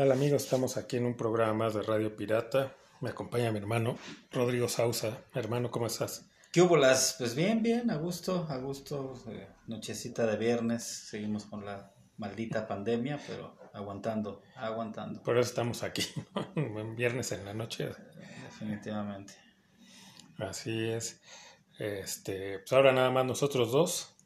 tal 0.00 0.12
amigos? 0.12 0.44
Estamos 0.44 0.78
aquí 0.78 0.96
en 0.96 1.04
un 1.04 1.14
programa 1.14 1.52
más 1.52 1.74
de 1.74 1.82
Radio 1.82 2.16
Pirata. 2.16 2.74
Me 3.02 3.10
acompaña 3.10 3.52
mi 3.52 3.58
hermano 3.58 3.98
Rodrigo 4.32 4.66
Sausa. 4.66 5.18
Hermano, 5.34 5.70
¿cómo 5.70 5.88
estás? 5.88 6.24
¿Qué 6.50 6.62
hubo 6.62 6.78
las? 6.78 7.16
Pues 7.18 7.34
bien, 7.34 7.62
bien, 7.62 7.90
a 7.90 7.96
gusto, 7.96 8.46
a 8.48 8.56
gusto. 8.56 9.22
Eh, 9.28 9.46
nochecita 9.66 10.24
de 10.24 10.38
viernes, 10.38 10.84
seguimos 10.84 11.44
con 11.44 11.66
la 11.66 11.92
maldita 12.16 12.66
pandemia, 12.66 13.20
pero 13.26 13.58
aguantando, 13.74 14.40
aguantando. 14.56 15.22
Por 15.22 15.36
eso 15.36 15.50
estamos 15.50 15.82
aquí, 15.82 16.02
¿no? 16.34 16.94
viernes 16.96 17.32
en 17.32 17.44
la 17.44 17.52
noche. 17.52 17.90
Definitivamente. 18.44 19.34
Así 20.38 20.88
es. 20.88 21.20
Este, 21.78 22.60
pues 22.60 22.72
ahora 22.72 22.92
nada 22.92 23.10
más 23.10 23.26
nosotros 23.26 23.70
dos. 23.70 24.16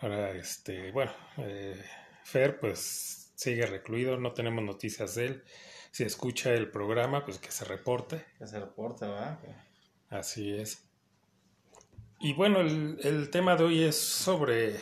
Ahora, 0.00 0.30
este, 0.30 0.92
bueno, 0.92 1.12
eh, 1.36 1.78
Fer, 2.24 2.58
pues 2.58 3.25
sigue 3.36 3.66
recluido, 3.66 4.16
no 4.18 4.32
tenemos 4.32 4.64
noticias 4.64 5.14
de 5.14 5.26
él. 5.26 5.44
Si 5.92 6.02
escucha 6.02 6.52
el 6.52 6.70
programa, 6.70 7.24
pues 7.24 7.38
que 7.38 7.52
se 7.52 7.64
reporte. 7.64 8.24
Que 8.38 8.48
se 8.48 8.58
reporte, 8.58 9.06
¿verdad? 9.06 9.38
Así 10.10 10.52
es. 10.52 10.82
Y 12.18 12.32
bueno, 12.32 12.60
el, 12.60 12.98
el 13.04 13.30
tema 13.30 13.54
de 13.54 13.64
hoy 13.64 13.84
es 13.84 13.96
sobre 13.96 14.76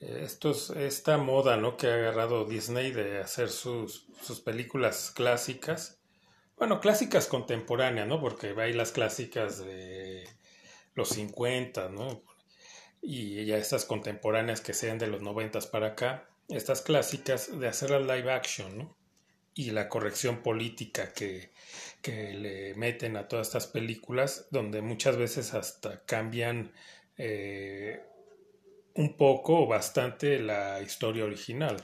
estos, 0.00 0.70
esta 0.70 1.18
moda 1.18 1.56
¿no? 1.56 1.76
que 1.76 1.88
ha 1.88 1.94
agarrado 1.94 2.46
Disney 2.46 2.90
de 2.90 3.20
hacer 3.20 3.50
sus, 3.50 4.06
sus 4.22 4.40
películas 4.40 5.12
clásicas. 5.14 5.98
Bueno, 6.56 6.80
clásicas 6.80 7.26
contemporáneas, 7.26 8.06
¿no? 8.06 8.20
Porque 8.20 8.54
hay 8.58 8.72
las 8.72 8.92
clásicas 8.92 9.58
de 9.58 10.28
los 10.94 11.10
50, 11.10 11.88
¿no? 11.88 12.22
Y 13.00 13.46
ya 13.46 13.56
estas 13.56 13.86
contemporáneas 13.86 14.60
que 14.60 14.74
sean 14.74 14.98
de 14.98 15.06
los 15.06 15.22
90 15.22 15.58
para 15.70 15.88
acá, 15.88 16.28
estas 16.50 16.82
clásicas 16.82 17.58
de 17.58 17.68
hacer 17.68 17.90
la 17.90 18.00
live 18.00 18.32
action, 18.32 18.78
¿no? 18.78 18.96
Y 19.54 19.70
la 19.72 19.88
corrección 19.88 20.42
política 20.42 21.12
que, 21.12 21.52
que 22.02 22.34
le 22.34 22.74
meten 22.74 23.16
a 23.16 23.28
todas 23.28 23.48
estas 23.48 23.66
películas, 23.66 24.46
donde 24.50 24.80
muchas 24.80 25.16
veces 25.16 25.54
hasta 25.54 26.04
cambian 26.04 26.72
eh, 27.16 28.00
un 28.94 29.16
poco 29.16 29.62
o 29.62 29.66
bastante 29.66 30.38
la 30.38 30.80
historia 30.80 31.24
original. 31.24 31.76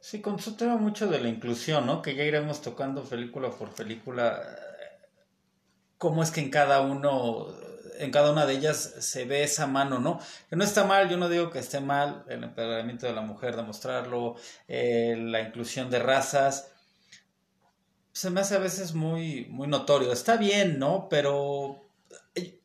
Sí, 0.00 0.20
con 0.20 0.38
su 0.38 0.56
tema 0.56 0.76
mucho 0.76 1.06
de 1.06 1.20
la 1.20 1.28
inclusión, 1.28 1.86
¿no? 1.86 2.02
Que 2.02 2.14
ya 2.14 2.24
iremos 2.24 2.62
tocando 2.62 3.04
película 3.04 3.50
por 3.50 3.74
película 3.74 4.42
cómo 6.00 6.22
es 6.22 6.30
que 6.30 6.40
en 6.40 6.48
cada 6.48 6.80
uno, 6.80 7.48
en 8.00 8.10
cada 8.10 8.32
una 8.32 8.46
de 8.46 8.54
ellas 8.54 8.94
se 8.98 9.24
ve 9.24 9.42
esa 9.42 9.66
mano, 9.66 9.98
¿no? 9.98 10.20
Que 10.48 10.56
no 10.56 10.64
está 10.64 10.84
mal, 10.84 11.08
yo 11.08 11.16
no 11.16 11.28
digo 11.28 11.50
que 11.50 11.58
esté 11.58 11.80
mal 11.80 12.24
el 12.28 12.44
empoderamiento 12.44 13.06
de 13.06 13.12
la 13.12 13.20
mujer, 13.20 13.56
demostrarlo, 13.56 14.36
eh, 14.68 15.16
la 15.18 15.40
inclusión 15.40 15.90
de 15.90 15.98
razas, 15.98 16.72
se 18.12 18.30
me 18.30 18.40
hace 18.40 18.56
a 18.56 18.58
veces 18.58 18.94
muy, 18.94 19.46
muy 19.46 19.68
notorio. 19.68 20.12
Está 20.12 20.36
bien, 20.36 20.78
¿no? 20.78 21.08
Pero... 21.08 21.88
Eh, 22.34 22.60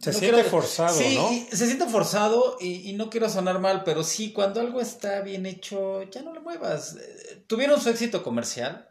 se 0.00 0.12
siente 0.12 0.44
forzado, 0.44 0.96
sí, 0.96 1.16
¿no? 1.16 1.56
se 1.56 1.66
siente 1.66 1.86
forzado 1.86 2.58
y, 2.60 2.90
y, 2.90 2.92
no 2.92 3.10
quiero 3.10 3.28
sonar 3.28 3.58
mal, 3.58 3.82
pero 3.82 4.04
sí, 4.04 4.32
cuando 4.32 4.60
algo 4.60 4.80
está 4.80 5.20
bien 5.22 5.46
hecho, 5.46 6.02
ya 6.04 6.22
no 6.22 6.32
le 6.32 6.40
muevas. 6.40 6.96
Eh, 6.96 7.44
tuvieron 7.46 7.80
su 7.80 7.88
éxito 7.88 8.22
comercial, 8.22 8.88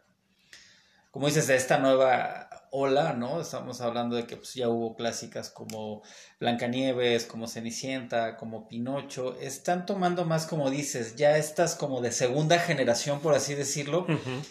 como 1.10 1.26
dices, 1.26 1.46
de 1.46 1.56
esta 1.56 1.78
nueva 1.78 2.45
ola, 2.70 3.12
¿no? 3.12 3.40
Estamos 3.40 3.80
hablando 3.80 4.16
de 4.16 4.26
que 4.26 4.36
pues, 4.36 4.54
ya 4.54 4.68
hubo 4.68 4.96
clásicas 4.96 5.50
como 5.50 6.02
Blancanieves, 6.40 7.24
como 7.26 7.48
Cenicienta, 7.48 8.36
como 8.36 8.68
Pinocho. 8.68 9.36
Están 9.40 9.86
tomando 9.86 10.24
más, 10.24 10.46
como 10.46 10.70
dices, 10.70 11.16
ya 11.16 11.36
estas 11.36 11.74
como 11.74 12.00
de 12.00 12.12
segunda 12.12 12.58
generación, 12.58 13.20
por 13.20 13.34
así 13.34 13.54
decirlo. 13.54 14.06
Uh 14.08 14.12
-huh 14.12 14.44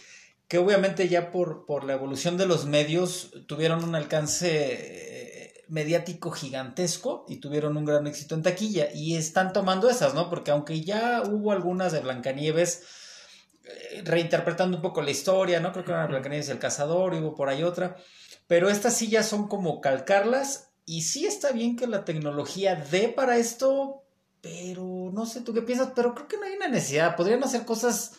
que 0.48 0.58
obviamente 0.58 1.08
ya 1.08 1.32
por, 1.32 1.66
por 1.66 1.82
la 1.82 1.94
evolución 1.94 2.36
de 2.36 2.46
los 2.46 2.66
medios 2.66 3.32
tuvieron 3.48 3.82
un 3.82 3.96
alcance 3.96 5.36
mediático 5.68 6.30
gigantesco 6.30 7.24
y 7.28 7.36
tuvieron 7.36 7.76
un 7.76 7.84
gran 7.84 8.06
éxito 8.06 8.34
en 8.34 8.42
taquilla 8.42 8.88
y 8.94 9.16
están 9.16 9.52
tomando 9.52 9.90
esas, 9.90 10.14
¿no? 10.14 10.30
Porque 10.30 10.50
aunque 10.50 10.82
ya 10.82 11.22
hubo 11.22 11.52
algunas 11.52 11.92
de 11.92 12.00
Blancanieves 12.00 12.82
eh, 12.82 12.86
reinterpretando 14.04 14.76
un 14.76 14.82
poco 14.82 15.02
la 15.02 15.10
historia, 15.10 15.60
¿no? 15.60 15.72
Creo 15.72 15.84
que 15.84 15.92
era 15.92 16.06
Blancanieves 16.06 16.48
el 16.48 16.58
cazador, 16.58 17.14
y 17.14 17.18
hubo 17.18 17.34
por 17.34 17.48
ahí 17.48 17.62
otra, 17.62 17.96
pero 18.46 18.68
estas 18.68 18.96
sí 18.96 19.08
ya 19.08 19.22
son 19.22 19.48
como 19.48 19.80
calcarlas 19.80 20.70
y 20.84 21.02
sí 21.02 21.26
está 21.26 21.52
bien 21.52 21.76
que 21.76 21.86
la 21.86 22.04
tecnología 22.04 22.76
dé 22.76 23.08
para 23.08 23.38
esto, 23.38 24.04
pero 24.40 25.10
no 25.12 25.26
sé 25.26 25.40
tú 25.40 25.52
qué 25.52 25.62
piensas, 25.62 25.92
pero 25.96 26.14
creo 26.14 26.28
que 26.28 26.36
no 26.36 26.44
hay 26.44 26.54
una 26.54 26.68
necesidad, 26.68 27.16
podrían 27.16 27.42
hacer 27.42 27.64
cosas 27.64 28.12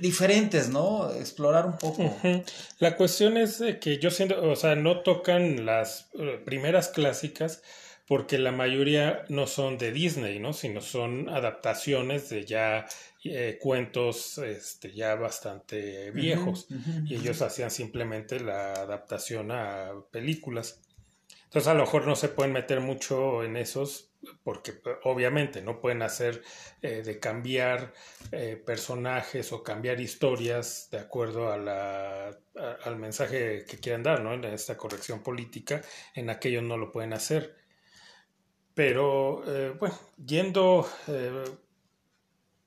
diferentes, 0.00 0.68
¿no? 0.68 1.10
Explorar 1.12 1.66
un 1.66 1.78
poco. 1.78 2.02
Uh 2.02 2.14
-huh. 2.22 2.44
La 2.78 2.96
cuestión 2.96 3.36
es 3.36 3.62
que 3.80 3.98
yo 3.98 4.10
siento, 4.10 4.42
o 4.42 4.56
sea, 4.56 4.74
no 4.74 5.02
tocan 5.02 5.64
las 5.64 6.08
uh, 6.14 6.44
primeras 6.44 6.88
clásicas 6.88 7.62
porque 8.06 8.38
la 8.38 8.52
mayoría 8.52 9.24
no 9.28 9.46
son 9.46 9.78
de 9.78 9.92
Disney, 9.92 10.38
¿no? 10.38 10.52
Sino 10.52 10.80
son 10.80 11.28
adaptaciones 11.28 12.28
de 12.28 12.44
ya 12.44 12.86
eh, 13.24 13.58
cuentos 13.60 14.38
este, 14.38 14.92
ya 14.92 15.14
bastante 15.16 16.10
viejos. 16.12 16.66
Uh 16.70 16.74
-huh, 16.74 17.10
y 17.10 17.14
ellos 17.16 17.42
hacían 17.42 17.70
simplemente 17.70 18.38
la 18.40 18.72
adaptación 18.74 19.50
a 19.50 19.92
películas. 20.12 20.80
Entonces 21.44 21.68
a 21.68 21.74
lo 21.74 21.84
mejor 21.84 22.06
no 22.06 22.16
se 22.16 22.28
pueden 22.28 22.52
meter 22.52 22.80
mucho 22.80 23.42
en 23.42 23.56
esos 23.56 24.10
porque 24.42 24.80
obviamente 25.04 25.62
no 25.62 25.80
pueden 25.80 26.02
hacer 26.02 26.42
eh, 26.82 27.02
de 27.04 27.20
cambiar 27.20 27.92
eh, 28.32 28.60
personajes 28.64 29.52
o 29.52 29.62
cambiar 29.62 30.00
historias 30.00 30.88
de 30.90 30.98
acuerdo 30.98 31.52
a 31.52 31.56
la, 31.58 32.28
a, 32.56 32.72
al 32.84 32.96
mensaje 32.96 33.64
que 33.68 33.78
quieran 33.78 34.02
dar, 34.02 34.20
¿no? 34.22 34.34
En 34.34 34.44
esta 34.44 34.76
corrección 34.76 35.22
política, 35.22 35.82
en 36.14 36.30
aquello 36.30 36.62
no 36.62 36.76
lo 36.76 36.90
pueden 36.92 37.12
hacer. 37.12 37.54
Pero, 38.76 39.42
eh, 39.46 39.74
bueno, 39.80 39.98
yendo 40.22 40.86
eh, 41.08 41.44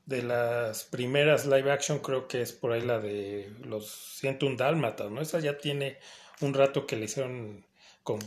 de 0.08 0.24
las 0.24 0.84
primeras 0.86 1.46
live 1.46 1.72
action, 1.72 2.00
creo 2.00 2.28
que 2.28 2.42
es 2.42 2.52
por 2.52 2.72
ahí 2.72 2.82
la 2.82 2.98
de 2.98 3.54
los 3.64 4.18
101 4.18 4.58
Dálmatas, 4.58 5.12
¿no? 5.12 5.22
Esa 5.22 5.40
ya 5.40 5.60
tiene 5.60 6.00
un 6.42 6.56
rato 6.56 6.88
que 6.88 6.96
le 6.96 7.06
hicieron 7.06 7.64
con 8.02 8.18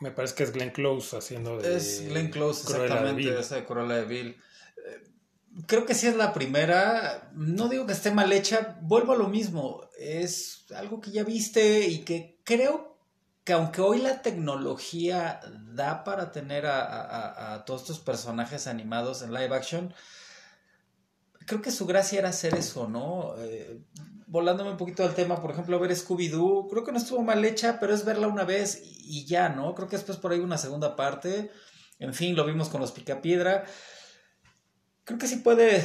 me 0.00 0.10
parece 0.10 0.36
que 0.36 0.44
es 0.44 0.52
Glenn 0.52 0.70
Close 0.70 1.18
haciendo 1.18 1.58
de 1.58 1.76
Es 1.76 2.08
Glenn 2.08 2.30
Close, 2.30 2.62
exactamente, 2.62 3.30
de 3.30 3.40
esa 3.40 3.56
de 3.56 3.66
Cruella 3.66 3.96
de 3.96 4.04
Vil. 4.06 4.36
Creo 5.66 5.84
que 5.84 5.94
sí 5.94 6.06
es 6.06 6.16
la 6.16 6.32
primera. 6.32 7.30
No 7.34 7.68
digo 7.68 7.84
que 7.84 7.92
esté 7.92 8.10
mal 8.10 8.32
hecha, 8.32 8.78
vuelvo 8.80 9.12
a 9.12 9.16
lo 9.16 9.28
mismo. 9.28 9.82
Es 9.98 10.64
algo 10.74 11.02
que 11.02 11.10
ya 11.10 11.24
viste 11.24 11.88
y 11.88 12.04
que 12.04 12.40
creo 12.44 12.87
que 13.48 13.54
aunque 13.54 13.80
hoy 13.80 14.02
la 14.02 14.20
tecnología 14.20 15.40
da 15.72 16.04
para 16.04 16.32
tener 16.32 16.66
a, 16.66 17.64
todos 17.64 17.80
estos 17.80 17.98
personajes 17.98 18.66
animados 18.66 19.22
en 19.22 19.32
live 19.32 19.56
action, 19.56 19.94
creo 21.46 21.62
que 21.62 21.70
su 21.70 21.86
gracia 21.86 22.18
era 22.18 22.28
hacer 22.28 22.54
eso, 22.54 22.88
¿no? 22.88 23.32
Eh, 23.38 23.80
volándome 24.26 24.72
un 24.72 24.76
poquito 24.76 25.02
al 25.02 25.14
tema, 25.14 25.40
por 25.40 25.52
ejemplo, 25.52 25.80
ver 25.80 25.92
Scooby-Doo, 25.92 26.68
creo 26.68 26.84
que 26.84 26.92
no 26.92 26.98
estuvo 26.98 27.22
mal 27.22 27.42
hecha, 27.42 27.78
pero 27.80 27.94
es 27.94 28.04
verla 28.04 28.28
una 28.28 28.44
vez 28.44 28.82
y 28.84 29.24
ya, 29.24 29.48
¿no? 29.48 29.74
Creo 29.74 29.88
que 29.88 29.96
después 29.96 30.18
por 30.18 30.32
ahí 30.32 30.40
una 30.40 30.58
segunda 30.58 30.94
parte, 30.94 31.50
en 31.98 32.12
fin, 32.12 32.36
lo 32.36 32.44
vimos 32.44 32.68
con 32.68 32.82
los 32.82 32.92
Picapiedra. 32.92 33.64
Creo 35.08 35.18
que 35.18 35.26
sí 35.26 35.36
puede 35.36 35.82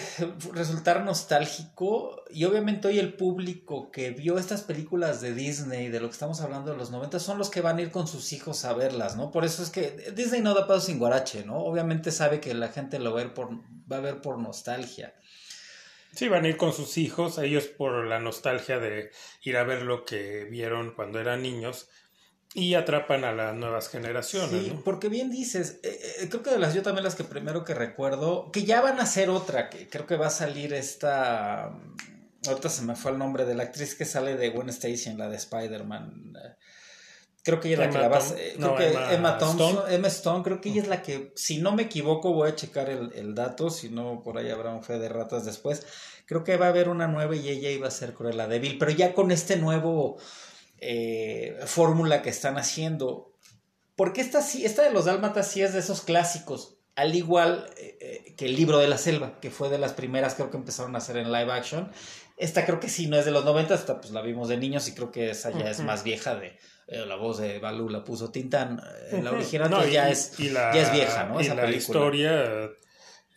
resultar 0.52 1.06
nostálgico 1.06 2.26
y 2.30 2.44
obviamente 2.44 2.90
hoy 2.90 3.00
el 3.00 3.14
público 3.14 3.90
que 3.90 4.12
vio 4.12 4.38
estas 4.38 4.64
películas 4.64 5.22
de 5.22 5.34
Disney, 5.34 5.88
de 5.88 6.02
lo 6.02 6.08
que 6.08 6.12
estamos 6.12 6.42
hablando 6.42 6.74
de 6.74 6.78
los 6.78 6.92
90, 6.92 7.20
son 7.20 7.38
los 7.38 7.50
que 7.50 7.62
van 7.62 7.78
a 7.78 7.84
ir 7.84 7.90
con 7.90 8.06
sus 8.06 8.34
hijos 8.34 8.66
a 8.66 8.74
verlas, 8.74 9.16
¿no? 9.16 9.32
Por 9.32 9.46
eso 9.46 9.64
es 9.64 9.70
que 9.70 10.12
Disney 10.14 10.42
no 10.42 10.54
da 10.54 10.68
paso 10.68 10.88
sin 10.88 11.00
guarache, 11.00 11.46
¿no? 11.46 11.56
Obviamente 11.60 12.12
sabe 12.12 12.42
que 12.42 12.54
la 12.54 12.68
gente 12.68 13.00
lo 13.00 13.14
va 13.14 13.22
a 13.22 13.24
ver 13.24 13.34
por, 13.34 13.50
va 13.90 13.96
a 13.96 14.02
ver 14.02 14.20
por 14.20 14.40
nostalgia. 14.40 15.16
Sí, 16.12 16.28
van 16.28 16.44
a 16.44 16.50
ir 16.50 16.58
con 16.58 16.74
sus 16.74 16.98
hijos, 16.98 17.38
ellos 17.38 17.68
por 17.68 18.06
la 18.06 18.20
nostalgia 18.20 18.78
de 18.78 19.12
ir 19.42 19.56
a 19.56 19.64
ver 19.64 19.84
lo 19.84 20.04
que 20.04 20.44
vieron 20.52 20.96
cuando 20.96 21.22
eran 21.22 21.44
niños 21.44 21.88
y 22.56 22.76
atrapan 22.76 23.24
a 23.24 23.34
las 23.34 23.56
nuevas 23.56 23.90
generaciones. 23.90 24.64
Sí, 24.64 24.72
¿no? 24.72 24.84
porque 24.84 25.10
bien 25.10 25.32
dices, 25.32 25.80
eh, 25.84 26.00
eh, 26.22 26.30
creo 26.30 26.44
que 26.44 26.52
de 26.52 26.60
las 26.60 26.74
yo 26.74 26.84
también 26.84 27.04
las 27.04 27.16
que 27.16 27.24
primero 27.24 27.64
que 27.66 27.74
recuerdo, 27.74 28.52
que 28.52 28.64
ya 28.64 28.82
van 28.82 29.00
a 29.00 29.06
ser 29.06 29.30
otra, 29.30 29.70
que 29.70 29.88
creo 29.90 30.06
que 30.06 30.18
va 30.18 30.28
a 30.28 30.32
salir 30.32 30.74
esta, 30.74 31.72
ahorita 32.48 32.70
se 32.70 32.84
me 32.84 32.96
fue 32.96 33.12
el 33.12 33.18
nombre 33.18 33.46
de 33.46 33.56
la 33.56 33.64
actriz 33.64 33.96
que 33.96 34.06
sale 34.06 34.36
de 34.36 34.50
Gwen 34.50 34.70
Stacy 34.70 35.10
en 35.10 35.18
la 35.18 35.30
de 35.30 35.38
Spider-Man. 35.38 36.34
Creo 37.44 37.60
que 37.60 37.74
ella 37.74 37.86
es 37.86 37.88
la 37.88 37.90
que 37.90 38.00
la 38.00 38.08
va 38.08 38.18
a 38.20 38.38
eh, 38.38 38.54
creo 38.56 38.76
que 38.76 38.88
Emma, 38.88 39.14
Emma, 39.14 39.38
Thompson, 39.38 39.70
Stone. 39.72 39.96
Emma 39.96 40.08
Stone, 40.08 40.44
creo 40.44 40.62
que 40.62 40.70
ella 40.70 40.82
es 40.84 40.88
la 40.88 41.02
que, 41.02 41.34
si 41.36 41.58
no 41.58 41.74
me 41.74 41.84
equivoco, 41.84 42.32
voy 42.32 42.50
a 42.50 42.56
checar 42.56 42.90
el, 42.90 43.12
el 43.16 43.36
dato, 43.36 43.70
si 43.70 43.90
no 43.90 44.22
por 44.24 44.38
ahí 44.38 44.50
habrá 44.50 44.74
un 44.74 44.84
fe 44.84 45.00
de 45.00 45.10
ratas 45.10 45.44
después. 45.44 45.86
Creo 46.26 46.46
que 46.46 46.56
va 46.56 46.68
a 46.68 46.70
haber 46.70 46.88
una 46.88 47.08
nueva 47.08 47.36
y 47.36 47.50
ella 47.50 47.70
iba 47.70 47.88
a 47.88 47.92
ser 47.92 48.14
Cruella 48.14 48.48
débil, 48.48 48.78
pero 48.78 48.92
ya 48.92 49.14
con 49.14 49.32
este 49.32 49.58
nuevo 49.58 50.18
eh, 50.86 51.58
fórmula 51.66 52.22
que 52.22 52.30
están 52.30 52.58
haciendo. 52.58 53.32
Porque 53.96 54.22
esta 54.22 54.42
sí, 54.42 54.66
esta 54.66 54.84
de 54.84 54.92
los 54.92 55.06
dálmatas 55.06 55.48
sí 55.52 55.62
es 55.62 55.74
de 55.74 55.80
esos 55.80 56.02
clásicos. 56.02 56.78
al 56.96 57.16
igual 57.16 57.66
eh, 57.78 57.98
eh, 58.02 58.36
que 58.36 58.46
el 58.46 58.56
libro 58.56 58.78
de 58.78 58.88
la 58.88 58.98
selva, 59.00 59.40
que 59.40 59.50
fue 59.50 59.70
de 59.70 59.80
las 59.80 59.94
primeras 59.94 60.36
creo 60.36 60.52
que 60.52 60.58
empezaron 60.58 60.94
a 60.96 61.00
hacer 61.00 61.18
en 61.18 61.32
live 61.32 61.52
action. 61.52 61.92
Esta 62.38 62.66
creo 62.66 62.80
que 62.80 62.90
sí, 62.90 63.08
no 63.08 63.18
es 63.18 63.26
de 63.26 63.32
los 63.32 63.46
90, 63.46 63.74
esta 63.74 64.00
pues 64.02 64.12
la 64.12 64.22
vimos 64.22 64.48
de 64.50 64.58
niños 64.58 64.88
y 64.88 64.94
creo 64.94 65.12
que 65.12 65.30
esa 65.32 65.52
ya 65.52 65.70
es 65.72 65.80
más 65.80 66.04
vieja 66.04 66.36
de... 66.36 66.58
eh, 66.88 67.06
la 67.08 67.16
voz 67.16 67.38
de 67.40 67.58
Balú 67.60 67.90
la 67.90 68.04
puso 68.04 68.30
Tintán, 68.32 68.80
eh, 69.12 69.22
la 69.24 69.32
original 69.32 69.70
No, 69.72 69.78
pues, 69.78 69.90
y- 69.90 69.94
ya, 69.94 70.10
es, 70.10 70.40
y 70.40 70.50
la- 70.50 70.72
ya 70.74 70.82
es 70.82 70.92
vieja, 70.92 71.24
¿no? 71.26 71.40
Y 71.40 71.46
Esa 71.46 71.56
la 71.56 71.62
película. 71.64 71.80
historia, 72.00 72.70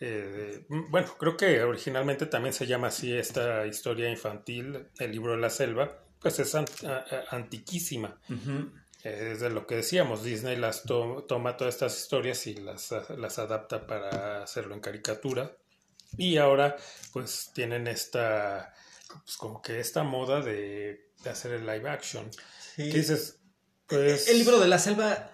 eh, 0.01 0.65
bueno, 0.91 1.09
creo 1.19 1.37
que 1.37 1.63
originalmente 1.63 2.27
también 2.27 2.53
se 2.53 2.67
llama 2.67 2.89
así 2.89 3.13
esta 3.17 3.67
historia 3.67 4.11
infantil, 4.11 4.89
el 4.99 5.13
libro 5.13 5.33
de 5.33 5.39
la 5.39 5.51
selva, 5.51 6.03
pues 6.21 6.39
es 6.39 6.55
antiquísima. 7.31 8.21
Es 9.03 9.41
de 9.41 9.51
lo 9.51 9.67
que 9.67 9.77
decíamos, 9.77 10.25
Disney 10.25 10.57
las 10.57 10.83
to- 10.83 11.25
toma 11.29 11.57
todas 11.57 11.75
estas 11.75 11.97
historias 12.01 12.47
y 12.47 12.55
las, 12.55 12.93
las 13.17 13.39
adapta 13.39 13.87
para 13.87 14.43
hacerlo 14.43 14.75
en 14.75 14.81
caricatura. 14.81 15.57
Y 16.17 16.39
ahora 16.39 16.77
pues 17.13 17.51
tienen 17.55 17.87
esta, 17.87 18.75
pues 19.25 19.37
como 19.37 19.63
que 19.63 19.79
esta 19.81 20.03
moda 20.03 20.41
de, 20.41 21.11
de 21.23 21.31
hacer 21.31 21.53
el 21.53 21.67
live 21.67 21.89
action. 21.89 22.29
Sí. 22.75 22.91
¿Qué 22.91 22.99
dices? 22.99 23.39
Pues, 23.87 24.29
El 24.29 24.39
libro 24.39 24.59
de 24.59 24.67
la 24.69 24.79
selva 24.79 25.31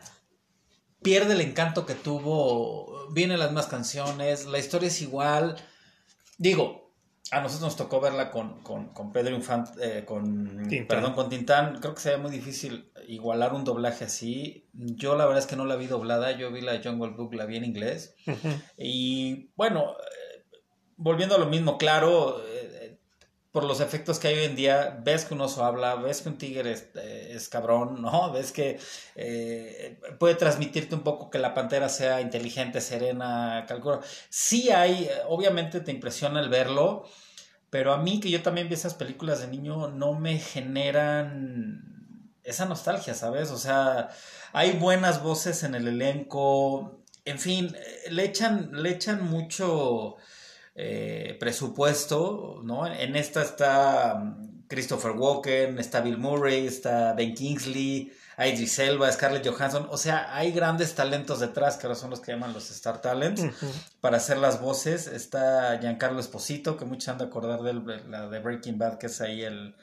pierde 1.02 1.32
el 1.34 1.40
encanto 1.40 1.86
que 1.86 1.94
tuvo, 1.94 3.08
vienen 3.12 3.38
las 3.38 3.52
más 3.52 3.66
canciones, 3.68 4.44
la 4.46 4.58
historia 4.58 4.88
es 4.88 5.00
igual. 5.00 5.56
Digo, 6.36 6.81
a 7.30 7.40
nosotros 7.40 7.62
nos 7.62 7.76
tocó 7.76 8.00
verla 8.00 8.30
con, 8.30 8.62
con, 8.62 8.88
con 8.88 9.12
Pedro 9.12 9.34
Infante, 9.34 10.04
con, 10.04 10.68
Tintán. 10.68 10.86
perdón, 10.86 11.14
con 11.14 11.28
Tintán. 11.30 11.78
Creo 11.80 11.94
que 11.94 12.00
sería 12.00 12.18
muy 12.18 12.30
difícil 12.30 12.92
igualar 13.08 13.54
un 13.54 13.64
doblaje 13.64 14.04
así. 14.04 14.68
Yo 14.72 15.16
la 15.16 15.24
verdad 15.24 15.40
es 15.40 15.46
que 15.46 15.56
no 15.56 15.64
la 15.64 15.76
vi 15.76 15.86
doblada, 15.86 16.32
yo 16.32 16.50
vi 16.50 16.60
la 16.60 16.82
Jungle 16.82 17.12
Book, 17.16 17.34
la 17.34 17.46
vi 17.46 17.56
en 17.56 17.64
inglés. 17.64 18.14
Y 18.76 19.50
bueno, 19.56 19.92
eh, 19.92 20.58
volviendo 20.96 21.36
a 21.36 21.38
lo 21.38 21.46
mismo, 21.46 21.78
claro, 21.78 22.42
eh, 22.44 22.70
eh, 22.71 22.71
por 23.52 23.64
los 23.64 23.80
efectos 23.80 24.18
que 24.18 24.28
hay 24.28 24.38
hoy 24.38 24.44
en 24.44 24.56
día, 24.56 24.98
ves 25.04 25.26
que 25.26 25.34
un 25.34 25.42
oso 25.42 25.62
habla, 25.62 25.94
ves 25.96 26.22
que 26.22 26.30
un 26.30 26.38
tigre 26.38 26.72
es, 26.72 26.88
eh, 26.94 27.32
es 27.34 27.50
cabrón, 27.50 28.00
¿no? 28.02 28.32
Ves 28.32 28.50
que 28.50 28.80
eh, 29.14 30.00
puede 30.18 30.34
transmitirte 30.34 30.94
un 30.94 31.02
poco 31.02 31.30
que 31.30 31.38
la 31.38 31.54
pantera 31.54 31.88
sea 31.88 32.22
inteligente, 32.22 32.80
serena, 32.80 33.66
calcula. 33.68 34.00
Sí 34.30 34.70
hay, 34.70 35.08
obviamente 35.28 35.80
te 35.80 35.92
impresiona 35.92 36.40
el 36.40 36.48
verlo, 36.48 37.04
pero 37.68 37.92
a 37.92 37.98
mí 37.98 38.20
que 38.20 38.30
yo 38.30 38.42
también 38.42 38.68
vi 38.68 38.74
esas 38.74 38.94
películas 38.94 39.40
de 39.40 39.48
niño 39.48 39.88
no 39.88 40.14
me 40.14 40.38
generan 40.38 41.92
esa 42.44 42.64
nostalgia, 42.64 43.14
¿sabes? 43.14 43.50
O 43.50 43.58
sea, 43.58 44.08
hay 44.52 44.72
buenas 44.72 45.22
voces 45.22 45.62
en 45.62 45.74
el 45.74 45.88
elenco, 45.88 47.02
en 47.24 47.38
fin, 47.38 47.74
eh, 47.76 48.10
le 48.10 48.24
echan, 48.24 48.70
le 48.72 48.90
echan 48.90 49.22
mucho 49.24 50.16
eh, 50.74 51.36
presupuesto, 51.38 52.60
¿no? 52.64 52.86
En 52.86 53.16
esta 53.16 53.42
está 53.42 54.14
mm, 54.14 54.64
Christopher 54.68 55.12
Walken, 55.12 55.78
está 55.78 56.00
Bill 56.00 56.18
Murray, 56.18 56.66
está 56.66 57.12
Ben 57.12 57.34
Kingsley, 57.34 58.12
Idris 58.38 58.78
Elba, 58.78 59.12
Scarlett 59.12 59.46
Johansson, 59.46 59.86
o 59.90 59.98
sea, 59.98 60.34
hay 60.34 60.52
grandes 60.52 60.94
talentos 60.94 61.40
detrás, 61.40 61.76
que 61.76 61.86
ahora 61.86 61.98
son 61.98 62.10
los 62.10 62.20
que 62.20 62.32
llaman 62.32 62.54
los 62.54 62.70
Star 62.70 63.02
Talents, 63.02 63.42
para 64.00 64.16
hacer 64.16 64.38
las 64.38 64.60
voces. 64.60 65.06
Está 65.06 65.78
Giancarlo 65.78 66.20
Esposito, 66.20 66.76
que 66.76 66.86
muchos 66.86 67.08
han 67.08 67.18
de 67.18 67.24
acordar 67.24 67.62
de 67.62 67.74
la 68.08 68.28
de 68.28 68.38
Breaking 68.38 68.78
Bad, 68.78 68.98
que 68.98 69.06
es 69.06 69.20
ahí 69.20 69.42
el 69.42 69.74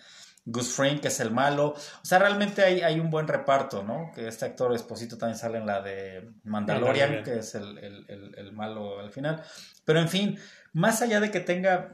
Gus 0.45 0.73
Fring, 0.73 0.99
que 0.99 1.09
es 1.09 1.19
el 1.19 1.31
malo. 1.31 1.67
O 1.75 2.05
sea, 2.05 2.17
realmente 2.19 2.63
hay, 2.63 2.81
hay 2.81 2.99
un 2.99 3.09
buen 3.09 3.27
reparto, 3.27 3.83
¿no? 3.83 4.11
Que 4.15 4.27
este 4.27 4.45
actor 4.45 4.73
Esposito 4.73 5.17
también 5.17 5.37
sale 5.37 5.57
en 5.59 5.65
la 5.65 5.81
de 5.81 6.29
Mandalorian, 6.43 7.09
Mandalorian. 7.09 7.23
que 7.23 7.39
es 7.39 7.55
el, 7.55 7.77
el- 7.77 8.05
el- 8.07 8.35
el 8.37 8.51
malo 8.53 8.99
al 8.99 9.11
final. 9.11 9.43
Pero 9.85 9.99
en 9.99 10.09
fin, 10.09 10.39
más 10.73 11.01
allá 11.01 11.19
de 11.19 11.29
que 11.31 11.39
tenga 11.39 11.89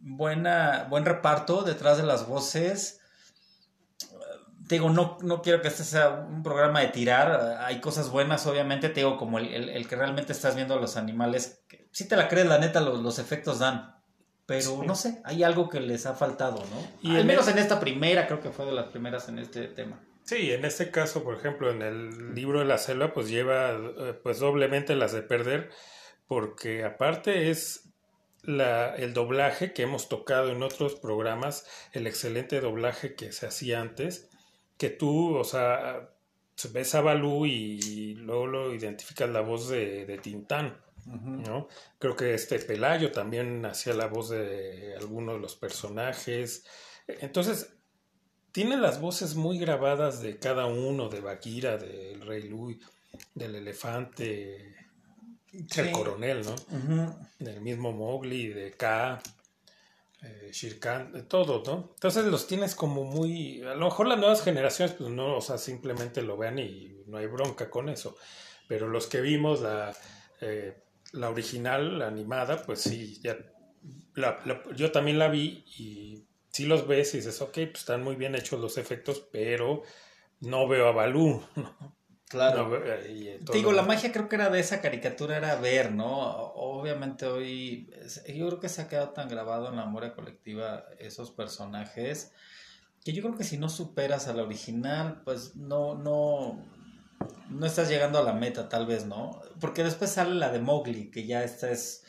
buena, 0.00 0.86
buen 0.90 1.04
reparto 1.04 1.62
detrás 1.62 1.96
de 1.96 2.02
las 2.04 2.26
voces, 2.26 3.00
te 4.68 4.76
digo, 4.76 4.88
no, 4.90 5.18
no 5.22 5.42
quiero 5.42 5.60
que 5.60 5.68
este 5.68 5.84
sea 5.84 6.10
un 6.10 6.42
programa 6.42 6.80
de 6.80 6.88
tirar. 6.88 7.58
Hay 7.64 7.80
cosas 7.80 8.08
buenas, 8.10 8.46
obviamente. 8.46 8.88
Te 8.88 9.00
digo, 9.00 9.16
como 9.18 9.38
el, 9.38 9.52
el- 9.52 9.68
el 9.68 9.86
que 9.88 9.96
realmente 9.96 10.32
estás 10.32 10.54
viendo 10.56 10.74
a 10.74 10.80
los 10.80 10.96
animales. 10.96 11.62
que 11.68 11.88
Si 11.92 12.08
te 12.08 12.16
la 12.16 12.28
crees, 12.28 12.46
la 12.46 12.58
neta, 12.58 12.80
los, 12.80 13.00
los 13.00 13.18
efectos 13.18 13.58
dan. 13.58 13.94
Pero 14.46 14.60
Sí. 14.62 14.76
no 14.86 14.94
sé, 14.94 15.20
hay 15.24 15.42
algo 15.42 15.68
que 15.68 15.80
les 15.80 16.04
ha 16.06 16.14
faltado, 16.14 16.58
¿no? 16.58 16.86
Y 17.02 17.14
Al 17.14 17.22
en 17.22 17.26
menos 17.26 17.48
en 17.48 17.58
esta 17.58 17.80
primera, 17.80 18.26
creo 18.26 18.40
que 18.40 18.50
fue 18.50 18.66
de 18.66 18.72
las 18.72 18.86
primeras 18.88 19.28
en 19.28 19.38
este 19.38 19.68
tema. 19.68 20.00
Sí, 20.24 20.52
en 20.52 20.64
este 20.64 20.90
caso, 20.90 21.22
por 21.22 21.36
ejemplo, 21.36 21.70
en 21.70 21.82
el 21.82 22.34
libro 22.34 22.58
de 22.60 22.64
la 22.64 22.78
selva, 22.78 23.12
pues 23.12 23.28
lleva 23.28 23.70
eh, 23.72 24.14
pues 24.22 24.38
doblemente 24.38 24.94
las 24.96 25.12
de 25.12 25.22
perder, 25.22 25.70
porque 26.26 26.84
aparte 26.84 27.50
es 27.50 27.90
la, 28.42 28.94
el 28.96 29.14
doblaje 29.14 29.72
que 29.72 29.82
hemos 29.82 30.08
tocado 30.08 30.50
en 30.50 30.62
otros 30.62 30.94
programas, 30.96 31.66
el 31.92 32.06
excelente 32.06 32.60
doblaje 32.60 33.14
que 33.14 33.32
se 33.32 33.46
hacía 33.46 33.80
antes, 33.80 34.30
que 34.78 34.90
tú, 34.90 35.36
o 35.36 35.44
sea, 35.44 36.10
ves 36.72 36.94
a 36.94 37.00
Balú 37.00 37.46
y 37.46 38.14
luego 38.14 38.46
lo 38.46 38.74
identificas 38.74 39.28
la 39.30 39.40
voz 39.40 39.68
de, 39.68 40.04
de 40.06 40.18
Tintán, 40.18 40.78
¿no? 41.06 41.68
Creo 41.98 42.16
que 42.16 42.34
este 42.34 42.58
Pelayo 42.58 43.12
también 43.12 43.64
hacía 43.66 43.94
la 43.94 44.06
voz 44.06 44.30
de 44.30 44.94
algunos 44.96 45.34
de 45.36 45.40
los 45.40 45.56
personajes. 45.56 46.64
Entonces, 47.06 47.74
tiene 48.52 48.76
las 48.76 49.00
voces 49.00 49.34
muy 49.34 49.58
grabadas 49.58 50.20
de 50.22 50.38
cada 50.38 50.66
uno, 50.66 51.08
de 51.08 51.20
Bagheera, 51.20 51.76
del 51.76 52.20
Rey 52.20 52.48
Louis, 52.48 52.78
del 53.34 53.54
elefante, 53.56 54.74
el 55.52 55.68
Sí. 55.70 55.90
coronel, 55.92 56.42
¿no? 56.44 57.18
Del 57.38 57.60
mismo 57.60 57.92
Mowgli, 57.92 58.48
de 58.48 58.72
K, 58.72 59.20
eh, 60.22 60.50
Shere 60.52 60.78
Khan, 60.78 61.12
de 61.12 61.22
todo, 61.22 61.62
¿no? 61.66 61.90
Entonces 61.94 62.24
los 62.26 62.46
tienes 62.46 62.74
como 62.74 63.04
muy... 63.04 63.62
A 63.62 63.74
lo 63.74 63.86
mejor 63.86 64.06
las 64.06 64.18
nuevas 64.18 64.42
generaciones, 64.42 64.94
pues 64.96 65.10
no, 65.10 65.36
o 65.36 65.40
sea, 65.40 65.58
simplemente 65.58 66.22
lo 66.22 66.36
vean 66.36 66.58
y 66.58 67.02
no 67.06 67.18
hay 67.18 67.26
bronca 67.26 67.68
con 67.70 67.88
eso. 67.88 68.16
Pero 68.66 68.88
los 68.88 69.06
que 69.06 69.20
vimos 69.20 69.60
la, 69.60 69.94
eh, 70.40 70.82
la 71.14 71.30
original, 71.30 71.98
la 71.98 72.08
animada, 72.08 72.62
pues 72.62 72.80
sí, 72.82 73.20
ya... 73.22 73.36
la- 74.14 74.40
la- 74.44 74.62
yo 74.74 74.92
también 74.92 75.18
la 75.18 75.28
vi 75.28 75.64
y 75.78 76.24
sí 76.50 76.66
los 76.66 76.86
ves 76.86 77.14
y 77.14 77.18
dices, 77.18 77.40
ok, 77.40 77.52
pues 77.54 77.80
están 77.80 78.02
muy 78.04 78.16
bien 78.16 78.34
hechos 78.34 78.60
los 78.60 78.78
efectos, 78.78 79.26
pero 79.32 79.82
no 80.40 80.68
veo 80.68 80.88
a 80.88 80.92
Balú. 80.92 81.42
¿no? 81.56 81.96
Claro. 82.28 82.64
No 82.64 82.70
veo- 82.70 83.10
y, 83.10 83.28
eh, 83.28 83.40
Te 83.44 83.58
digo, 83.58 83.72
la 83.72 83.82
magia 83.82 84.10
creo 84.12 84.28
que 84.28 84.36
era 84.36 84.50
de 84.50 84.58
esa 84.60 84.80
caricatura, 84.80 85.36
era 85.36 85.56
ver, 85.56 85.92
¿no? 85.92 86.08
Obviamente 86.54 87.26
hoy, 87.26 87.90
yo 88.34 88.46
creo 88.48 88.60
que 88.60 88.68
se 88.68 88.82
ha 88.82 88.88
quedado 88.88 89.10
tan 89.10 89.28
grabado 89.28 89.68
en 89.68 89.76
la 89.76 89.84
memoria 89.86 90.14
colectiva 90.14 90.84
esos 90.98 91.30
personajes, 91.30 92.32
que 93.04 93.12
yo 93.12 93.22
creo 93.22 93.36
que 93.36 93.44
si 93.44 93.58
no 93.58 93.68
superas 93.68 94.26
a 94.28 94.32
la 94.34 94.42
original, 94.42 95.20
pues 95.24 95.54
no, 95.56 95.94
no, 95.94 96.64
no 97.54 97.66
estás 97.66 97.88
llegando 97.88 98.18
a 98.18 98.22
la 98.22 98.32
meta, 98.32 98.68
tal 98.68 98.86
vez, 98.86 99.06
¿no? 99.06 99.40
Porque 99.60 99.84
después 99.84 100.10
sale 100.10 100.34
la 100.34 100.50
de 100.50 100.58
Mowgli, 100.58 101.10
que 101.10 101.26
ya 101.26 101.44
esta 101.44 101.70
es, 101.70 102.02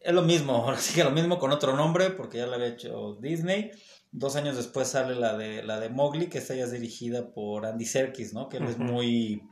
es 0.00 0.12
lo 0.12 0.22
mismo, 0.22 0.54
ahora 0.64 0.78
sí 0.78 0.94
que 0.94 1.04
lo 1.04 1.10
mismo 1.10 1.38
con 1.38 1.52
otro 1.52 1.76
nombre, 1.76 2.10
porque 2.10 2.38
ya 2.38 2.46
la 2.46 2.56
había 2.56 2.68
hecho 2.68 3.18
Disney. 3.20 3.70
Dos 4.10 4.36
años 4.36 4.56
después 4.56 4.88
sale 4.88 5.14
la 5.14 5.36
de, 5.36 5.62
la 5.62 5.78
de 5.78 5.90
Mowgli, 5.90 6.28
que 6.28 6.38
esta 6.38 6.54
ya 6.54 6.64
es 6.64 6.72
dirigida 6.72 7.30
por 7.30 7.66
Andy 7.66 7.84
Serkis, 7.84 8.32
¿no? 8.32 8.48
Que 8.48 8.56
él 8.56 8.64
es 8.64 8.78
muy... 8.78 9.42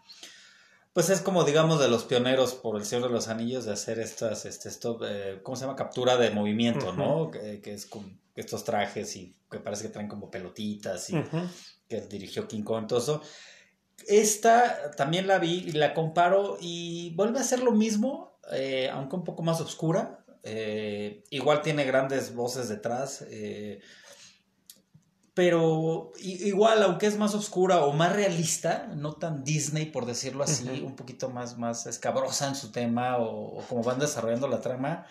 Pues 0.94 1.10
es 1.10 1.20
como, 1.20 1.44
digamos, 1.44 1.78
de 1.78 1.88
los 1.88 2.04
pioneros 2.04 2.54
por 2.54 2.76
el 2.78 2.86
Señor 2.86 3.08
de 3.08 3.12
los 3.12 3.28
Anillos 3.28 3.66
de 3.66 3.72
hacer 3.72 3.98
estas, 3.98 4.46
este, 4.46 4.70
stop, 4.70 5.02
eh, 5.06 5.40
¿cómo 5.42 5.54
se 5.54 5.66
llama? 5.66 5.76
Captura 5.76 6.16
de 6.16 6.30
movimiento, 6.30 6.94
¿no? 6.94 7.30
Que, 7.30 7.60
que 7.60 7.74
es 7.74 7.84
con 7.84 8.18
estos 8.34 8.64
trajes 8.64 9.14
y 9.16 9.36
que 9.50 9.58
parece 9.58 9.82
que 9.82 9.88
traen 9.90 10.08
como 10.08 10.30
pelotitas 10.30 11.10
y 11.10 11.22
que 11.86 12.00
dirigió 12.00 12.48
King 12.48 12.62
Kong, 12.62 12.86
todo 12.86 12.98
eso. 12.98 13.22
Esta 14.06 14.92
también 14.92 15.26
la 15.26 15.38
vi 15.38 15.64
y 15.66 15.72
la 15.72 15.94
comparo 15.94 16.58
y 16.60 17.14
vuelve 17.16 17.40
a 17.40 17.44
ser 17.44 17.60
lo 17.62 17.72
mismo, 17.72 18.38
eh, 18.52 18.88
aunque 18.92 19.16
un 19.16 19.24
poco 19.24 19.42
más 19.42 19.60
oscura. 19.60 20.24
Eh, 20.42 21.24
igual 21.30 21.62
tiene 21.62 21.84
grandes 21.84 22.34
voces 22.34 22.68
detrás. 22.68 23.24
eh, 23.28 23.80
pero 25.36 26.12
igual, 26.18 26.82
aunque 26.82 27.06
es 27.06 27.18
más 27.18 27.34
oscura 27.34 27.84
o 27.84 27.92
más 27.92 28.14
realista, 28.16 28.88
no 28.96 29.16
tan 29.16 29.44
Disney, 29.44 29.84
por 29.84 30.06
decirlo 30.06 30.42
así, 30.44 30.66
un 30.82 30.96
poquito 30.96 31.28
más, 31.28 31.58
más 31.58 31.84
escabrosa 31.84 32.48
en 32.48 32.54
su 32.54 32.72
tema 32.72 33.18
o, 33.18 33.58
o 33.58 33.60
como 33.68 33.82
van 33.82 33.98
desarrollando 33.98 34.48
la 34.48 34.62
trama, 34.62 35.04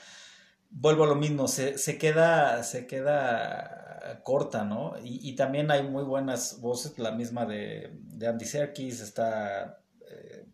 vuelvo 0.72 1.04
a 1.04 1.08
lo 1.08 1.13
mismo, 1.13 1.48
se, 1.48 1.77
se 1.77 2.00
queda, 2.00 2.63
se 2.63 2.88
queda 2.88 3.85
corta, 4.24 4.63
¿no? 4.63 4.93
Y, 5.03 5.29
y 5.29 5.35
también 5.35 5.71
hay 5.71 5.83
muy 5.83 6.03
buenas 6.03 6.59
voces, 6.62 6.97
la 7.00 7.12
misma 7.12 7.45
de, 7.45 7.91
de 7.93 8.27
Andy 8.27 8.45
Serkis, 8.45 9.01
está, 9.01 9.79
eh, 10.09 10.45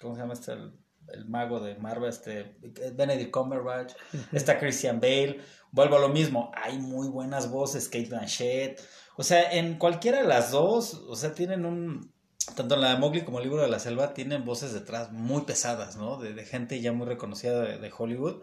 ¿cómo 0.00 0.14
se 0.14 0.20
llama 0.20 0.34
este? 0.34 0.52
El, 0.52 0.72
el 1.08 1.26
mago 1.26 1.60
de 1.60 1.76
Marvel, 1.76 2.08
este, 2.08 2.56
Benedict 2.94 3.30
Cumberbatch, 3.30 3.94
está 4.32 4.58
Christian 4.58 5.00
Bale, 5.00 5.40
vuelvo 5.70 5.96
a 5.96 6.00
lo 6.00 6.08
mismo, 6.08 6.50
hay 6.54 6.78
muy 6.78 7.08
buenas 7.08 7.50
voces, 7.50 7.88
Kate 7.88 8.08
Blanchett, 8.08 8.80
o 9.16 9.22
sea, 9.22 9.52
en 9.52 9.78
cualquiera 9.78 10.18
de 10.18 10.28
las 10.28 10.50
dos, 10.50 10.94
o 10.94 11.16
sea, 11.16 11.32
tienen 11.32 11.64
un, 11.64 12.12
tanto 12.54 12.74
en 12.74 12.82
la 12.82 12.90
de 12.90 12.98
Mowgli 12.98 13.24
como 13.24 13.38
el 13.38 13.44
libro 13.44 13.62
de 13.62 13.68
la 13.68 13.78
selva 13.78 14.14
tienen 14.14 14.44
voces 14.44 14.72
detrás 14.72 15.10
muy 15.10 15.42
pesadas, 15.42 15.96
¿no? 15.96 16.18
De, 16.18 16.34
de 16.34 16.44
gente 16.44 16.80
ya 16.80 16.92
muy 16.92 17.06
reconocida 17.06 17.60
de, 17.60 17.78
de, 17.78 17.92
Hollywood. 17.96 18.42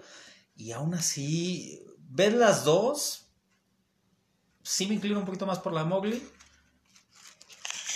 Y 0.56 0.72
aún 0.72 0.94
así, 0.94 1.86
ver 2.10 2.34
las 2.34 2.66
dos, 2.66 3.23
sí 4.64 4.88
me 4.88 4.96
inclino 4.96 5.20
un 5.20 5.26
poquito 5.26 5.46
más 5.46 5.60
por 5.60 5.74
la 5.74 5.84
Mowgli. 5.84 6.22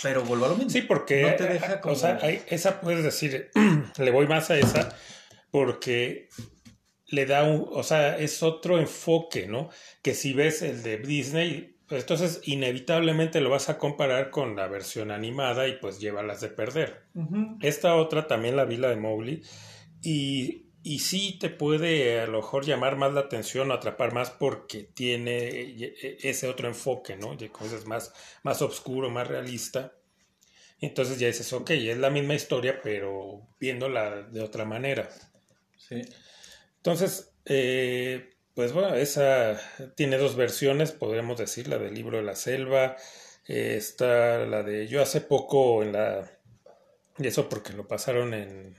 Pero 0.02 0.22
vuelvo 0.22 0.44
a 0.44 0.48
lo 0.48 0.54
mismo. 0.54 0.70
Sí, 0.70 0.82
porque. 0.82 1.22
No 1.22 1.34
te 1.34 1.44
deja 1.44 1.80
como... 1.80 1.94
O 1.94 1.96
sea, 1.96 2.18
hay, 2.22 2.42
esa 2.46 2.80
puedes 2.80 3.02
decir, 3.02 3.50
le 3.98 4.10
voy 4.10 4.28
más 4.28 4.50
a 4.50 4.58
esa, 4.58 4.96
porque 5.50 6.28
le 7.06 7.26
da 7.26 7.42
un. 7.42 7.66
O 7.70 7.82
sea, 7.82 8.16
es 8.16 8.42
otro 8.42 8.78
enfoque, 8.78 9.48
¿no? 9.48 9.70
Que 10.02 10.14
si 10.14 10.34
ves 10.34 10.62
el 10.62 10.82
de 10.82 10.98
Disney, 10.98 11.78
pues 11.88 12.02
entonces 12.02 12.40
inevitablemente 12.44 13.40
lo 13.40 13.50
vas 13.50 13.68
a 13.70 13.78
comparar 13.78 14.30
con 14.30 14.54
la 14.54 14.68
versión 14.68 15.10
animada 15.10 15.66
y 15.66 15.78
pues 15.78 15.98
llévalas 15.98 16.40
de 16.40 16.48
perder. 16.48 17.06
Uh 17.14 17.22
-huh. 17.22 17.56
Esta 17.62 17.96
otra 17.96 18.28
también 18.28 18.56
la 18.56 18.66
vi, 18.66 18.76
la 18.76 18.90
de 18.90 18.96
Mowgli, 18.96 19.42
y, 20.02 20.67
y 20.88 21.00
sí 21.00 21.36
te 21.38 21.50
puede 21.50 22.18
a 22.18 22.26
lo 22.26 22.38
mejor 22.38 22.64
llamar 22.64 22.96
más 22.96 23.12
la 23.12 23.20
atención 23.20 23.70
o 23.70 23.74
atrapar 23.74 24.14
más 24.14 24.30
porque 24.30 24.84
tiene 24.84 25.92
ese 26.22 26.48
otro 26.48 26.66
enfoque, 26.66 27.14
¿no? 27.14 27.36
De 27.36 27.50
cosas 27.50 27.84
más, 27.84 28.14
más 28.42 28.62
oscuro, 28.62 29.10
más 29.10 29.28
realista. 29.28 29.92
Entonces 30.80 31.18
ya 31.18 31.26
dices, 31.26 31.52
ok, 31.52 31.72
es 31.72 31.98
la 31.98 32.08
misma 32.08 32.36
historia, 32.36 32.80
pero 32.82 33.46
viéndola 33.60 34.22
de 34.22 34.40
otra 34.40 34.64
manera. 34.64 35.10
Sí. 35.76 36.00
Entonces, 36.76 37.34
eh, 37.44 38.30
pues 38.54 38.72
bueno, 38.72 38.94
esa 38.94 39.60
tiene 39.94 40.16
dos 40.16 40.36
versiones, 40.36 40.92
podríamos 40.92 41.36
decir, 41.36 41.68
la 41.68 41.76
del 41.76 41.92
libro 41.92 42.16
de 42.16 42.22
la 42.22 42.34
selva, 42.34 42.96
eh, 43.46 43.74
está 43.76 44.38
la 44.46 44.62
de 44.62 44.88
yo 44.88 45.02
hace 45.02 45.20
poco 45.20 45.82
en 45.82 45.92
la, 45.92 46.32
y 47.18 47.26
eso 47.26 47.50
porque 47.50 47.74
lo 47.74 47.86
pasaron 47.86 48.32
en, 48.32 48.74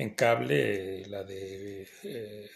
en 0.00 0.14
cable, 0.14 1.02
eh, 1.02 1.06
la 1.08 1.24
de 1.24 1.86
eh, 2.04 2.48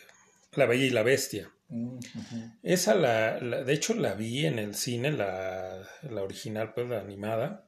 La 0.55 0.67
Bella 0.67 0.85
y 0.85 0.91
la 0.91 1.03
Bestia. 1.03 1.51
Uh 1.69 1.99
-huh. 1.99 2.59
Esa 2.63 2.95
la, 2.95 3.39
la, 3.41 3.65
de 3.65 3.73
hecho 3.73 3.95
la 3.95 4.15
vi 4.15 4.47
en 4.47 4.59
el 4.59 4.75
cine, 4.75 5.13
la, 5.13 5.87
la 6.03 6.23
original, 6.23 6.73
pues 6.75 6.89
la 6.89 7.01
animada. 7.01 7.67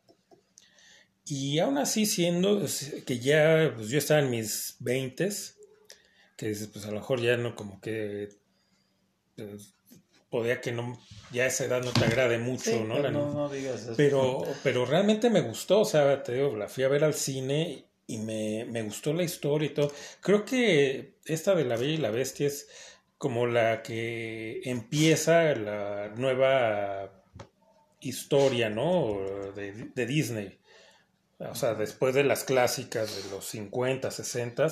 Y 1.27 1.59
aún 1.59 1.77
así, 1.77 2.07
siendo 2.07 2.65
que 3.05 3.19
ya 3.19 3.73
pues, 3.75 3.89
yo 3.89 3.99
estaba 3.99 4.21
en 4.21 4.31
mis 4.31 4.77
veintes, 4.79 5.59
que 6.37 6.49
dices, 6.49 6.69
pues 6.69 6.87
a 6.87 6.91
lo 6.91 7.01
mejor 7.01 7.21
ya 7.21 7.37
no 7.37 7.55
como 7.55 7.81
que 7.81 8.29
pues, 9.35 9.75
podía 10.31 10.61
que 10.61 10.73
no 10.73 10.99
ya 11.33 11.45
a 11.45 11.47
esa 11.49 11.65
edad 11.65 11.83
no 11.83 11.93
te 11.93 12.05
agrade 12.05 12.39
mucho, 12.39 12.71
sí, 12.71 12.81
¿no? 12.81 12.99
La, 12.99 13.11
no, 13.11 13.33
no 13.33 13.49
digas 13.51 13.83
eso. 13.83 13.95
Pero, 13.97 14.43
pero 14.63 14.87
realmente 14.87 15.29
me 15.29 15.41
gustó, 15.41 15.81
o 15.81 15.85
sea, 15.85 16.23
te 16.23 16.35
digo, 16.35 16.57
la 16.57 16.69
fui 16.69 16.85
a 16.85 16.89
ver 16.89 17.05
al 17.05 17.15
cine 17.15 17.87
y 18.07 18.19
me, 18.19 18.65
me 18.67 18.83
gustó 18.83 19.13
la 19.13 19.23
historia 19.23 19.67
y 19.67 19.75
todo. 19.75 19.93
Creo 20.21 20.45
que 20.45 21.15
esta 21.25 21.55
de 21.55 21.65
La 21.65 21.77
Bella 21.77 21.95
y 21.95 21.99
la 21.99 22.11
Bestia 22.11 22.47
es 22.47 22.69
como 23.19 23.47
la 23.47 23.83
que 23.83 24.61
empieza 24.65 25.55
la 25.55 26.09
nueva 26.17 27.25
historia, 28.01 28.71
¿no? 28.71 29.19
De, 29.55 29.91
de 29.95 30.07
Disney. 30.07 30.59
O 31.39 31.55
sea, 31.55 31.75
después 31.75 32.15
de 32.15 32.25
las 32.25 32.45
clásicas 32.45 33.25
de 33.25 33.31
los 33.31 33.45
50, 33.47 34.11
60, 34.11 34.69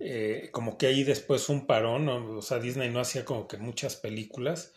eh, 0.00 0.48
como 0.52 0.76
que 0.76 0.86
ahí 0.86 1.04
después 1.04 1.48
un 1.48 1.66
parón, 1.66 2.08
o 2.08 2.42
sea, 2.42 2.58
Disney 2.58 2.90
no 2.90 3.00
hacía 3.00 3.24
como 3.24 3.48
que 3.48 3.56
muchas 3.56 3.96
películas 3.96 4.72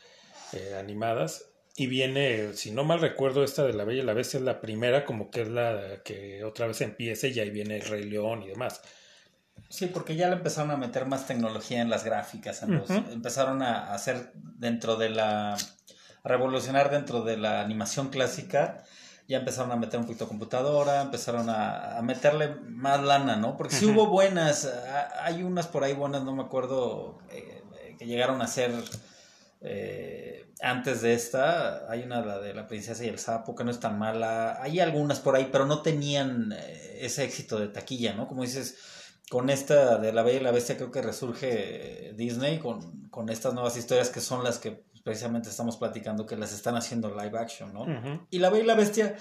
eh, 0.53 0.75
animadas. 0.79 1.49
Y 1.79 1.86
viene, 1.86 2.53
si 2.55 2.72
no 2.72 2.84
mal 2.84 3.00
recuerdo, 3.00 3.43
esta 3.43 3.63
de 3.63 3.72
La 3.72 3.84
Bella 3.84 4.01
y 4.01 4.05
la 4.05 4.13
Bestia 4.13 4.39
es 4.39 4.43
la 4.43 4.62
primera, 4.62 5.05
como 5.05 5.29
que 5.29 5.43
es 5.43 5.48
la 5.48 6.01
que 6.03 6.43
otra 6.43 6.65
vez 6.65 6.81
empieza 6.81 7.27
y 7.27 7.39
ahí 7.39 7.51
viene 7.51 7.75
el 7.75 7.84
Rey 7.84 8.03
León 8.03 8.41
y 8.41 8.48
demás. 8.48 8.81
Sí, 9.69 9.86
porque 9.86 10.15
ya 10.15 10.27
le 10.27 10.38
empezaron 10.38 10.72
a 10.72 10.77
meter 10.77 11.05
más 11.05 11.27
tecnología 11.27 11.79
en 11.79 11.91
las 11.91 12.03
gráficas, 12.03 12.63
en 12.63 12.79
los, 12.79 12.89
uh 12.89 12.93
-huh. 12.93 13.13
empezaron 13.13 13.62
a 13.62 13.93
hacer 13.93 14.31
dentro 14.34 14.96
de 14.96 15.10
la, 15.10 15.53
a 15.53 15.57
revolucionar 16.24 16.89
dentro 16.89 17.22
de 17.22 17.38
la 17.38 17.62
animación 17.62 18.10
clásica, 18.10 18.84
ya 19.27 19.38
empezaron 19.38 19.72
a 19.72 19.75
meter 19.75 20.00
un 20.00 20.07
poquito 20.07 20.25
de 20.25 20.29
computadora, 20.29 21.01
empezaron 21.03 21.48
a, 21.48 21.96
a 21.96 22.01
meterle 22.01 22.55
más 22.69 23.03
lana, 23.03 23.36
¿no? 23.36 23.55
Porque 23.55 23.75
sí 23.75 23.86
uh 23.86 23.89
-huh. 23.89 23.93
hubo 23.93 24.07
buenas, 24.07 24.67
hay 25.22 25.43
unas 25.43 25.67
por 25.67 25.84
ahí 25.84 25.93
buenas, 25.93 26.24
no 26.24 26.36
me 26.36 26.41
acuerdo, 26.41 27.19
eh, 27.29 27.62
que 28.00 28.07
llegaron 28.07 28.41
a 28.41 28.48
ser 28.48 28.72
eh, 29.62 30.46
antes 30.61 31.01
de 31.01 31.13
esta, 31.13 31.89
hay 31.89 32.03
una 32.03 32.25
la 32.25 32.39
de 32.39 32.53
la 32.53 32.67
princesa 32.67 33.03
y 33.03 33.07
el 33.07 33.19
sapo 33.19 33.55
que 33.55 33.63
no 33.63 33.71
es 33.71 33.79
tan 33.79 33.97
mala, 33.99 34.61
hay 34.61 34.79
algunas 34.79 35.19
por 35.19 35.35
ahí, 35.35 35.49
pero 35.51 35.65
no 35.65 35.81
tenían 35.81 36.51
eh, 36.51 36.99
ese 37.01 37.23
éxito 37.23 37.59
de 37.59 37.67
taquilla, 37.67 38.13
¿no? 38.13 38.27
Como 38.27 38.43
dices, 38.43 38.77
con 39.29 39.49
esta 39.49 39.97
de 39.97 40.13
la 40.13 40.23
Bella 40.23 40.39
y 40.39 40.43
la 40.43 40.51
Bestia 40.51 40.77
creo 40.77 40.91
que 40.91 41.01
resurge 41.01 42.13
Disney 42.15 42.59
con, 42.59 43.09
con 43.09 43.29
estas 43.29 43.53
nuevas 43.53 43.77
historias 43.77 44.09
que 44.09 44.21
son 44.21 44.43
las 44.43 44.57
que 44.57 44.83
precisamente 45.03 45.49
estamos 45.49 45.77
platicando 45.77 46.25
que 46.25 46.35
las 46.35 46.53
están 46.53 46.75
haciendo 46.75 47.09
live 47.09 47.37
action, 47.37 47.73
¿no? 47.73 47.81
Uh 47.81 47.87
-huh. 47.87 48.27
Y 48.29 48.39
la 48.39 48.49
Bella 48.49 48.63
y 48.63 48.67
la 48.67 48.75
Bestia 48.75 49.15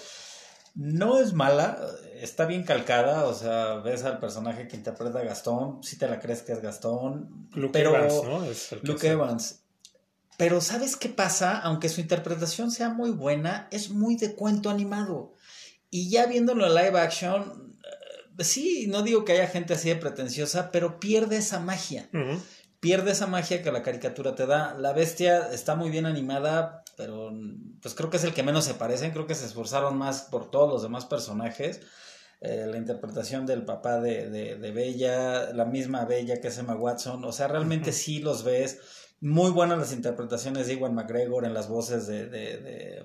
no 0.75 1.21
es 1.21 1.33
mala, 1.33 1.79
está 2.21 2.45
bien 2.45 2.63
calcada, 2.63 3.25
o 3.25 3.35
sea, 3.35 3.77
ves 3.77 4.05
al 4.05 4.21
personaje 4.21 4.69
que 4.69 4.77
interpreta 4.77 5.21
a 5.21 5.25
Gastón, 5.25 5.83
si 5.83 5.97
te 5.97 6.07
la 6.07 6.21
crees 6.21 6.43
que 6.43 6.53
es 6.53 6.61
Gastón, 6.61 7.49
Luke 7.53 7.73
pero 7.73 7.97
Evans, 7.97 8.23
¿no? 8.25 8.45
Es 8.45 8.75
Luke 8.83 9.09
Evans. 9.09 9.66
Pero 10.37 10.61
¿sabes 10.61 10.97
qué 10.97 11.09
pasa? 11.09 11.59
Aunque 11.59 11.89
su 11.89 12.01
interpretación 12.01 12.71
sea 12.71 12.91
muy 12.91 13.11
buena, 13.11 13.69
es 13.71 13.91
muy 13.91 14.17
de 14.17 14.35
cuento 14.35 14.69
animado. 14.69 15.33
Y 15.91 16.11
ya 16.11 16.27
viéndolo 16.27 16.67
en 16.67 16.75
live 16.75 17.01
action, 17.01 17.73
eh, 18.39 18.45
sí, 18.45 18.87
no 18.89 19.03
digo 19.03 19.25
que 19.25 19.33
haya 19.33 19.47
gente 19.47 19.75
así 19.75 19.89
de 19.89 19.97
pretenciosa, 19.97 20.71
pero 20.71 21.01
pierde 21.01 21.39
esa 21.39 21.59
magia. 21.61 22.09
Uh 22.13 22.19
-huh. 22.19 22.41
Pierde 22.81 23.13
esa 23.13 23.27
magia 23.27 23.63
que 23.63 23.73
la 23.73 23.83
caricatura 23.83 24.35
te 24.35 24.47
da. 24.47 24.75
La 24.75 24.93
bestia 24.93 25.49
está 25.53 25.75
muy 25.75 25.89
bien 25.91 26.05
animada, 26.05 26.85
pero 26.97 27.33
pues 27.81 27.95
creo 27.95 28.11
que 28.11 28.19
es 28.19 28.25
el 28.25 28.35
que 28.35 28.43
menos 28.43 28.65
se 28.67 28.75
parecen. 28.75 29.13
Creo 29.13 29.27
que 29.27 29.35
se 29.35 29.47
esforzaron 29.47 29.97
más 29.97 30.23
por 30.23 30.51
todos 30.51 30.71
los 30.71 30.83
demás 30.83 31.07
personajes. 31.07 31.81
Eh, 32.43 32.67
la 32.71 32.77
interpretación 32.77 33.47
del 33.47 33.65
papá 33.65 33.99
de, 34.01 34.29
de, 34.29 34.57
de, 34.57 34.71
Bella, 34.71 35.55
la 35.55 35.65
misma 35.65 36.05
Bella 36.05 36.39
que 36.39 36.49
es 36.49 36.59
Emma 36.59 36.75
Watson. 36.77 37.25
O 37.25 37.33
sea, 37.33 37.49
realmente 37.49 37.91
uh 37.91 37.93
-huh. 37.95 37.97
sí 37.97 38.19
los 38.19 38.45
ves 38.45 38.79
muy 39.21 39.51
buenas 39.51 39.79
las 39.79 39.93
interpretaciones 39.93 40.67
de 40.67 40.75
Iwan 40.75 40.95
McGregor 40.95 41.45
en 41.45 41.55
las 41.55 41.69
voces 41.69 42.07
de, 42.07 42.27
de, 42.27 42.59
de, 42.59 43.05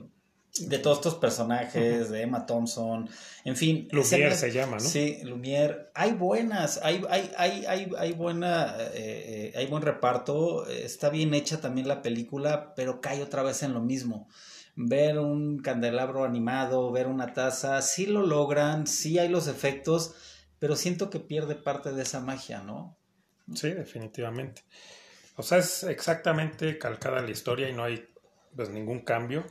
de 0.60 0.77
todos 0.80 0.98
estos 0.98 1.15
personajes, 1.15 2.01
uh 2.01 2.06
-huh. 2.06 2.12
de 2.12 2.22
Emma 2.22 2.46
Thompson, 2.46 3.10
en 3.46 3.56
fin. 3.56 3.88
Lumière 3.91 4.36
se 4.36 4.51
llama, 4.51 4.77
¿no? 4.77 4.82
Sí, 4.82 5.20
Lumière. 5.24 5.89
Hay 5.94 6.12
buenas, 6.13 6.80
hay, 6.84 7.01
hay, 7.10 7.32
hay, 7.38 7.65
hay, 7.65 7.91
hay 7.98 8.12
buena, 8.13 8.75
eh, 8.77 8.91
eh, 8.94 9.53
hay 9.56 9.68
buen 9.68 9.84
reparto, 9.84 10.68
está 10.68 11.10
bien 11.10 11.34
hecha 11.34 11.62
también 11.62 11.88
la 11.88 12.01
película, 12.01 12.74
pero 12.75 13.00
cae 13.00 13.24
otra 13.24 13.44
vez 13.44 13.63
en 13.63 13.74
lo 13.74 13.82
mismo. 13.82 14.27
Ver 14.75 15.20
un 15.20 15.60
candelabro 15.60 16.24
animado, 16.24 16.91
ver 16.91 17.08
una 17.08 17.34
taza, 17.34 17.82
sí 17.82 18.06
lo 18.06 18.25
logran, 18.25 18.88
sí 18.88 19.20
hay 19.20 19.27
los 19.27 19.48
efectos, 19.48 20.13
pero 20.60 20.75
siento 20.75 21.10
que 21.10 21.20
pierde 21.20 21.56
parte 21.56 21.91
de 21.91 22.03
esa 22.03 22.20
magia, 22.22 22.62
¿no? 22.62 22.98
Sí, 23.53 23.70
definitivamente. 23.72 24.63
O 25.35 25.43
sea, 25.43 25.59
es 25.59 25.83
exactamente 25.83 26.77
calcada 26.77 27.21
la 27.21 27.31
historia 27.31 27.69
y 27.69 27.73
no 27.73 27.83
hay 27.83 28.07
pues 28.55 28.69
ningún 28.69 29.01
cambio. 29.01 29.45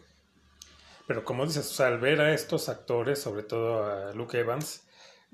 Pero 1.06 1.24
como 1.24 1.46
dices, 1.46 1.68
o 1.68 1.74
sea, 1.74 1.88
al 1.88 1.98
ver 1.98 2.20
a 2.20 2.32
estos 2.32 2.68
actores, 2.68 3.20
sobre 3.20 3.42
todo 3.42 3.84
a 3.84 4.12
Luke 4.12 4.38
Evans, 4.38 4.86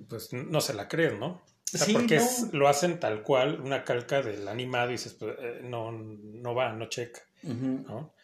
pues 0.08 0.32
no 0.32 0.60
se 0.60 0.74
la 0.74 0.88
creen, 0.88 1.20
¿no? 1.20 1.42
O 1.74 1.76
sea, 1.76 1.86
sí, 1.86 1.92
porque 1.92 2.16
no. 2.16 2.22
es, 2.22 2.52
lo 2.52 2.68
hacen 2.68 3.00
tal 3.00 3.22
cual, 3.22 3.60
una 3.60 3.84
calca 3.84 4.22
del 4.22 4.46
animado 4.46 4.90
y 4.90 4.92
dices, 4.92 5.14
pues, 5.14 5.36
eh, 5.38 5.60
no, 5.62 5.92
no 5.92 6.54
va, 6.54 6.72
no 6.72 6.88
checa, 6.88 7.20
uh 7.42 7.48
-huh. 7.48 7.86
¿no? 7.86 8.14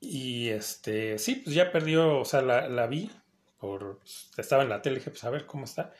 Y 0.00 0.50
este, 0.50 1.18
sí, 1.18 1.36
pues 1.36 1.56
ya 1.56 1.72
perdió, 1.72 2.20
o 2.20 2.24
sea, 2.24 2.42
la, 2.42 2.68
la 2.68 2.86
vi, 2.86 3.10
por, 3.58 4.00
estaba 4.36 4.62
en 4.62 4.68
la 4.68 4.82
tele, 4.82 4.96
dije, 4.96 5.10
pues 5.10 5.24
a 5.24 5.30
ver 5.30 5.46
cómo 5.46 5.64
está. 5.64 5.92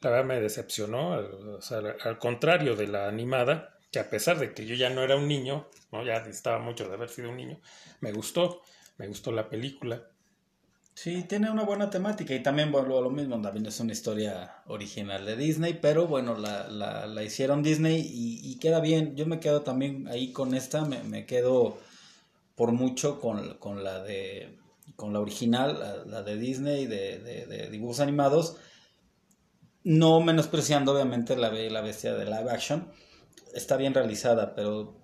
La 0.00 0.10
verdad 0.10 0.24
me 0.24 0.40
decepcionó, 0.40 1.10
o 1.10 1.62
sea, 1.62 1.78
al 2.02 2.18
contrario 2.18 2.74
de 2.76 2.88
la 2.88 3.06
animada, 3.06 3.73
que 3.94 4.00
a 4.00 4.10
pesar 4.10 4.40
de 4.40 4.52
que 4.52 4.66
yo 4.66 4.74
ya 4.74 4.90
no 4.90 5.02
era 5.02 5.14
un 5.14 5.28
niño, 5.28 5.68
¿no? 5.92 6.04
ya 6.04 6.16
estaba 6.16 6.58
mucho 6.58 6.88
de 6.88 6.94
haber 6.94 7.08
sido 7.08 7.30
un 7.30 7.36
niño, 7.36 7.60
me 8.00 8.10
gustó, 8.10 8.60
me 8.98 9.06
gustó 9.06 9.30
la 9.30 9.48
película. 9.48 10.02
Sí, 10.94 11.24
tiene 11.28 11.48
una 11.48 11.62
buena 11.62 11.90
temática 11.90 12.34
y 12.34 12.42
también 12.42 12.72
vuelvo 12.72 12.98
a 12.98 13.02
lo 13.02 13.10
mismo, 13.10 13.40
también 13.40 13.66
es 13.66 13.78
una 13.78 13.92
historia 13.92 14.62
original 14.66 15.24
de 15.24 15.36
Disney, 15.36 15.78
pero 15.80 16.08
bueno, 16.08 16.36
la, 16.36 16.68
la, 16.68 17.06
la 17.06 17.22
hicieron 17.22 17.62
Disney 17.62 18.04
y, 18.04 18.58
queda 18.58 18.80
bien. 18.80 19.14
Yo 19.14 19.26
me 19.26 19.38
quedo 19.38 19.62
también 19.62 20.08
ahí 20.08 20.32
con 20.32 20.54
esta, 20.54 20.84
me, 20.84 21.02
me 21.04 21.24
quedo 21.24 21.78
por 22.56 22.72
mucho 22.72 23.20
con, 23.20 23.58
con, 23.58 23.84
la 23.84 24.02
de 24.02 24.58
con 24.96 25.12
la 25.12 25.20
original, 25.20 25.78
la, 25.78 26.04
la 26.04 26.22
de 26.22 26.36
Disney 26.36 26.86
de, 26.86 27.18
de, 27.20 27.46
de, 27.46 27.70
dibujos 27.70 28.00
animados, 28.00 28.56
no 29.84 30.20
menospreciando 30.20 30.92
obviamente 30.92 31.36
la, 31.36 31.50
la 31.52 31.80
bestia 31.80 32.14
de 32.14 32.24
live 32.24 32.50
action, 32.50 32.88
está 33.54 33.76
bien 33.76 33.94
realizada, 33.94 34.54
pero 34.54 35.00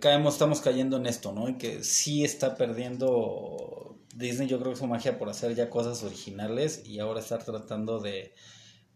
caemos, 0.00 0.34
estamos 0.34 0.60
cayendo 0.60 0.96
en 0.96 1.06
esto, 1.06 1.32
¿no? 1.32 1.48
En 1.48 1.58
que 1.58 1.84
sí 1.84 2.24
está 2.24 2.56
perdiendo 2.56 3.98
Disney 4.14 4.48
yo 4.48 4.58
creo 4.58 4.72
que 4.72 4.78
su 4.78 4.86
magia 4.86 5.18
por 5.18 5.28
hacer 5.28 5.54
ya 5.54 5.70
cosas 5.70 6.02
originales 6.02 6.82
y 6.84 6.98
ahora 6.98 7.20
estar 7.20 7.42
tratando 7.44 8.00
de 8.00 8.34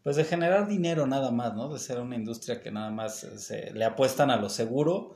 pues 0.02 0.14
de 0.14 0.24
generar 0.24 0.68
dinero 0.68 1.06
nada 1.06 1.32
más, 1.32 1.54
¿no? 1.54 1.72
De 1.72 1.80
ser 1.80 1.98
una 1.98 2.14
industria 2.14 2.60
que 2.60 2.70
nada 2.70 2.90
más 2.90 3.26
se, 3.38 3.72
le 3.72 3.84
apuestan 3.84 4.30
a 4.30 4.36
lo 4.36 4.48
seguro 4.48 5.14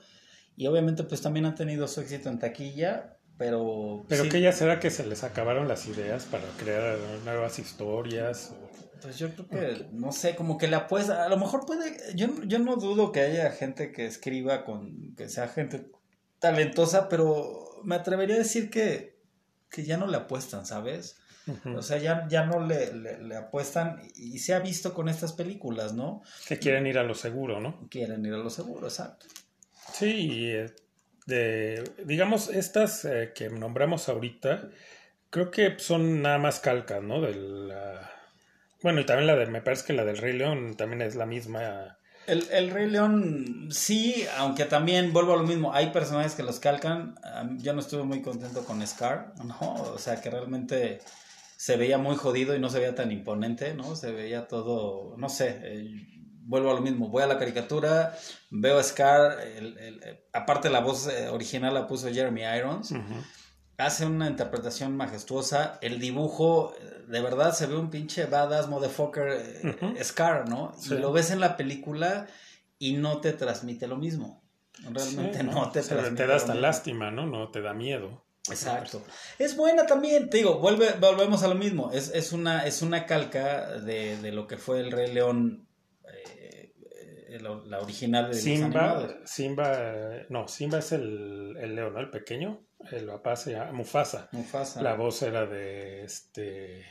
y 0.56 0.66
obviamente 0.66 1.04
pues 1.04 1.22
también 1.22 1.46
han 1.46 1.54
tenido 1.54 1.86
su 1.86 2.00
éxito 2.00 2.28
en 2.28 2.40
taquilla, 2.40 3.16
pero... 3.38 4.04
¿Pero 4.08 4.28
qué 4.28 4.40
ya 4.40 4.50
será 4.50 4.80
que 4.80 4.90
se 4.90 5.06
les 5.06 5.22
acabaron 5.22 5.68
las 5.68 5.86
ideas 5.86 6.24
para 6.24 6.42
crear 6.58 6.98
nuevas 7.24 7.60
historias? 7.60 8.52
Pues 9.02 9.18
yo 9.18 9.30
creo 9.30 9.48
que, 9.48 9.86
no 9.92 10.12
sé, 10.12 10.34
como 10.36 10.58
que 10.58 10.68
le 10.68 10.76
apuesta, 10.76 11.24
a 11.24 11.28
lo 11.28 11.36
mejor 11.36 11.66
puede, 11.66 11.96
yo, 12.14 12.28
yo 12.44 12.58
no 12.58 12.76
dudo 12.76 13.12
que 13.12 13.20
haya 13.20 13.50
gente 13.50 13.92
que 13.92 14.06
escriba 14.06 14.64
con, 14.64 15.14
que 15.16 15.28
sea 15.28 15.48
gente 15.48 15.90
talentosa, 16.38 17.08
pero 17.08 17.80
me 17.84 17.94
atrevería 17.94 18.36
a 18.36 18.38
decir 18.38 18.70
que, 18.70 19.18
que 19.70 19.84
ya 19.84 19.96
no 19.96 20.06
le 20.06 20.16
apuestan, 20.16 20.66
¿sabes? 20.66 21.16
O 21.74 21.82
sea, 21.82 21.98
ya, 21.98 22.26
ya 22.28 22.44
no 22.44 22.64
le, 22.64 22.92
le, 22.92 23.36
apuestan 23.36 24.00
y 24.14 24.38
se 24.38 24.54
ha 24.54 24.60
visto 24.60 24.94
con 24.94 25.08
estas 25.08 25.32
películas, 25.32 25.94
¿no? 25.94 26.22
Que 26.46 26.58
quieren 26.58 26.86
ir 26.86 26.98
a 26.98 27.02
lo 27.02 27.14
seguro, 27.14 27.60
¿no? 27.60 27.88
Quieren 27.90 28.24
ir 28.24 28.34
a 28.34 28.38
lo 28.38 28.50
seguro, 28.50 28.86
exacto. 28.86 29.26
Sí, 29.92 30.50
eh, 30.50 30.66
de, 31.26 31.82
digamos, 32.04 32.48
estas 32.50 33.04
eh, 33.04 33.32
que 33.34 33.48
nombramos 33.48 34.08
ahorita, 34.08 34.68
creo 35.30 35.50
que 35.50 35.78
son 35.78 36.22
nada 36.22 36.38
más 36.38 36.60
calcas, 36.60 37.02
¿no? 37.02 37.20
De 37.20 37.34
la... 37.34 38.10
Bueno, 38.82 39.00
y 39.00 39.06
también 39.06 39.26
la 39.26 39.36
de, 39.36 39.46
me 39.46 39.60
parece 39.60 39.86
que 39.86 39.92
la 39.92 40.04
del 40.04 40.18
Rey 40.18 40.32
León 40.32 40.74
también 40.76 41.02
es 41.02 41.14
la 41.14 41.26
misma 41.26 41.98
el, 42.26 42.46
el, 42.52 42.70
Rey 42.70 42.88
León 42.88 43.68
sí, 43.70 44.24
aunque 44.38 44.64
también 44.64 45.12
vuelvo 45.12 45.32
a 45.32 45.36
lo 45.36 45.42
mismo, 45.42 45.72
hay 45.72 45.90
personajes 45.90 46.34
que 46.34 46.42
los 46.42 46.60
calcan. 46.60 47.16
Yo 47.58 47.72
no 47.72 47.80
estuve 47.80 48.04
muy 48.04 48.22
contento 48.22 48.64
con 48.64 48.86
Scar, 48.86 49.34
¿no? 49.44 49.74
O 49.74 49.98
sea, 49.98 50.20
que 50.20 50.30
realmente 50.30 51.00
se 51.56 51.76
veía 51.76 51.98
muy 51.98 52.16
jodido 52.16 52.54
y 52.54 52.60
no 52.60 52.70
se 52.70 52.78
veía 52.78 52.94
tan 52.94 53.10
imponente, 53.10 53.74
¿no? 53.74 53.96
Se 53.96 54.12
veía 54.12 54.46
todo, 54.46 55.16
no 55.18 55.28
sé, 55.28 55.60
eh, 55.62 55.90
vuelvo 56.42 56.70
a 56.70 56.74
lo 56.74 56.80
mismo, 56.82 57.08
voy 57.08 57.22
a 57.22 57.26
la 57.26 57.38
caricatura, 57.38 58.16
veo 58.50 58.78
a 58.78 58.82
Scar, 58.82 59.40
el, 59.40 59.98
aparte 60.32 60.70
la 60.70 60.80
voz 60.80 61.08
eh, 61.08 61.28
original 61.28 61.74
la 61.74 61.86
puso 61.86 62.12
Jeremy 62.12 62.42
Irons 62.42 62.94
hace 63.80 64.06
una 64.06 64.28
interpretación 64.28 64.96
majestuosa. 64.96 65.78
El 65.80 65.98
dibujo, 65.98 66.74
de 67.10 67.20
verdad, 67.20 67.52
se 67.52 67.66
ve 67.66 67.76
un 67.76 67.90
pinche 67.90 68.26
badass 68.26 68.68
motherfucker 68.68 69.28
eh, 69.28 70.04
Scar, 70.04 70.48
¿no? 70.48 70.72
Y 70.84 70.94
lo 70.94 71.12
ves 71.12 71.30
en 71.30 71.40
la 71.40 71.56
película 71.56 72.28
y 72.78 72.94
no 72.94 73.20
te 73.20 73.32
transmite 73.32 73.88
lo 73.88 73.96
mismo. 73.96 74.42
Realmente 74.88 75.42
no, 75.42 75.70
te 75.72 75.82
transmite. 75.82 76.22
Te 76.22 76.26
da 76.28 76.36
hasta 76.36 76.54
lástima, 76.54 77.10
¿no? 77.10 77.26
No 77.26 77.50
te 77.50 77.60
da 77.60 77.74
miedo. 77.74 78.24
Exacto. 78.48 79.02
Es 79.38 79.56
buena 79.56 79.86
también, 79.86 80.30
te 80.30 80.38
digo, 80.38 80.58
vuelve, 80.58 80.92
volvemos 81.00 81.42
a 81.42 81.48
lo 81.48 81.56
mismo. 81.56 81.90
Es, 81.92 82.10
es, 82.14 82.32
una, 82.32 82.64
es 82.66 82.80
una 82.80 83.06
calca 83.06 83.78
de, 83.80 84.16
de 84.16 84.32
lo 84.32 84.46
que 84.46 84.56
fue 84.56 84.80
el 84.80 84.92
Rey 84.92 85.12
León 85.12 85.66
eh, 86.04 86.72
eh, 87.28 87.40
la, 87.40 87.80
original 87.80 88.30
de 88.30 88.34
Simba, 88.34 89.08
Simba, 89.24 90.26
no, 90.28 90.48
Simba 90.48 90.78
es 90.78 90.92
el, 90.92 91.56
el 91.60 91.74
león, 91.74 91.92
¿no? 91.92 92.00
El 92.00 92.10
pequeño. 92.10 92.64
El 92.90 93.06
papá 93.06 93.36
se 93.36 93.52
llama 93.52 93.72
Mufasa. 93.72 94.28
Mufasa. 94.32 94.80
La 94.80 94.94
voz 94.94 95.22
era 95.22 95.44
de 95.44 96.04
este. 96.04 96.86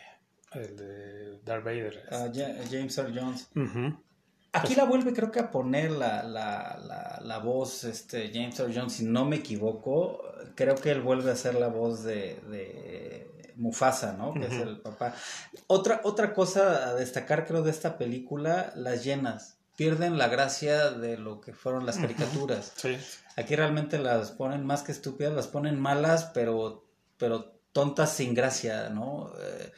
El 0.51 0.75
de 0.75 1.39
Darth 1.43 1.63
Vader. 1.63 2.07
Ah, 2.11 2.27
James 2.33 2.97
Earl 2.97 3.17
Jones. 3.17 3.49
Aquí 4.51 4.73
la 4.75 4.85
vuelve, 4.85 5.13
creo 5.13 5.31
que 5.31 5.39
a 5.39 5.51
poner 5.51 5.91
la, 5.91 6.23
la, 6.23 6.79
la, 6.83 7.19
la, 7.23 7.37
voz 7.37 7.83
este, 7.83 8.31
James 8.33 8.59
Earl 8.59 8.73
Jones, 8.73 8.93
si 8.93 9.05
no 9.05 9.25
me 9.25 9.37
equivoco. 9.37 10.23
Creo 10.55 10.75
que 10.75 10.91
él 10.91 11.01
vuelve 11.01 11.31
a 11.31 11.35
ser 11.35 11.55
la 11.55 11.67
voz 11.67 12.03
de, 12.03 12.39
de 12.49 13.53
Mufasa, 13.57 14.13
¿no? 14.13 14.33
Que 14.33 14.47
es 14.47 14.53
el 14.53 14.79
papá. 14.81 15.13
Otra, 15.67 16.01
otra 16.03 16.33
cosa 16.33 16.89
a 16.89 16.93
destacar, 16.95 17.45
creo, 17.45 17.61
de 17.61 17.71
esta 17.71 17.97
película, 17.97 18.73
las 18.75 19.03
llenas 19.03 19.59
pierden 19.75 20.17
la 20.17 20.27
gracia 20.27 20.91
de 20.91 21.17
lo 21.17 21.39
que 21.39 21.53
fueron 21.53 21.85
las 21.85 21.97
caricaturas. 21.97 22.73
Sí. 22.75 22.97
Aquí 23.37 23.55
realmente 23.55 23.97
las 23.97 24.31
ponen 24.31 24.65
más 24.65 24.83
que 24.83 24.91
estúpidas, 24.91 25.31
las 25.33 25.47
ponen 25.47 25.79
malas, 25.79 26.31
pero, 26.33 26.85
pero 27.17 27.61
tontas 27.71 28.11
sin 28.11 28.33
gracia, 28.33 28.89
¿no? 28.89 29.31
Eh, 29.39 29.71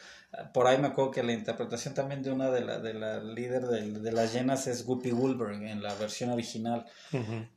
por 0.54 0.68
ahí 0.68 0.78
me 0.78 0.88
acuerdo 0.88 1.12
que 1.12 1.24
la 1.24 1.34
interpretación 1.34 1.94
también 1.94 2.24
de 2.24 2.32
una 2.32 2.52
de 2.52 2.62
la, 2.62 2.80
de 2.80 2.94
la 2.94 3.20
líder 3.22 3.64
de, 3.64 4.12
las 4.12 4.34
llenas 4.34 4.66
es 4.68 4.86
Guppy 4.86 5.12
Woolberg 5.12 5.62
en 5.64 5.84
la 5.84 5.94
versión 5.96 6.30
original. 6.30 6.86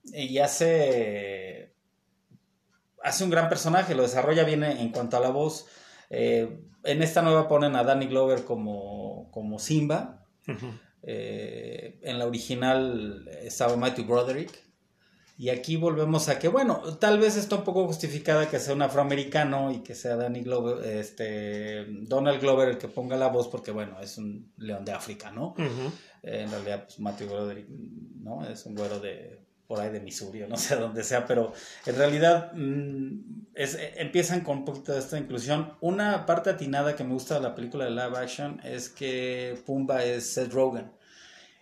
Y 0.04 0.38
hace, 0.38 1.72
hace 3.02 3.24
un 3.24 3.30
gran 3.30 3.48
personaje, 3.48 3.94
lo 3.94 4.02
desarrolla 4.02 4.42
bien 4.44 4.64
en 4.64 4.90
cuanto 4.90 5.16
a 5.16 5.20
la 5.20 5.30
voz. 5.30 5.66
Eh, 6.10 6.60
en 6.82 7.02
esta 7.02 7.22
nueva 7.22 7.48
ponen 7.48 7.76
a 7.76 7.84
Danny 7.84 8.06
Glover 8.06 8.44
como, 8.44 9.30
como 9.30 9.58
Simba. 9.58 10.26
Eh, 11.06 12.00
en 12.02 12.18
la 12.18 12.26
original 12.26 13.28
estaba 13.42 13.76
Matthew 13.76 14.06
Broderick. 14.06 14.63
Y 15.36 15.48
aquí 15.48 15.76
volvemos 15.76 16.28
a 16.28 16.38
que, 16.38 16.46
bueno, 16.46 16.80
tal 17.00 17.18
vez 17.18 17.36
está 17.36 17.56
un 17.56 17.64
poco 17.64 17.86
justificada 17.86 18.48
que 18.48 18.60
sea 18.60 18.74
un 18.74 18.82
afroamericano 18.82 19.72
y 19.72 19.78
que 19.78 19.96
sea 19.96 20.14
Danny 20.14 20.42
Glover, 20.42 20.84
este, 20.86 21.86
Donald 21.86 22.40
Glover 22.40 22.68
el 22.68 22.78
que 22.78 22.86
ponga 22.86 23.16
la 23.16 23.28
voz, 23.28 23.48
porque, 23.48 23.72
bueno, 23.72 24.00
es 24.00 24.16
un 24.16 24.52
león 24.58 24.84
de 24.84 24.92
África, 24.92 25.32
¿no? 25.32 25.54
Eh, 26.22 26.42
en 26.42 26.50
realidad, 26.50 26.84
pues 26.84 27.00
Matthew 27.00 27.28
Broderick, 27.28 27.68
¿no? 27.68 28.46
Es 28.46 28.64
un 28.64 28.76
güero 28.76 29.00
de 29.00 29.44
por 29.66 29.80
ahí 29.80 29.90
de 29.90 30.00
Missouri 30.00 30.42
o 30.42 30.48
no 30.48 30.56
sé 30.56 30.76
dónde 30.80 31.02
sea, 31.02 31.26
pero 31.26 31.52
en 31.86 31.96
realidad 31.96 32.52
mm, 32.54 33.46
es, 33.54 33.78
empiezan 33.96 34.42
con 34.42 34.58
un 34.58 34.64
poquito 34.64 34.92
de 34.92 34.98
esta 34.98 35.18
inclusión. 35.18 35.72
Una 35.80 36.26
parte 36.26 36.50
atinada 36.50 36.94
que 36.94 37.04
me 37.04 37.14
gusta 37.14 37.34
de 37.34 37.40
la 37.40 37.54
película 37.54 37.84
de 37.86 37.90
live 37.90 38.16
action 38.16 38.60
es 38.64 38.88
que 38.88 39.60
Pumba 39.66 40.04
es 40.04 40.26
Seth 40.26 40.52
Rogen. 40.52 40.92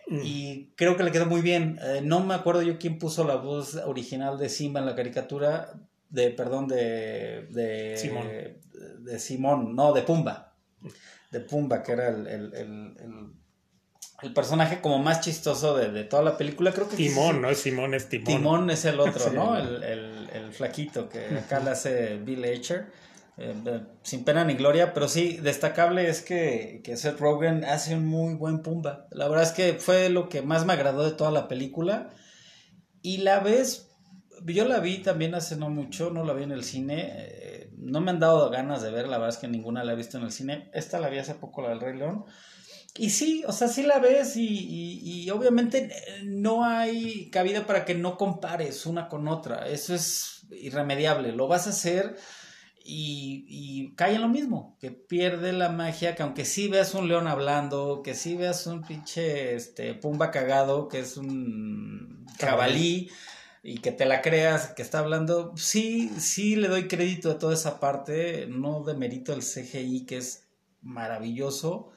Mm. 0.07 0.19
Y 0.23 0.73
creo 0.75 0.97
que 0.97 1.03
le 1.03 1.11
quedó 1.11 1.25
muy 1.25 1.41
bien. 1.41 1.79
Eh, 1.81 2.01
no 2.03 2.19
me 2.21 2.33
acuerdo 2.33 2.61
yo 2.61 2.77
quién 2.77 2.99
puso 2.99 3.23
la 3.23 3.35
voz 3.35 3.75
original 3.75 4.37
de 4.37 4.49
Simba 4.49 4.79
en 4.79 4.85
la 4.85 4.95
caricatura. 4.95 5.73
De, 6.09 6.29
perdón, 6.29 6.67
de. 6.67 7.47
de 7.49 7.97
Simón. 7.97 8.27
De 8.99 9.19
Simón, 9.19 9.75
no, 9.75 9.93
de 9.93 10.03
Pumba. 10.03 10.53
De 11.31 11.39
Pumba, 11.39 11.81
que 11.81 11.93
era 11.93 12.09
el, 12.09 12.27
el, 12.27 13.33
el, 14.21 14.33
personaje 14.33 14.81
como 14.81 14.99
más 14.99 15.21
chistoso 15.21 15.75
de, 15.75 15.89
de, 15.91 16.03
toda 16.03 16.21
la 16.21 16.37
película. 16.37 16.71
Creo 16.71 16.87
que 16.87 16.95
Timón, 16.95 17.41
no 17.41 17.49
es 17.49 17.59
Simón, 17.59 17.93
es 17.93 18.09
Timón. 18.09 18.25
Timón 18.25 18.69
es 18.69 18.85
el 18.85 18.99
otro, 18.99 19.31
¿no? 19.33 19.57
El, 19.57 20.11
flaquito 20.51 21.09
que 21.09 21.35
acá 21.35 21.59
le 21.61 21.71
hace 21.71 22.17
Bill 22.17 22.45
Hatcher. 22.45 22.85
Eh, 23.37 23.55
eh, 23.65 23.81
sin 24.03 24.23
pena 24.23 24.43
ni 24.43 24.53
gloria, 24.53 24.93
pero 24.93 25.07
sí, 25.07 25.37
destacable 25.37 26.07
es 26.07 26.21
que, 26.21 26.81
que, 26.83 26.97
Seth 26.97 27.19
Rogen 27.19 27.63
hace 27.63 27.95
un 27.95 28.05
muy 28.05 28.35
buen 28.35 28.61
Pumba. 28.61 29.07
La 29.11 29.27
verdad 29.27 29.43
es 29.43 29.51
que 29.51 29.73
fue 29.73 30.09
lo 30.09 30.29
que 30.29 30.43
más 30.43 30.65
me 30.65 30.73
agradó 30.73 31.03
de 31.03 31.13
toda 31.13 31.31
la 31.31 31.47
película. 31.47 32.11
Y 33.01 33.17
la 33.17 33.39
vez, 33.39 33.91
yo 34.45 34.65
la 34.65 34.79
vi 34.79 34.99
también 34.99 35.33
hace 35.33 35.55
no 35.55 35.69
mucho, 35.69 36.11
no 36.11 36.23
la 36.23 36.33
vi 36.33 36.43
en 36.43 36.51
el 36.51 36.63
cine. 36.63 37.11
Eh, 37.11 37.69
no 37.77 38.01
me 38.01 38.11
han 38.11 38.19
dado 38.19 38.49
ganas 38.51 38.83
de 38.83 38.91
ver, 38.91 39.07
la 39.07 39.17
verdad 39.17 39.35
es 39.35 39.41
que 39.41 39.47
ninguna 39.47 39.83
la 39.83 39.93
he 39.93 39.95
visto 39.95 40.17
en 40.17 40.25
el 40.25 40.31
cine. 40.31 40.69
Esta 40.73 40.99
la 40.99 41.09
vi 41.09 41.17
hace 41.17 41.33
poco, 41.33 41.63
la 41.63 41.69
del 41.69 41.81
Rey 41.81 41.97
León. 41.97 42.25
Y 42.95 43.09
sí, 43.09 43.43
o 43.47 43.51
sea, 43.51 43.67
sí 43.67 43.81
la 43.81 43.97
ves 43.97 44.37
y, 44.37 44.47
y, 44.47 45.23
y, 45.23 45.29
obviamente 45.31 45.89
no 46.23 46.63
hay 46.63 47.31
cabida 47.31 47.65
para 47.65 47.85
que 47.85 47.95
no 47.95 48.17
compares 48.17 48.85
una 48.85 49.09
con 49.09 49.27
otra. 49.27 49.67
Eso 49.67 49.95
es 49.95 50.45
irremediable. 50.51 51.31
Lo 51.31 51.47
vas 51.47 51.65
a 51.65 51.71
hacer 51.71 52.15
y, 52.83 53.45
y, 53.47 53.95
cae 53.95 54.15
en 54.15 54.21
lo 54.21 54.27
mismo, 54.27 54.77
que 54.79 54.91
pierde 54.91 55.53
la 55.53 55.69
magia, 55.69 56.15
que 56.15 56.23
aunque 56.23 56.43
sí 56.43 56.67
veas 56.67 56.93
un 56.93 57.07
león 57.07 57.27
hablando, 57.27 58.01
que 58.03 58.13
sí 58.13 58.35
veas 58.35 58.67
un 58.67 58.83
pinche 58.83 59.55
este, 59.55 59.93
pumba 59.93 60.31
cagado, 60.31 60.89
que 60.89 60.99
es 60.99 61.15
un 61.15 62.25
cabalí, 62.37 63.09
y 63.63 63.77
que 63.77 63.93
te 63.93 64.05
la 64.05 64.21
creas, 64.21 64.73
que 64.73 64.81
está 64.81 64.99
hablando, 64.99 65.53
sí, 65.55 66.09
sí 66.17 66.57
le 66.57 66.67
doy 66.67 66.89
crédito 66.89 67.31
a 67.31 67.39
toda 67.39 67.53
esa 67.53 67.79
parte, 67.79 68.45
no 68.47 68.83
demerito 68.83 69.31
el 69.33 69.39
CGI, 69.39 70.05
que 70.05 70.17
es 70.17 70.49
maravilloso, 70.81 71.92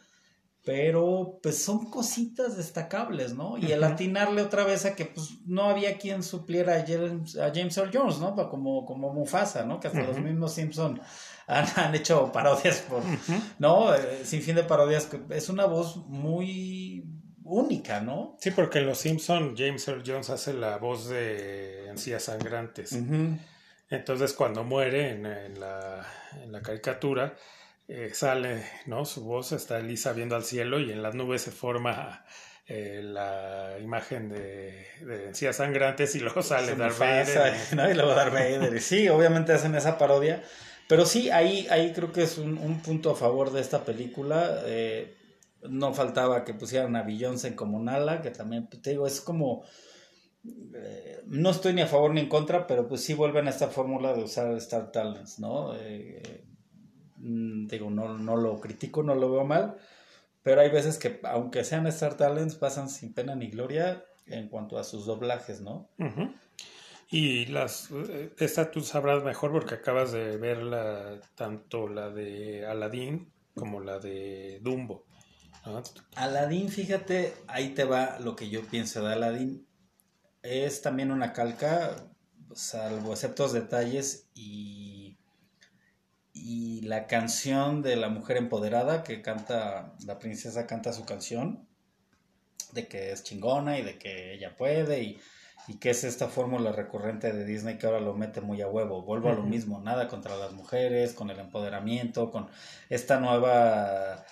pero 0.66 1.38
pues 1.44 1.62
son 1.62 1.88
cositas 1.88 2.57
destacables, 2.57 3.35
¿no? 3.35 3.57
Y 3.57 3.70
el 3.70 3.85
atinarle 3.85 4.42
otra 4.42 4.64
vez 4.64 4.85
a 4.85 4.96
que 4.96 5.05
pues 5.05 5.38
no 5.46 5.70
había 5.70 5.96
quien 5.96 6.24
supliera 6.24 6.74
a 6.74 6.85
James, 6.85 7.37
a 7.37 7.52
James 7.55 7.76
Earl 7.76 7.92
Jones, 7.94 8.18
¿no? 8.18 8.35
Como, 8.50 8.85
como 8.85 9.14
Mufasa, 9.14 9.64
¿no? 9.64 9.79
Que 9.79 9.87
hasta 9.87 10.02
los 10.02 10.18
mismos 10.18 10.55
Simpson 10.55 11.00
han, 11.46 11.94
hecho 11.94 12.33
parodias 12.33 12.81
por, 12.81 13.00
¿no? 13.61 13.94
Eh, 13.94 14.22
sin 14.24 14.42
fin 14.42 14.57
de 14.57 14.64
parodias, 14.64 15.09
es 15.31 15.48
una 15.48 15.66
voz 15.66 15.98
muy 16.09 17.05
única, 17.44 18.00
¿no? 18.00 18.37
Sí, 18.40 18.50
porque 18.50 18.81
en 18.81 18.87
los 18.87 18.98
Simpson 18.98 19.55
James 19.57 19.87
Earl 19.87 20.02
Jones 20.05 20.31
hace 20.31 20.52
la 20.52 20.79
voz 20.79 21.09
de 21.09 21.90
encías 21.90 22.24
sangrantes. 22.24 22.98
Entonces 23.88 24.33
cuando 24.33 24.64
muere 24.64 25.11
en, 25.11 25.26
en, 25.26 25.61
la, 25.61 26.05
en 26.42 26.50
la 26.50 26.61
caricatura, 26.61 27.37
eh, 27.88 28.11
sale, 28.12 28.64
¿no? 28.87 29.05
Su 29.05 29.25
voz 29.25 29.53
está 29.53 29.79
Elisa 29.79 30.12
viendo 30.12 30.35
al 30.35 30.44
cielo 30.44 30.81
y 30.81 30.90
en 30.90 31.03
las 31.03 31.14
nubes 31.14 31.42
se 31.42 31.53
forma 31.53 32.25
eh, 32.66 33.01
la 33.01 33.79
imagen 33.81 34.29
de, 34.29 34.87
de 35.03 35.27
encías 35.27 35.57
sangrantes 35.57 36.16
y 36.16 36.20
luego 36.20 36.42
sale 36.42 36.75
Darth 36.75 36.99
Vader. 36.99 37.55
¿no? 37.77 37.88
Y 37.88 37.94
luego 37.94 38.12
Darth 38.14 38.33
Vader. 38.33 38.81
sí, 38.81 39.09
obviamente 39.09 39.53
hacen 39.53 39.75
esa 39.77 39.99
parodia. 39.99 40.42
Pero 40.88 41.07
sí, 41.07 41.31
ahí, 41.31 41.66
ahí 41.70 41.92
creo 41.92 42.12
que 42.12 42.22
es 42.25 42.38
un, 42.38 42.59
un 42.59 42.81
punto 42.81 43.11
a 43.11 43.16
favor 43.16 43.53
de 43.53 43.61
esta 43.61 43.85
película. 43.85 44.62
Eh, 44.66 45.16
no 45.68 45.94
faltaba 45.94 46.44
que 46.44 46.55
pusieran 46.55 46.96
a 46.96 47.03
Beyoncé 47.03 47.55
como 47.55 47.81
Nala, 47.81 48.20
que 48.20 48.31
también, 48.31 48.68
te 48.68 48.90
digo, 48.90 49.07
es 49.07 49.20
como... 49.20 49.64
no 51.27 51.51
estoy 51.51 51.72
ni 51.72 51.83
a 51.83 51.87
favor 51.87 52.12
ni 52.12 52.20
en 52.20 52.29
contra, 52.29 52.66
pero 52.66 52.87
pues 52.88 53.03
sí 53.03 53.14
vuelven 53.14 53.46
a 53.46 53.51
esta 53.51 53.68
fórmula 53.68 54.12
de 54.12 54.25
usar 54.25 54.53
Star 54.57 54.92
Talents, 54.92 55.38
¿no? 55.38 55.75
Eh, 55.77 56.44
digo, 57.66 57.90
no, 57.90 58.18
no 58.18 58.36
lo 58.36 58.60
critico, 58.60 59.02
no 59.02 59.14
lo 59.14 59.30
veo 59.30 59.44
mal, 59.44 59.76
pero 60.42 60.60
hay 60.60 60.70
veces 60.70 60.98
que, 60.98 61.20
aunque 61.24 61.64
sean 61.64 61.86
Star 61.86 62.16
Talents, 62.16 62.54
pasan 62.54 62.88
sin 62.88 63.12
pena 63.12 63.34
ni 63.34 63.48
gloria 63.48 64.04
en 64.26 64.48
cuanto 64.48 64.78
a 64.78 64.84
sus 64.84 65.06
doblajes, 65.06 65.60
¿no? 65.60 65.88
Y 67.08 67.46
las, 67.46 67.90
eh, 67.90 68.32
esta 68.38 68.70
tú 68.70 68.80
sabrás 68.80 69.22
mejor 69.22 69.52
porque 69.52 69.74
acabas 69.74 70.12
de 70.12 70.36
ver 70.36 70.62
la, 70.62 71.20
tanto 71.36 71.88
la 71.88 72.10
de 72.10 72.66
Aladdin 72.66 73.32
como 73.54 73.80
la 73.80 73.98
de 73.98 74.60
Dumbo. 74.62 75.04
¿no? 75.64 75.82
Aladdin, 76.16 76.68
fíjate, 76.68 77.34
ahí 77.46 77.70
te 77.74 77.84
va 77.84 78.18
lo 78.20 78.34
que 78.34 78.48
yo 78.48 78.62
pienso 78.62 79.06
de 79.06 79.14
Aladdin. 79.14 79.66
Es 80.42 80.82
también 80.82 81.10
una 81.10 81.32
calca, 81.32 82.08
salvo 82.54 83.12
exceptos 83.12 83.52
detalles 83.52 84.28
y, 84.34 84.95
y 86.44 86.83
la 86.83 87.07
canción 87.07 87.83
de 87.83 87.96
la 87.96 88.09
mujer 88.09 88.37
empoderada 88.37 89.03
que 89.03 89.22
canta, 89.22 89.94
la 90.05 90.18
princesa 90.18 90.66
canta 90.66 90.92
su 90.92 91.05
canción, 91.05 91.66
de 92.72 92.87
que 92.88 93.12
es 93.12 93.22
chingona 93.25 93.79
y 93.79 93.83
de 93.83 93.99
que 93.99 94.35
ella 94.35 94.57
puede 94.57 95.03
y, 95.03 95.18
y 95.68 95.79
que 95.79 95.90
es 95.90 96.05
esta 96.05 96.29
fórmula 96.29 96.72
recurrente 96.72 97.33
de 97.33 97.44
Disney 97.44 97.79
que 97.79 97.87
ahora 97.87 98.01
lo 98.01 98.14
mete 98.14 98.40
muy 98.40 98.61
a 98.61 98.68
huevo. 98.68 99.03
Vuelvo 99.03 99.31
a 99.31 99.35
lo 99.35 99.42
mismo, 99.42 99.81
nada 99.81 100.09
contra 100.09 100.37
las 100.37 100.53
mujeres, 100.53 101.14
con 101.14 101.31
el 101.31 101.38
empoderamiento, 101.38 102.31
con 102.31 102.49
esta 102.90 103.18
nueva 103.18 104.25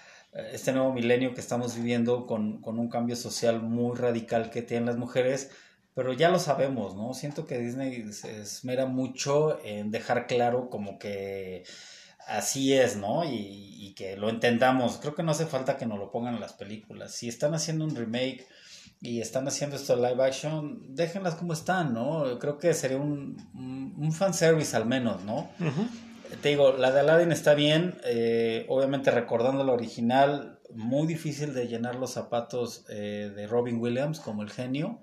este 0.53 0.73
nuevo 0.73 0.93
milenio 0.93 1.33
que 1.33 1.41
estamos 1.41 1.77
viviendo 1.77 2.27
con, 2.27 2.61
con 2.61 2.79
un 2.79 2.89
cambio 2.89 3.17
social 3.17 3.63
muy 3.63 3.97
radical 3.97 4.51
que 4.51 4.63
tienen 4.63 4.87
las 4.87 4.97
mujeres, 4.97 5.51
pero 5.95 6.13
ya 6.13 6.29
lo 6.29 6.41
sabemos, 6.41 6.97
¿no? 6.97 7.15
Siento 7.15 7.47
que 7.47 7.59
Disney 7.59 8.13
se 8.13 8.41
esmera 8.41 8.87
mucho 8.87 9.65
en 9.65 9.93
dejar 9.93 10.27
claro 10.27 10.71
como 10.71 10.99
que 10.99 11.65
así 12.27 12.75
es, 12.75 12.97
¿no? 12.97 13.25
Y, 13.25 13.77
y 13.79 13.95
que 13.95 14.17
lo 14.17 14.29
entendamos. 14.29 14.99
Creo 14.99 15.15
que 15.15 15.23
no 15.23 15.33
hace 15.33 15.47
falta 15.47 15.77
que 15.77 15.87
nos 15.87 15.99
lo 15.99 16.11
pongan 16.11 16.35
en 16.35 16.41
las 16.41 16.55
películas. 16.55 17.13
Si 17.13 17.29
están 17.29 17.55
haciendo 17.55 17.85
un 17.85 17.95
remake 17.95 18.47
y 19.01 19.21
están 19.21 19.47
haciendo 19.47 19.77
esto 19.77 19.97
de 19.97 20.09
live 20.09 20.25
action, 20.25 20.95
déjenlas 20.95 21.35
como 21.35 21.53
están, 21.53 21.93
¿no? 21.93 22.39
Creo 22.39 22.59
que 22.59 22.73
sería 22.75 22.97
un, 22.97 23.37
un, 23.55 23.95
un 23.99 24.13
fanservice 24.13 24.77
al 24.77 24.87
menos, 24.87 25.23
¿no? 25.25 25.51
Te 26.41 26.49
digo, 26.49 26.73
la 26.73 26.91
de 26.91 27.01
Aladdin 27.01 27.31
está 27.31 27.55
bien, 27.55 27.97
eh, 28.05 28.67
obviamente 28.69 29.11
recordando 29.11 29.63
la 29.63 29.73
original, 29.73 30.59
muy 30.75 31.07
difícil 31.07 31.55
de 31.55 31.69
llenar 31.69 31.95
los 31.97 32.13
zapatos 32.13 32.85
eh, 32.89 33.31
de 33.35 33.47
Robin 33.47 33.79
Williams 33.79 34.19
como 34.21 34.43
el 34.43 34.51
genio. 34.51 35.01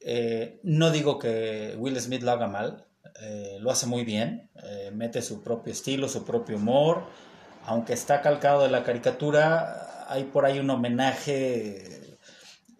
Eh, 0.00 0.60
no 0.62 0.90
digo 0.90 1.18
que 1.18 1.74
Will 1.78 1.98
Smith 1.98 2.22
lo 2.22 2.30
haga 2.30 2.46
mal, 2.46 2.84
eh, 3.20 3.58
lo 3.60 3.70
hace 3.70 3.86
muy 3.86 4.04
bien, 4.04 4.50
eh, 4.62 4.90
mete 4.92 5.22
su 5.22 5.42
propio 5.42 5.72
estilo, 5.72 6.08
su 6.08 6.24
propio 6.24 6.56
humor, 6.56 7.04
aunque 7.64 7.92
está 7.92 8.20
calcado 8.22 8.62
de 8.62 8.70
la 8.70 8.82
caricatura, 8.84 10.06
hay 10.08 10.24
por 10.24 10.46
ahí 10.46 10.58
un 10.58 10.70
homenaje 10.70 12.16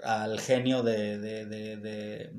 al 0.02 0.38
genio 0.40 0.82
de, 0.82 1.18
de, 1.18 1.44
de, 1.46 1.76
de, 1.76 2.32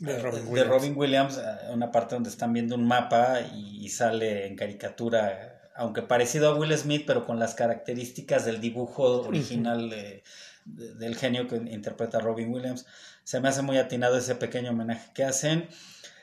De 0.00 0.18
Robin 0.22 0.44
de 0.44 0.50
Williams. 0.50 0.68
Robin 0.70 0.94
Williams, 0.96 1.38
eh, 1.38 1.72
una 1.72 1.90
parte 1.90 2.14
donde 2.14 2.30
están 2.30 2.52
viendo 2.52 2.74
un 2.76 2.86
mapa 2.86 3.40
y, 3.54 3.84
y 3.84 3.88
sale 3.88 4.46
en 4.46 4.56
caricatura, 4.56 5.70
aunque 5.76 6.02
parecido 6.02 6.50
a 6.50 6.54
Will 6.56 6.76
Smith, 6.76 7.04
pero 7.06 7.24
con 7.26 7.38
las 7.38 7.54
características 7.54 8.44
del 8.44 8.60
dibujo 8.60 9.22
original 9.22 9.90
de- 9.90 10.22
de- 10.64 10.94
del 10.94 11.16
genio 11.16 11.46
que 11.48 11.56
interpreta 11.56 12.20
Robin 12.20 12.52
Williams. 12.52 12.86
Se 13.24 13.40
me 13.40 13.48
hace 13.48 13.62
muy 13.62 13.78
atinado 13.78 14.16
ese 14.16 14.34
pequeño 14.34 14.70
homenaje 14.70 15.10
que 15.14 15.24
hacen. 15.24 15.68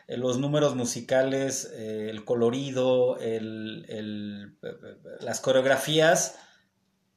Eh, 0.08 0.18
Los 0.18 0.38
números 0.40 0.76
musicales, 0.76 1.72
eh, 1.76 2.10
el 2.10 2.26
colorido, 2.26 3.18
el- 3.20 3.86
el- 3.90 4.58
las 5.22 5.40
coreografías 5.42 6.36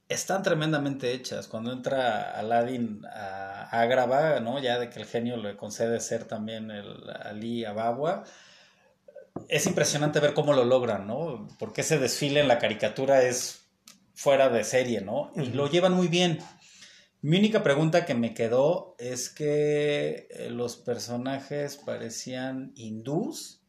están 0.09 0.43
tremendamente 0.43 1.13
hechas. 1.13 1.47
Cuando 1.47 1.71
entra 1.71 2.31
Aladdin 2.37 3.01
a 3.07 3.63
Agrava, 3.71 4.39
¿no? 4.39 4.59
Ya 4.59 4.79
de 4.79 4.89
que 4.89 4.99
el 4.99 5.05
genio 5.07 5.37
le 5.37 5.57
concede 5.57 5.99
ser 5.99 6.25
también 6.25 6.71
el 6.71 7.09
Ali 7.23 7.65
Ababwa, 7.65 8.23
es 9.49 9.65
impresionante 9.67 10.19
ver 10.19 10.33
cómo 10.33 10.53
lo 10.53 10.63
logran, 10.65 11.07
¿no? 11.07 11.47
Porque 11.59 11.81
ese 11.81 11.99
desfile 11.99 12.39
en 12.39 12.47
la 12.47 12.59
caricatura 12.59 13.23
es 13.23 13.65
fuera 14.13 14.49
de 14.49 14.63
serie, 14.63 15.01
¿no? 15.01 15.31
Y 15.35 15.47
lo 15.47 15.67
llevan 15.69 15.93
muy 15.93 16.07
bien. 16.07 16.39
Mi 17.25 17.39
única 17.39 17.63
pregunta 17.63 18.05
que 18.05 18.13
me 18.13 18.35
quedó 18.35 18.95
es 18.99 19.31
que 19.31 20.27
eh, 20.29 20.51
los 20.51 20.77
personajes 20.77 21.75
parecían 21.75 22.71
hindús 22.75 23.63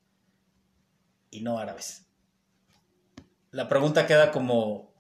y 1.31 1.41
no 1.41 1.59
árabes. 1.59 2.05
La 3.53 3.67
pregunta 3.67 4.07
queda 4.07 4.31
como, 4.31 4.93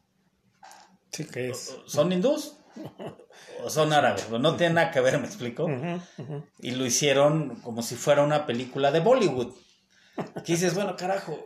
Sí 1.12 1.26
que 1.26 1.50
es. 1.50 1.76
¿son 1.84 2.10
hindús? 2.10 2.56
¿O 3.62 3.68
son 3.68 3.92
árabes? 3.92 4.30
No 4.30 4.56
tiene 4.56 4.76
nada 4.76 4.90
que 4.90 5.00
ver, 5.00 5.18
me 5.18 5.26
explico. 5.26 5.68
Y 6.58 6.70
lo 6.70 6.86
hicieron 6.86 7.56
como 7.56 7.82
si 7.82 7.94
fuera 7.94 8.22
una 8.22 8.46
película 8.46 8.90
de 8.90 9.00
Bollywood. 9.00 9.54
Que 10.46 10.52
dices, 10.54 10.74
bueno, 10.74 10.96
carajo. 10.96 11.38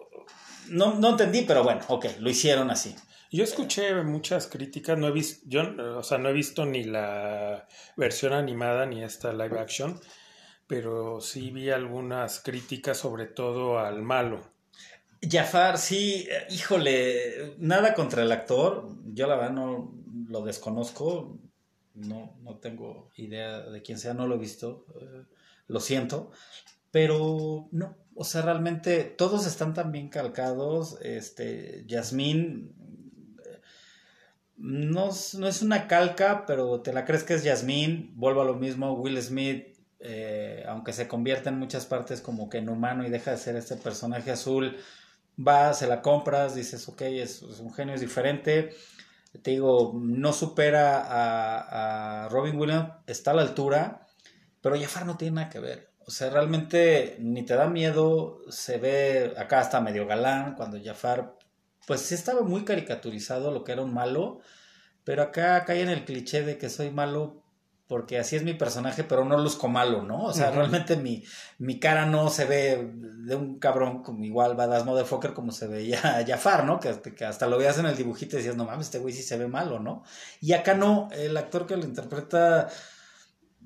No, 0.69 0.95
no 0.95 1.09
entendí, 1.09 1.43
pero 1.43 1.65
bueno, 1.65 1.81
ok, 1.89 2.07
lo 2.21 2.31
hicieron 2.31 2.71
así. 2.71 2.95
Yo 3.33 3.45
escuché 3.45 3.95
muchas 4.03 4.49
críticas, 4.49 4.99
no 4.99 5.07
he 5.07 5.13
visto, 5.13 5.45
yo, 5.47 5.63
o 5.97 6.03
sea, 6.03 6.19
no 6.19 6.29
he 6.29 6.33
visto 6.33 6.67
ni 6.67 6.83
la 6.83 7.69
versión 7.97 8.33
animada 8.33 8.87
ni 8.87 9.05
esta 9.05 9.33
live 9.33 9.61
action, 9.61 10.01
pero 10.67 11.21
sí 11.21 11.53
vi 11.53 11.71
algunas 11.71 12.41
críticas 12.41 12.99
sobre 12.99 13.27
todo 13.27 13.79
al 13.79 14.03
malo. 14.03 14.41
Jafar, 15.23 15.79
sí, 15.79 16.27
eh, 16.29 16.47
híjole, 16.51 17.55
nada 17.59 17.95
contra 17.95 18.23
el 18.23 18.33
actor. 18.33 18.89
Yo 19.13 19.27
la 19.27 19.37
verdad 19.37 19.53
no 19.53 19.93
lo 20.29 20.43
desconozco. 20.43 21.39
No, 21.95 22.37
no 22.43 22.57
tengo 22.57 23.11
idea 23.17 23.61
de 23.61 23.83
quién 23.83 23.99
sea, 23.99 24.15
no 24.15 24.27
lo 24.27 24.37
he 24.37 24.39
visto. 24.39 24.87
eh, 25.01 25.25
lo 25.69 25.79
siento. 25.79 26.33
Pero 26.91 27.69
no, 27.71 27.97
o 28.17 28.25
sea, 28.25 28.43
realmente 28.43 29.05
todos 29.05 29.47
están 29.47 29.75
tan 29.75 29.93
bien 29.93 30.09
calcados. 30.09 30.99
Este, 31.03 31.85
Yasmín 31.87 32.75
no, 34.61 35.11
es- 35.11 35.35
no 35.35 35.49
es 35.49 35.63
una 35.63 35.89
calca, 35.89 36.45
pero 36.47 36.81
te 36.83 36.93
la 36.93 37.05
crees 37.05 37.25
que 37.25 37.35
es 37.35 37.45
Yasmín. 37.45 38.13
Vuelvo 38.17 38.43
a 38.43 38.45
lo 38.45 38.55
mismo, 38.55 38.93
Will 38.95 39.21
Smith, 39.23 39.77
eh, 40.01 40.65
aunque 40.69 40.93
se 40.93 41.09
convierte 41.09 41.49
en 41.49 41.59
muchas 41.59 41.87
partes 41.87 42.21
como 42.21 42.49
que 42.49 42.59
en 42.59 42.69
humano 42.69 43.07
y 43.07 43.11
deja 43.11 43.33
de 43.33 43.39
ser 43.39 43.57
este 43.57 43.77
personaje 43.77 44.31
azul, 44.31 44.77
va, 45.39 45.73
se 45.75 45.87
la 45.87 46.03
compras, 46.03 46.55
dices, 46.55 46.89
ok, 46.89 47.03
es, 47.03 47.43
un 47.43 47.73
genio, 47.73 47.95
es 47.95 48.01
diferente. 48.01 48.71
Te 49.43 49.53
digo, 49.53 49.93
no 49.95 50.33
supera 50.33 52.25
a, 52.25 52.29
Robin 52.31 52.57
Williams, 52.59 52.91
está 53.07 53.31
a 53.33 53.35
la 53.35 53.43
altura, 53.43 54.07
pero 54.61 54.79
Jafar 54.81 55.07
no 55.07 55.17
tiene 55.17 55.37
nada 55.37 55.51
que 55.51 55.61
ver. 55.61 55.91
O 56.07 56.11
sea, 56.11 56.31
realmente 56.31 57.17
ni 57.21 57.45
te 57.45 57.55
da 57.55 57.69
miedo, 57.69 58.41
se 58.51 58.79
ve, 58.79 59.33
acá 59.39 59.61
está 59.61 59.81
medio 59.81 60.07
galán, 60.07 60.55
cuando 60.57 60.79
Jafar, 60.83 61.37
pues 61.87 62.01
sí 62.03 62.15
estaba 62.15 62.43
muy 62.43 62.65
caricaturizado 62.65 63.51
lo 63.51 63.65
que 63.65 63.73
era 63.73 63.83
un 63.83 63.95
malo, 63.95 64.41
pero 65.05 65.23
acá 65.23 65.65
cae 65.65 65.83
en 65.83 65.89
el 65.89 66.05
cliché 66.05 66.43
de 66.43 66.59
que 66.59 66.69
soy 66.69 66.91
malo 66.91 67.43
porque 67.87 68.21
así 68.21 68.37
es 68.37 68.45
mi 68.45 68.55
personaje, 68.55 69.03
pero 69.03 69.25
no 69.25 69.37
luzco 69.37 69.67
malo, 69.67 70.03
¿no? 70.03 70.23
O 70.27 70.33
sea, 70.33 70.53
realmente 70.53 70.95
mi, 70.95 71.25
mi 71.59 71.81
cara 71.81 72.07
no 72.07 72.31
se 72.31 72.45
ve 72.45 72.89
de 72.95 73.35
un 73.35 73.59
cabrón 73.59 74.05
como 74.05 74.25
igual 74.25 74.55
Badass 74.55 74.85
Motherfucker 74.85 75.33
como 75.35 75.51
se 75.51 75.67
veía 75.67 75.99
Jafar, 76.27 76.65
¿no? 76.65 76.79
Que, 76.79 77.01
que 77.01 77.25
hasta 77.25 77.49
lo 77.49 77.59
veías 77.59 77.79
en 77.79 77.87
el 77.87 77.97
dibujito 77.97 78.37
y 78.37 78.39
decías, 78.39 78.55
no 78.55 78.65
mames, 78.65 78.87
este 78.87 79.01
güey 79.01 79.13
sí 79.13 79.25
se 79.25 79.37
ve 79.37 79.49
malo, 79.49 79.81
¿no? 79.81 80.05
Y 80.41 80.53
acá 80.53 80.75
no, 80.75 81.09
el 81.11 81.37
actor 81.37 81.67
que 81.67 81.77
lo 81.77 81.85
interpreta, 81.85 82.69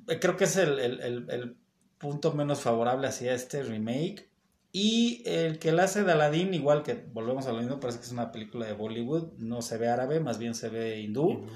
eh, 0.09 0.19
creo 0.19 0.37
que 0.39 0.45
es 0.45 0.57
el, 0.57 0.79
el- 0.79 1.01
el- 1.03 1.27
el 1.31 1.57
punto 1.99 2.33
menos 2.33 2.61
favorable 2.61 3.07
hacia 3.09 3.35
este 3.35 3.63
remake. 3.63 4.31
Y 4.77 5.23
el 5.25 5.61
que 5.61 5.71
la 5.71 5.85
hace 5.85 6.03
de 6.03 6.11
Aladdin, 6.11 6.53
igual 6.53 6.83
que 6.83 6.95
volvemos 6.95 7.47
a 7.47 7.53
lo 7.53 7.61
mismo, 7.61 7.79
parece 7.79 8.01
que 8.01 8.07
es 8.07 8.11
una 8.11 8.33
película 8.33 8.67
de 8.67 8.73
Bollywood, 8.73 9.35
no 9.39 9.63
se 9.63 9.79
ve 9.79 9.87
árabe, 9.87 10.19
más 10.19 10.39
bien 10.39 10.57
se 10.57 10.69
ve 10.69 10.99
hindú. 10.99 11.47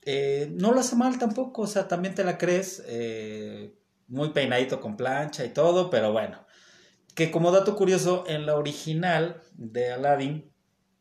Eh, 0.00 0.50
no 0.54 0.72
lo 0.72 0.80
hace 0.80 0.96
mal 0.96 1.18
tampoco, 1.18 1.60
o 1.60 1.66
sea, 1.66 1.86
también 1.86 2.14
te 2.14 2.24
la 2.24 2.38
crees, 2.38 2.82
eh, 2.86 3.78
muy 4.08 4.30
peinadito 4.30 4.80
con 4.80 4.96
plancha 4.96 5.44
y 5.44 5.50
todo, 5.50 5.90
pero 5.90 6.12
bueno. 6.12 6.46
Que 7.14 7.30
como 7.30 7.50
dato 7.50 7.76
curioso, 7.76 8.24
en 8.26 8.46
la 8.46 8.56
original 8.56 9.42
de 9.52 9.92
Aladdin, 9.92 10.50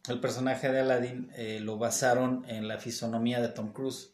el 0.09 0.19
personaje 0.19 0.69
de 0.69 0.81
Aladdin 0.81 1.31
eh, 1.37 1.61
lo 1.61 1.77
basaron 1.77 2.43
en 2.49 2.67
la 2.67 2.79
fisonomía 2.79 3.39
de 3.39 3.47
Tom 3.47 3.71
Cruise. 3.71 4.13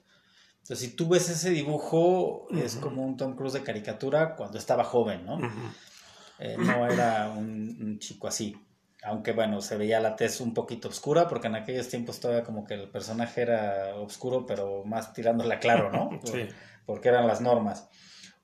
Entonces, 0.60 0.90
si 0.90 0.96
tú 0.96 1.10
ves 1.10 1.28
ese 1.28 1.50
dibujo, 1.50 2.46
es 2.52 2.76
como 2.76 3.04
un 3.04 3.18
Tom 3.18 3.36
Cruise 3.36 3.54
de 3.54 3.64
caricatura 3.64 4.36
cuando 4.36 4.60
estaba 4.60 4.84
joven, 4.84 5.26
¿no? 5.26 5.40
Eh, 6.42 6.56
no 6.58 6.88
era 6.88 7.30
un, 7.30 7.78
un 7.80 8.00
chico 8.00 8.28
así. 8.28 8.56
aunque 9.04 9.32
bueno, 9.32 9.62
se 9.62 9.78
veía 9.78 10.00
la 10.00 10.16
tez 10.16 10.42
un 10.42 10.54
poquito 10.54 10.90
oscura, 10.90 11.28
porque 11.28 11.48
en 11.48 11.56
aquellos 11.56 11.88
tiempos 11.88 12.20
todavía 12.20 12.44
como 12.44 12.66
que 12.66 12.74
el 12.74 12.90
personaje 12.90 13.42
era 13.42 13.96
oscuro, 13.96 14.46
pero 14.48 14.84
más 14.84 15.14
tirándola 15.14 15.60
claro, 15.60 15.92
¿no? 15.92 16.20
Sí. 16.26 16.48
Porque 16.86 17.10
eran 17.10 17.28
las 17.28 17.42
normas. 17.42 17.90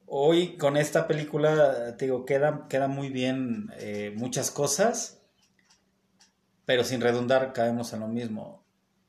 Hoy 0.05 0.57
con 0.57 0.77
esta 0.77 1.07
película, 1.07 1.97
te 1.97 2.05
digo, 2.05 2.23
queda, 2.23 2.67
queda 2.69 2.87
muy 2.87 3.09
bien 3.09 3.71
eh, 3.77 4.13
muchas 4.15 4.51
cosas, 4.51 5.21
pero 6.65 6.83
sin 6.83 7.01
redundar 7.01 7.51
caemos 7.51 7.93
en 7.93 8.01
lo 8.01 8.07
mismo. 8.07 8.63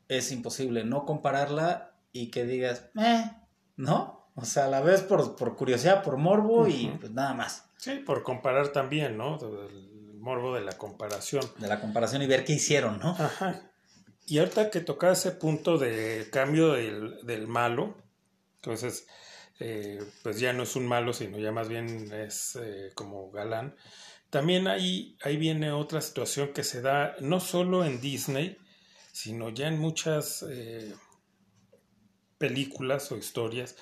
Es 0.07 0.31
imposible 0.31 0.83
no 0.83 1.05
compararla 1.05 1.95
y 2.11 2.31
que 2.31 2.43
digas, 2.43 2.89
eh, 2.99 3.31
¿no? 3.77 4.31
O 4.35 4.45
sea, 4.45 4.67
la 4.67 4.81
ves 4.81 5.01
por, 5.01 5.35
por 5.35 5.55
curiosidad, 5.55 6.01
por 6.03 6.17
morbo 6.17 6.67
y 6.67 6.87
pues 6.99 7.11
nada 7.11 7.33
más. 7.33 7.68
Sí, 7.79 7.95
por 8.05 8.23
comparar 8.23 8.73
también, 8.73 9.17
¿no? 9.17 9.39
El 9.39 10.15
morbo 10.19 10.53
de 10.53 10.61
la 10.61 10.77
comparación. 10.77 11.49
De 11.57 11.67
la 11.67 11.79
comparación 11.79 12.21
y 12.21 12.27
ver 12.27 12.43
qué 12.43 12.53
hicieron, 12.53 12.99
¿no? 12.99 13.11
Ajá. 13.11 13.71
Y 14.27 14.37
ahorita 14.37 14.69
que 14.69 14.81
toca 14.81 15.13
ese 15.13 15.31
punto 15.31 15.77
de 15.77 16.27
cambio 16.29 16.73
del, 16.73 17.25
del 17.25 17.47
malo, 17.47 17.95
entonces, 18.55 19.07
eh, 19.61 20.03
pues 20.23 20.41
ya 20.41 20.51
no 20.51 20.63
es 20.63 20.75
un 20.75 20.87
malo, 20.87 21.13
sino 21.13 21.39
ya 21.39 21.53
más 21.53 21.69
bien 21.69 22.11
es 22.11 22.57
eh, 22.61 22.91
como 22.95 23.31
galán. 23.31 23.75
También 24.29 24.67
ahí, 24.67 25.17
ahí 25.23 25.37
viene 25.37 25.71
otra 25.71 26.01
situación 26.01 26.51
que 26.53 26.65
se 26.65 26.81
da 26.81 27.15
no 27.21 27.39
solo 27.39 27.85
en 27.85 28.01
Disney, 28.01 28.57
sino 29.13 29.49
ya 29.49 29.69
en 29.69 29.79
muchas 29.79 30.45
eh, 30.49 30.93
películas 32.37 33.09
o 33.13 33.17
historias. 33.17 33.77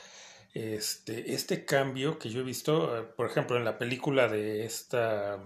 Este, 0.54 1.34
este 1.34 1.66
cambio 1.66 2.18
que 2.18 2.30
yo 2.30 2.40
he 2.42 2.44
visto, 2.44 2.98
eh, 2.98 3.04
por 3.04 3.28
ejemplo, 3.30 3.58
en 3.58 3.66
la 3.66 3.78
película 3.78 4.28
de 4.28 4.66
esta 4.66 5.40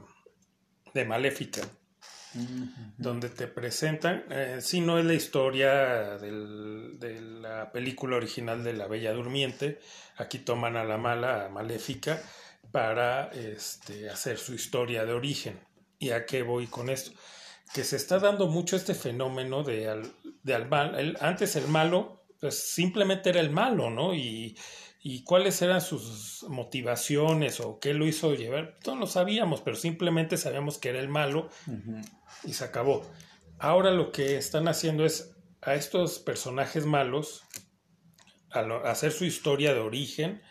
de 0.93 1.05
Maléfica, 1.05 1.61
donde 2.97 3.29
te 3.29 3.47
presentan, 3.47 4.23
eh, 4.29 4.59
si 4.61 4.79
no 4.79 4.97
es 4.97 5.03
la 5.05 5.13
historia 5.13 6.17
del- 6.17 6.97
de 6.97 7.19
la 7.19 7.71
película 7.73 8.15
original 8.15 8.63
de 8.63 8.71
La 8.73 8.87
Bella 8.87 9.11
Durmiente, 9.11 9.79
aquí 10.15 10.39
toman 10.39 10.77
a 10.77 10.85
la 10.85 10.97
mala, 10.97 11.45
a 11.45 11.49
Maléfica, 11.49 12.21
para 12.71 13.29
este, 13.33 14.09
hacer 14.09 14.37
su 14.37 14.53
historia 14.53 15.03
de 15.05 15.11
origen. 15.13 15.59
¿Y 15.99 16.11
a 16.11 16.25
qué 16.25 16.41
voy 16.41 16.67
con 16.67 16.89
esto? 16.89 17.11
Que 17.73 17.83
se 17.83 17.97
está 17.97 18.17
dando 18.19 18.47
mucho 18.47 18.77
este 18.77 18.93
fenómeno 18.95 19.63
de 19.63 19.89
al, 19.89 20.13
de 20.43 20.55
al 20.55 20.69
mal. 20.69 20.97
el- 20.97 21.17
antes 21.19 21.57
el 21.57 21.67
malo, 21.67 22.23
pues 22.39 22.57
simplemente 22.73 23.29
era 23.29 23.41
el 23.41 23.49
malo, 23.49 23.89
¿no? 23.89 24.13
Y, 24.13 24.57
y 25.03 25.23
cuáles 25.23 25.61
eran 25.61 25.81
sus 25.81 26.45
motivaciones 26.47 27.59
o 27.59 27.79
qué 27.79 27.93
lo 27.93 28.05
hizo 28.07 28.33
llevar, 28.35 28.77
todos 28.83 28.99
lo 28.99 29.07
sabíamos, 29.07 29.61
pero 29.61 29.75
simplemente 29.75 30.37
sabíamos 30.37 30.77
que 30.77 30.89
era 30.89 30.99
el 30.99 31.09
malo 31.09 31.49
y 32.43 32.53
se 32.53 32.63
acabó. 32.63 33.09
Ahora 33.57 33.91
lo 33.91 34.11
que 34.11 34.37
están 34.37 34.67
haciendo 34.67 35.05
es 35.05 35.31
a 35.61 35.75
estos 35.75 36.19
personajes 36.19 36.85
malos 36.85 37.43
a 38.51 38.61
lo- 38.63 38.85
a 38.85 38.91
hacer 38.91 39.11
su 39.11 39.25
historia 39.25 39.73
de 39.73 39.79
origen 39.79 40.41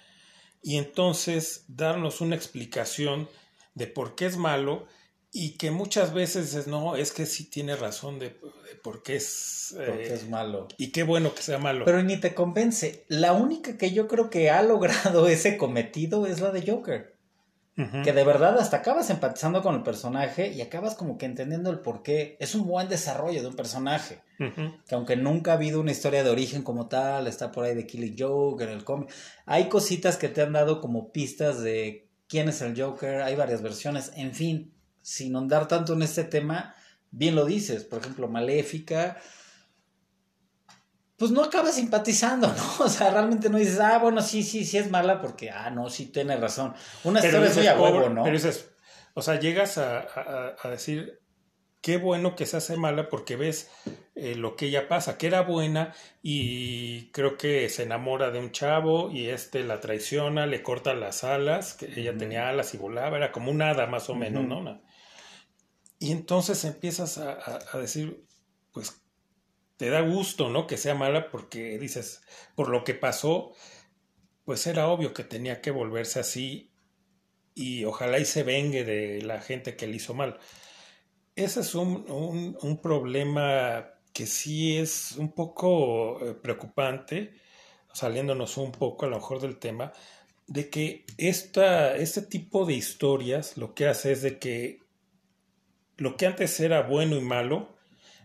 y 0.63 0.77
entonces 0.79 1.65
darnos 1.69 2.21
una 2.21 2.35
explicación 2.37 3.29
de 3.75 3.87
por 3.87 4.15
qué 4.15 4.27
es 4.27 4.37
malo 4.37 4.87
y 5.33 5.57
que 5.57 5.71
muchas 5.71 6.12
veces 6.12 6.55
es 6.55 6.66
no, 6.66 6.97
es 6.97 7.12
que 7.12 7.25
sí 7.25 7.45
tiene 7.45 7.77
razón 7.77 8.19
de, 8.19 8.31
de 8.31 8.75
por 8.83 9.03
qué 9.03 9.16
es, 9.16 9.77
eh, 9.79 10.09
es 10.12 10.29
malo. 10.29 10.66
y 10.77 10.90
qué 10.90 11.05
bueno 11.05 11.35
que 11.35 11.43
sea 11.43 11.59
malo. 11.59 11.85
Pero 11.85 12.03
ni 12.03 12.16
te 12.16 12.35
convence. 12.35 13.05
La 13.09 13.33
única 13.33 13.79
que 13.79 13.93
yo 13.93 14.09
creo 14.09 14.29
que 14.29 14.51
ha 14.51 14.62
logrado 14.64 15.29
ese 15.29 15.57
cometido 15.57 16.27
es 16.27 16.40
la 16.40 16.51
de 16.51 16.71
Joker. 16.71 17.21
Que 18.05 18.12
de 18.12 18.25
verdad 18.25 18.59
hasta 18.59 18.79
acabas 18.79 19.09
empatizando 19.09 19.62
con 19.62 19.75
el 19.75 19.83
personaje 19.83 20.53
y 20.53 20.61
acabas 20.61 20.95
como 20.95 21.16
que 21.16 21.25
entendiendo 21.25 21.71
el 21.71 21.79
por 21.79 22.03
qué. 22.03 22.37
Es 22.38 22.55
un 22.55 22.66
buen 22.66 22.90
desarrollo 22.90 23.40
de 23.40 23.49
un 23.49 23.57
personaje. 23.57 24.21
Que 24.87 24.95
aunque 24.95 25.16
nunca 25.16 25.53
ha 25.53 25.55
habido 25.55 25.81
una 25.81 25.90
historia 25.90 26.23
de 26.23 26.29
origen 26.29 26.62
como 26.62 26.88
tal, 26.88 27.27
está 27.27 27.51
por 27.51 27.64
ahí 27.64 27.75
de 27.75 27.87
Killing 27.87 28.16
Joke 28.19 28.64
en 28.64 28.69
el 28.69 28.85
cómic. 28.85 29.11
Hay 29.47 29.71
cositas 29.71 30.19
que 30.19 30.29
te 30.29 30.43
han 30.43 30.53
dado 30.53 30.83
como 30.83 31.11
pistas 31.11 31.62
de 31.62 32.07
quién 32.29 32.51
es 32.51 32.61
el 32.61 32.79
Joker. 32.79 33.23
Hay 33.23 33.35
varias 33.35 33.62
versiones. 33.62 34.12
En 34.14 34.35
fin, 34.35 34.75
sin 35.11 35.35
ahondar 35.35 35.66
tanto 35.68 35.94
en 35.94 36.03
este 36.03 36.25
tema, 36.25 36.75
bien 37.11 37.35
lo 37.35 37.44
dices. 37.44 37.85
Por 37.85 38.01
ejemplo, 38.01 38.29
Maléfica. 38.29 39.16
Pues 41.16 41.31
no 41.33 41.42
acabas 41.44 41.75
simpatizando, 41.75 42.46
¿no? 42.57 42.85
O 42.85 42.88
sea, 42.88 43.11
realmente 43.11 43.51
no 43.51 43.59
dices, 43.59 43.79
ah, 43.81 43.99
bueno, 43.99 44.23
sí, 44.23 44.42
sí, 44.42 44.64
sí 44.64 44.79
es 44.79 44.90
mala 44.90 45.20
porque, 45.20 45.51
ah, 45.51 45.70
no, 45.70 45.90
sí 45.90 46.07
tiene 46.07 46.37
razón. 46.37 46.75
Una 47.05 47.20
Pero 47.20 47.44
historia 47.44 47.51
es 47.51 47.57
muy 47.57 47.66
a 47.66 47.81
huevo, 47.81 48.09
¿no? 48.09 48.23
pero 48.23 48.35
dices, 48.35 48.70
o 49.14 49.23
sea, 49.23 49.38
llegas 49.38 49.77
a, 49.79 49.99
a- 50.01 50.57
a 50.62 50.68
decir, 50.70 51.18
qué 51.83 51.99
bueno 51.99 52.37
que 52.37 52.46
se 52.46 52.57
hace 52.57 52.77
mala 52.77 53.09
porque 53.11 53.37
ves 53.37 53.70
eh, 54.14 54.35
lo 54.35 54.57
que 54.57 54.66
ella 54.66 54.88
pasa, 54.88 55.18
que 55.18 55.27
era 55.27 55.42
buena 55.42 55.94
y 56.23 57.11
creo 57.11 57.37
que 57.37 57.68
se 57.68 57.83
enamora 57.83 58.31
de 58.31 58.38
un 58.38 58.51
chavo 58.53 59.11
y 59.11 59.29
este 59.29 59.62
la 59.64 59.81
traiciona, 59.81 60.46
le 60.46 60.62
corta 60.62 60.94
las 60.94 61.25
alas, 61.25 61.75
que 61.75 61.87
ella 62.01 62.16
tenía 62.16 62.49
alas 62.49 62.73
y 62.75 62.79
volaba, 62.79 63.16
era 63.18 63.33
como 63.33 63.51
un 63.51 63.61
hada 63.62 63.87
más 63.87 64.09
o 64.09 64.14
menos. 64.14 64.44
¿no? 64.46 64.59
Una- 64.61 64.81
Y 66.01 66.13
entonces 66.13 66.65
empiezas 66.65 67.19
a, 67.19 67.35
a- 67.75 67.79
decir, 67.79 68.27
pues 68.73 69.03
te 69.79 69.91
da 69.91 70.03
gusto, 70.03 70.51
¿no? 70.51 70.67
Que 70.67 70.77
sea 70.79 70.95
mala 70.95 71.31
porque 71.31 71.79
dices, 71.79 72.23
por 72.57 72.69
lo 72.71 72.85
que 72.85 72.95
pasó, 72.95 73.53
pues 74.45 74.67
era 74.67 74.89
obvio 74.89 75.15
que 75.15 75.25
tenía 75.25 75.61
que 75.63 75.71
volverse 75.73 76.21
así 76.21 76.73
y 77.55 77.85
ojalá 77.85 78.19
y 78.21 78.27
se 78.27 78.45
vengue 78.45 78.85
de 78.85 79.23
la 79.23 79.41
gente 79.43 79.77
que 79.77 79.87
le 79.89 79.97
hizo 79.97 80.15
mal. 80.15 80.39
Ese 81.37 81.61
es 81.61 81.75
un, 81.75 82.11
un- 82.11 82.59
un 82.63 82.81
problema 82.81 83.89
que 84.13 84.27
sí 84.27 84.77
es 84.77 85.13
un 85.13 85.33
poco 85.33 86.21
eh, 86.27 86.35
preocupante, 86.35 87.35
saliéndonos 87.93 88.57
un 88.59 88.73
poco 88.73 89.07
a 89.07 89.09
lo 89.09 89.17
mejor 89.17 89.41
del 89.41 89.59
tema, 89.59 89.93
de 90.47 90.71
que 90.71 91.07
esta, 91.19 91.97
este 91.97 92.23
tipo 92.23 92.67
de 92.67 92.75
historias 92.75 93.57
lo 93.57 93.75
que 93.75 93.89
hace 93.89 94.13
es 94.13 94.23
de 94.23 94.39
que 94.39 94.81
lo 96.01 96.17
que 96.17 96.27
antes 96.27 96.59
era 96.61 96.83
bueno 96.83 97.17
y 97.17 97.21
malo, 97.21 97.77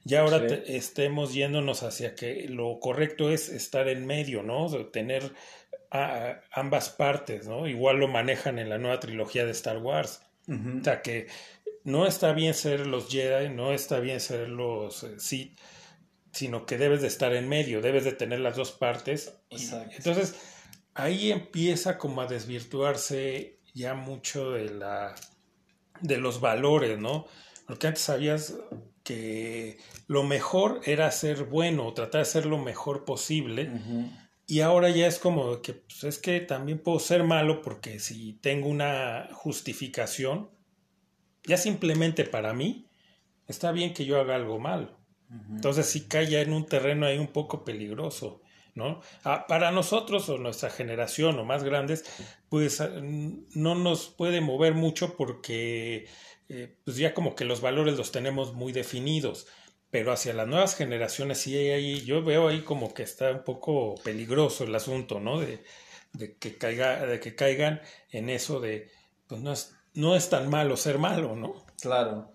ya 0.04 0.22
ahora 0.22 0.40
Sí. 0.40 0.48
te- 0.48 0.78
estemos 0.78 1.34
yéndonos 1.34 1.84
hacia 1.84 2.16
que 2.16 2.48
lo 2.50 2.80
correcto 2.80 3.30
es 3.30 3.50
estar 3.50 3.88
en 3.88 4.06
medio, 4.06 4.44
¿no? 4.44 4.66
O 4.66 4.70
sea, 4.70 4.90
tener 4.92 5.32
a- 5.92 6.30
a 6.30 6.42
ambas 6.52 6.90
partes, 6.90 7.48
¿no? 7.48 7.68
Igual 7.68 7.98
lo 7.98 8.08
manejan 8.08 8.60
en 8.60 8.70
la 8.70 8.78
nueva 8.78 9.00
trilogía 9.00 9.46
de 9.46 9.52
Star 9.52 9.78
Wars. 9.78 10.22
O 10.48 10.84
sea, 10.84 11.02
que 11.02 11.28
no 11.84 12.06
está 12.08 12.34
bien 12.34 12.54
ser 12.54 12.86
los 12.88 13.10
Jedi, 13.10 13.50
no 13.50 13.72
está 13.74 14.00
bien 14.00 14.20
ser 14.20 14.50
los 14.50 15.04
eh, 15.04 15.20
Sith, 15.20 15.60
sino 16.32 16.66
que 16.66 16.78
debes 16.78 17.02
de 17.02 17.08
estar 17.08 17.34
en 17.34 17.48
medio, 17.50 17.82
debes 17.82 18.04
de 18.04 18.12
tener 18.12 18.40
las 18.42 18.56
dos 18.58 18.72
partes. 18.72 19.34
Y 19.50 19.56
Exacto. 19.56 19.96
entonces, 19.98 20.36
ahí 20.94 21.32
empieza 21.32 21.98
como 21.98 22.22
a 22.22 22.28
desvirtuarse 22.28 23.60
ya 23.74 23.94
mucho 23.96 24.52
de 24.52 24.66
la 24.74 25.16
de 26.02 26.18
los 26.18 26.42
valores, 26.42 27.00
¿no? 27.00 27.26
Porque 27.66 27.88
antes 27.88 28.04
sabías 28.04 28.56
que 29.04 29.78
lo 30.08 30.24
mejor 30.24 30.82
era 30.86 31.12
ser 31.12 31.46
bueno, 31.46 31.94
tratar 31.94 32.20
de 32.20 32.26
ser 32.26 32.46
lo 32.46 32.58
mejor 32.58 33.06
posible. 33.06 33.72
Y 34.48 34.62
ahora 34.62 34.90
ya 34.90 35.08
es 35.08 35.20
como 35.20 35.62
que 35.62 35.74
pues, 35.74 36.04
es 36.04 36.20
que 36.20 36.40
también 36.40 36.80
puedo 36.80 37.00
ser 37.00 37.24
malo 37.24 37.62
porque 37.62 38.00
si 38.00 38.34
tengo 38.34 38.68
una 38.68 39.30
justificación, 39.32 40.50
ya 41.46 41.58
simplemente 41.58 42.26
para 42.26 42.54
mí, 42.54 42.88
está 43.48 43.72
bien 43.72 43.94
que 43.94 44.06
yo 44.06 44.20
haga 44.20 44.36
algo 44.36 44.60
mal. 44.60 44.98
Ujú. 45.30 45.56
Entonces 45.56 45.88
sí 45.88 46.08
cae 46.08 46.28
ya 46.30 46.42
en 46.42 46.54
un 46.54 46.66
terreno 46.66 47.06
ahí 47.06 47.18
un 47.18 47.28
poco 47.28 47.64
peligroso, 47.64 48.42
¿no? 48.76 49.02
Ah, 49.24 49.46
para 49.48 49.72
nosotros 49.72 50.30
o 50.30 50.38
nuestra 50.38 50.70
generación 50.70 51.40
o 51.40 51.46
más 51.46 51.64
grandes, 51.64 52.06
pues 52.50 52.82
ah, 52.82 52.90
no 53.02 53.76
nos 53.76 54.10
puede 54.10 54.42
mover 54.42 54.74
mucho 54.74 55.16
porque 55.16 56.08
eh, 56.50 56.78
pues 56.84 56.98
ya 56.98 57.14
como 57.14 57.36
que 57.36 57.46
los 57.46 57.62
valores 57.62 57.98
los 57.98 58.12
tenemos 58.12 58.54
muy 58.54 58.72
definidos. 58.72 59.48
Pero 59.92 60.12
hacia 60.12 60.34
las 60.34 60.48
nuevas 60.48 60.76
generaciones 60.76 61.40
sí 61.40 61.56
ahí, 61.58 62.02
yo 62.02 62.24
veo 62.24 62.48
ahí 62.50 62.62
como 62.62 62.94
que 62.94 63.04
está 63.04 63.32
un 63.32 63.44
poco 63.44 63.96
peligroso 64.04 64.66
el 64.66 64.76
asunto, 64.76 65.20
¿no? 65.20 65.40
De, 65.40 65.64
de 66.14 66.38
que 66.38 66.58
caiga, 66.58 67.06
de 67.06 67.20
que 67.20 67.36
caigan 67.36 67.82
en 68.10 68.30
eso 68.30 68.60
de 68.60 68.92
pues 69.28 69.42
no 69.42 69.54
es, 69.54 69.76
no 69.94 70.16
es 70.16 70.30
tan 70.30 70.50
malo 70.50 70.78
ser 70.78 71.00
malo, 71.00 71.36
¿no? 71.36 71.66
Claro. 71.82 72.34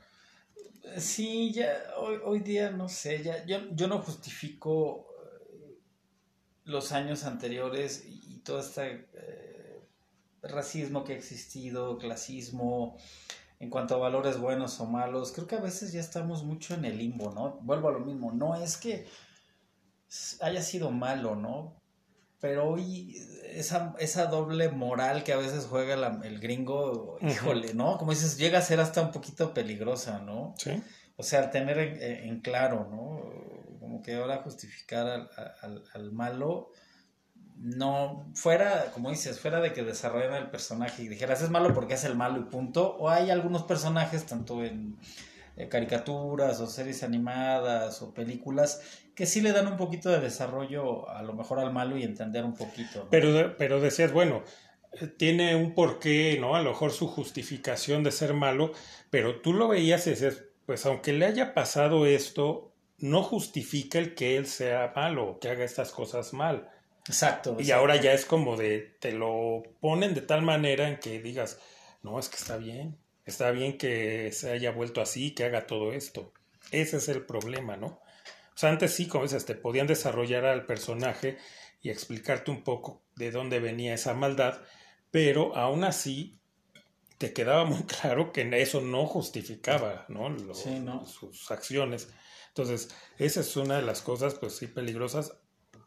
Sí, 0.99 1.53
ya 1.53 1.95
hoy, 1.99 2.19
hoy 2.25 2.41
día 2.41 2.71
no 2.71 2.89
sé, 2.89 3.23
ya 3.23 3.45
yo, 3.45 3.59
yo 3.73 3.87
no 3.87 4.01
justifico 4.01 5.07
eh, 5.23 5.79
los 6.65 6.93
años 6.93 7.25
anteriores 7.25 8.05
y, 8.07 8.21
y 8.35 8.39
todo 8.39 8.61
este 8.61 9.09
eh, 9.15 9.81
racismo 10.43 11.05
que 11.05 11.13
ha 11.13 11.17
existido, 11.17 11.99
clasismo, 11.99 12.97
en 13.61 13.71
cuanto 13.71 13.95
a 13.95 13.99
valores 13.99 14.39
buenos 14.39 14.81
o 14.81 14.87
malos. 14.87 15.33
Creo 15.33 15.47
que 15.47 15.55
a 15.57 15.61
veces 15.61 15.93
ya 15.93 16.01
estamos 16.01 16.43
mucho 16.45 16.75
en 16.75 16.85
el 16.85 16.99
limbo, 16.99 17.31
¿no? 17.31 17.59
Vuelvo 17.63 17.89
a 17.89 17.93
lo 17.93 18.01
mismo, 18.01 18.33
no 18.33 18.57
es 18.57 18.77
que 18.77 19.07
haya 20.41 20.63
sido 20.63 20.91
malo, 20.91 21.37
¿no? 21.37 21.77
Pero 22.41 22.71
hoy 22.71 23.15
esa, 23.53 23.95
esa 23.99 24.27
doble 24.27 24.71
moral 24.71 25.25
que 25.25 25.33
a 25.35 25.37
veces 25.37 25.67
juega 25.67 25.95
la- 25.97 26.21
el 26.25 26.41
gringo, 26.41 27.19
híjole, 27.21 27.75
¿no? 27.75 27.99
Como 27.99 28.13
dices, 28.13 28.39
llega 28.39 28.59
a 28.59 28.63
ser 28.63 28.81
hasta 28.81 29.03
un 29.03 29.13
poquito 29.13 29.53
peligrosa, 29.55 30.19
¿no? 30.21 30.55
Sí. 30.57 30.83
o 31.17 31.23
sea, 31.23 31.51
tener 31.51 31.79
en, 31.79 32.41
claro, 32.41 32.89
¿no? 32.91 33.79
Como 33.79 34.01
que 34.03 34.15
ahora 34.17 34.39
justificar 34.43 35.07
al, 35.07 35.31
al, 35.61 35.85
al, 35.93 36.13
malo, 36.13 36.71
no, 37.63 38.27
fuera, 38.35 38.91
como 38.93 39.11
dices, 39.11 39.39
fuera 39.39 39.61
de 39.61 39.73
que 39.73 39.83
desarrollen 39.83 40.33
el 40.35 40.49
personaje 40.49 41.03
y 41.03 41.09
dijeras 41.09 41.43
es 41.43 41.51
malo 41.51 41.75
porque 41.75 41.95
es 41.95 42.05
el 42.05 42.17
malo 42.17 42.41
y 42.41 42.45
punto, 42.45 42.97
o 42.97 43.11
hay 43.11 43.31
algunos 43.31 43.65
personajes, 43.65 44.25
tanto 44.25 44.65
en 44.65 44.97
eh, 45.57 45.69
caricaturas 45.69 46.59
o 46.61 46.67
series 46.67 47.03
animadas 47.03 48.01
o 48.01 48.15
películas, 48.15 48.81
que 49.15 49.27
sí 49.27 49.43
le 49.43 49.53
dan 49.53 49.67
un 49.67 49.77
poquito 49.77 50.09
de 50.09 50.21
desarrollo 50.21 51.11
a 51.11 51.23
lo 51.23 51.35
mejor 51.35 51.59
al 51.59 51.71
malo 51.71 51.99
y 51.99 52.03
entender 52.03 52.45
un 52.45 52.55
poquito. 52.55 53.07
Pero, 53.11 53.55
pero 53.59 53.79
decías, 53.79 54.11
bueno, 54.11 54.43
eh, 54.93 55.07
tiene 55.07 55.55
un 55.55 55.75
porqué, 55.75 56.39
¿no? 56.41 56.57
A 56.57 56.63
lo 56.63 56.71
mejor 56.71 56.93
su 56.93 57.09
justificación 57.09 58.03
de 58.03 58.11
ser 58.11 58.33
malo, 58.33 58.73
pero 59.11 59.43
tú 59.43 59.53
lo 59.53 59.69
veías 59.69 60.07
y 60.07 60.11
decías, 60.11 60.45
pues 60.65 60.87
aunque 60.87 61.13
le 61.13 61.27
haya 61.27 61.53
pasado 61.53 62.07
esto, 62.07 62.73
no 62.97 63.23
justifica 63.23 63.99
el 63.99 64.15
que 64.15 64.39
él 64.39 64.47
sea 64.47 64.95
malo 64.97 65.39
que 65.41 65.51
haga 65.51 65.65
estas 65.65 65.91
cosas 65.91 66.33
mal. 66.33 66.71
Exacto. 67.07 67.57
Y 67.59 67.71
ahora 67.71 67.97
ya 67.97 68.13
es 68.13 68.25
como 68.25 68.57
de, 68.57 68.97
te 69.01 69.13
lo 69.13 69.63
ponen 69.81 70.15
de 70.15 70.21
tal 70.21 70.43
manera 70.43 70.89
en 70.89 70.99
que 70.99 71.21
digas, 71.21 71.59
no, 72.03 72.19
es 72.19 72.29
que 72.29 72.37
está 72.37 72.57
bien, 72.57 72.99
está 73.25 73.51
bien 73.51 73.79
que 73.79 74.31
se 74.33 74.51
haya 74.51 74.71
vuelto 74.71 75.01
así, 75.01 75.35
que 75.35 75.45
haga 75.45 75.67
todo 75.67 75.93
esto. 75.93 76.33
Ese 76.71 76.99
es 76.99 77.09
el 77.09 77.25
problema, 77.25 77.77
¿no? 77.77 77.87
O 77.87 78.59
sea, 78.61 78.71
antes 78.71 78.93
sí, 78.93 79.09
como 79.09 79.25
dices, 79.25 79.47
te 79.47 79.55
podían 79.55 79.87
desarrollar 79.87 80.45
al 80.45 80.67
personaje 80.67 81.39
y 81.81 81.91
explicarte 81.91 82.51
un 82.51 82.63
poco 82.63 83.03
de 83.17 83.31
dónde 83.31 83.59
venía 83.59 83.95
esa 83.95 84.15
maldad, 84.15 84.61
pero 85.11 85.57
aún 85.57 85.85
así 85.85 86.39
te 87.19 87.33
quedaba 87.33 87.65
muy 87.65 87.83
claro 88.01 88.33
que 88.33 88.49
eso 88.61 88.81
no 88.81 89.07
justificaba 89.07 90.07
¿no? 90.09 90.35
sus 91.07 91.51
acciones. 91.51 92.09
Entonces, 92.49 92.89
esa 93.19 93.41
es 93.41 93.57
una 93.57 93.77
de 93.77 93.83
las 93.83 94.03
cosas, 94.03 94.35
pues 94.35 94.57
sí, 94.57 94.67
peligrosas. 94.67 95.35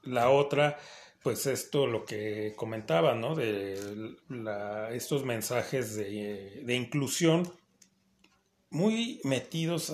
La 0.04 0.30
otra, 0.30 0.78
pues 1.24 1.48
esto, 1.48 1.88
lo 1.88 2.06
que 2.06 2.54
comentaba, 2.56 3.16
¿no? 3.16 3.34
De 3.34 3.80
estos 4.92 5.24
mensajes 5.24 5.96
de, 5.96 6.76
inclusión 6.76 7.52
muy 8.70 9.22
metidos 9.24 9.94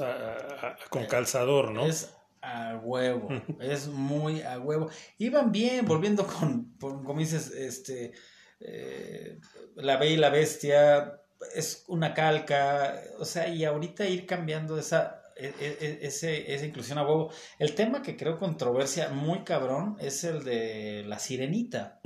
con 0.90 1.06
calzador, 1.06 1.72
¿no? 1.72 1.86
Es 1.86 2.16
a 2.42 2.78
huevo, 2.82 3.30
es 3.60 3.88
muy 3.88 4.42
a 4.42 4.60
huevo. 4.60 4.90
Iban 5.20 5.52
bien, 5.52 5.86
volviendo 5.86 6.26
con, 6.26 6.76
como 6.80 7.20
dices, 7.20 7.52
este, 7.52 8.14
eh, 8.60 9.40
La 9.76 9.98
Bella 9.98 10.14
y 10.14 10.18
la 10.18 10.30
Bestia, 10.30 11.22
es 11.54 11.86
una 11.88 12.14
calca, 12.14 13.02
o 13.20 13.26
sea, 13.26 13.48
y 13.48 13.64
ahorita 13.66 14.08
ir 14.08 14.26
cambiando 14.26 14.78
esa, 14.78 15.19
ese, 15.40 16.54
esa 16.54 16.66
inclusión 16.66 16.98
a 16.98 17.04
huevo. 17.04 17.32
El 17.58 17.76
tema 17.76 18.02
que 18.02 18.18
creo 18.18 18.38
controversia 18.38 19.10
muy 19.10 19.44
cabrón 19.44 19.96
es 20.00 20.24
el 20.24 20.44
de 20.44 21.04
la 21.08 21.20
sirenita, 21.20 22.00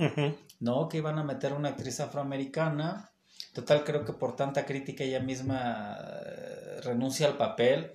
¿no? 0.59 0.87
Que 0.87 0.97
iban 0.97 1.19
a 1.19 1.23
meter 1.23 1.53
una 1.53 1.69
actriz 1.69 1.99
afroamericana. 1.99 3.11
Total, 3.53 3.83
creo 3.83 4.05
que 4.05 4.13
por 4.13 4.35
tanta 4.35 4.65
crítica 4.65 5.03
ella 5.03 5.19
misma 5.19 5.97
eh, 5.99 6.81
renuncia 6.81 7.27
al 7.27 7.37
papel. 7.37 7.93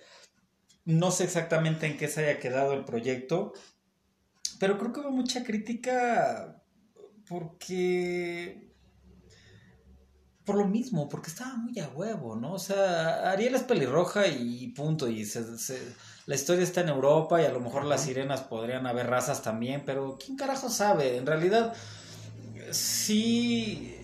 No 0.85 1.11
sé 1.11 1.24
exactamente 1.24 1.87
en 1.87 1.96
qué 1.96 2.09
se 2.09 2.24
haya 2.24 2.38
quedado 2.38 2.72
el 2.72 2.85
proyecto, 2.85 3.53
pero 4.59 4.79
creo 4.79 4.92
que 4.92 5.01
hubo 5.01 5.11
mucha 5.11 5.44
crítica 5.44 6.62
porque 7.29 8.67
por 10.48 10.56
lo 10.56 10.66
mismo, 10.66 11.11
porque 11.11 11.28
estaba 11.28 11.56
muy 11.56 11.78
a 11.78 11.90
huevo, 11.90 12.34
¿no? 12.34 12.54
O 12.54 12.58
sea, 12.58 13.30
Ariel 13.30 13.54
es 13.54 13.64
pelirroja 13.64 14.26
y 14.28 14.68
punto, 14.68 15.06
y 15.06 15.28
la 16.24 16.34
historia 16.34 16.64
está 16.64 16.80
en 16.80 16.88
Europa 16.88 17.42
y 17.42 17.44
a 17.44 17.50
lo 17.50 17.61
mejor 17.61 17.84
las 17.84 18.04
sirenas 18.04 18.40
podrían 18.40 18.87
haber 18.87 19.08
razas 19.08 19.42
también, 19.42 19.82
pero 19.84 20.16
¿quién 20.18 20.38
carajo 20.38 20.70
sabe? 20.70 21.18
En 21.18 21.26
realidad, 21.26 21.74
sí, 22.70 23.94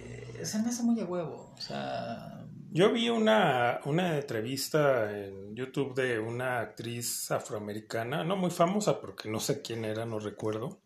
se 0.42 0.58
me 0.58 0.68
hace 0.68 0.82
muy 0.82 1.00
a 1.00 1.06
huevo, 1.06 1.54
o 1.56 1.60
sea... 1.62 2.44
Yo 2.70 2.92
vi 2.92 3.08
una, 3.08 3.80
una 3.86 4.18
entrevista 4.18 5.10
en 5.18 5.56
YouTube 5.56 5.94
de 5.94 6.18
una 6.18 6.60
actriz 6.60 7.30
afroamericana, 7.30 8.22
no 8.22 8.36
muy 8.36 8.50
famosa 8.50 9.00
porque 9.00 9.30
no 9.30 9.40
sé 9.40 9.62
quién 9.62 9.86
era, 9.86 10.04
no 10.04 10.18
recuerdo, 10.18 10.78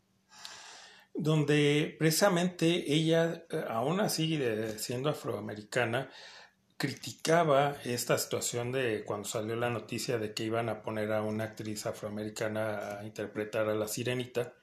donde 1.19 1.97
precisamente 1.99 2.93
ella, 2.93 3.45
eh, 3.51 3.65
aún 3.69 4.01
así 4.01 4.41
siendo 4.79 5.11
afroamericana, 5.11 6.11
criticaba 6.77 7.77
esta 7.85 8.17
situación 8.17 8.71
de 8.71 9.03
cuando 9.05 9.29
salió 9.29 9.57
la 9.57 9.69
noticia 9.69 10.17
de 10.19 10.33
que 10.33 10.45
iban 10.45 10.69
a 10.69 10.81
poner 10.81 11.13
a 11.13 11.23
una 11.23 11.45
actriz 11.45 11.87
afroamericana 11.87 13.01
a 13.01 13.05
interpretar 13.05 13.69
a 13.69 13.75
la 13.75 13.89
sirenita. 13.89 14.55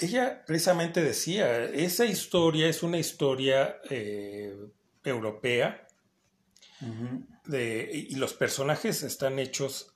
Ella 0.00 0.42
precisamente 0.46 1.02
decía, 1.02 1.64
esa 1.64 2.06
historia 2.06 2.66
es 2.66 2.82
una 2.82 2.98
historia 2.98 3.76
eh, 3.90 4.56
europea 5.04 5.86
de, 7.44 7.90
y 7.92 8.14
los 8.14 8.32
personajes 8.32 9.02
están 9.02 9.38
hechos 9.38 9.94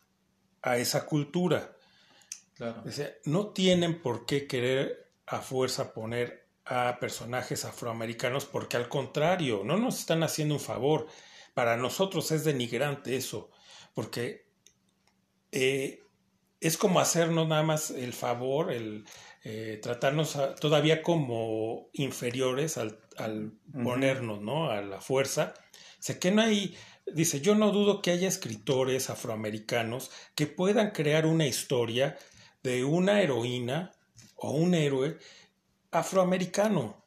a 0.60 0.76
esa 0.76 1.06
cultura. 1.06 1.76
Claro. 2.54 2.84
no 3.24 3.48
tienen 3.48 4.02
por 4.02 4.26
qué 4.26 4.46
querer 4.46 5.01
a 5.26 5.40
fuerza 5.40 5.92
poner 5.92 6.48
a 6.64 6.98
personajes 7.00 7.64
afroamericanos 7.64 8.44
porque 8.44 8.76
al 8.76 8.88
contrario, 8.88 9.62
no 9.64 9.76
nos 9.76 9.98
están 9.98 10.22
haciendo 10.22 10.54
un 10.54 10.60
favor. 10.60 11.06
Para 11.54 11.76
nosotros 11.76 12.30
es 12.32 12.44
denigrante 12.44 13.16
eso, 13.16 13.50
porque 13.94 14.46
eh, 15.50 16.00
es 16.60 16.78
como 16.78 17.00
hacernos 17.00 17.48
nada 17.48 17.62
más 17.62 17.90
el 17.90 18.12
favor, 18.12 18.72
el 18.72 19.04
eh, 19.44 19.80
tratarnos 19.82 20.38
todavía 20.60 21.02
como 21.02 21.88
inferiores 21.92 22.78
al, 22.78 23.00
ponernos 23.72 24.40
¿no? 24.40 24.70
a 24.70 24.80
la 24.80 25.00
fuerza. 25.00 25.54
Sé 25.98 26.18
que 26.18 26.30
no 26.30 26.42
hay, 26.42 26.76
dice, 27.06 27.40
yo 27.40 27.54
no 27.56 27.72
dudo 27.72 28.00
que 28.00 28.12
haya 28.12 28.28
escritores 28.28 29.10
afroamericanos 29.10 30.10
que 30.36 30.46
puedan 30.46 30.92
crear 30.92 31.26
una 31.26 31.46
historia 31.46 32.16
de 32.62 32.84
una 32.84 33.20
heroína 33.20 33.90
o 34.42 34.50
un 34.50 34.74
héroe 34.74 35.18
afroamericano. 35.90 37.00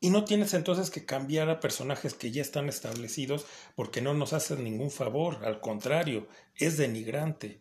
Y 0.00 0.10
no 0.10 0.24
tienes 0.24 0.54
entonces 0.54 0.90
que 0.90 1.04
cambiar 1.04 1.48
a 1.50 1.60
personajes 1.60 2.14
que 2.14 2.30
ya 2.30 2.42
están 2.42 2.68
establecidos 2.68 3.46
porque 3.74 4.00
no 4.00 4.14
nos 4.14 4.32
hacen 4.32 4.62
ningún 4.62 4.90
favor, 4.90 5.44
al 5.44 5.60
contrario, 5.60 6.28
es 6.54 6.76
denigrante. 6.76 7.60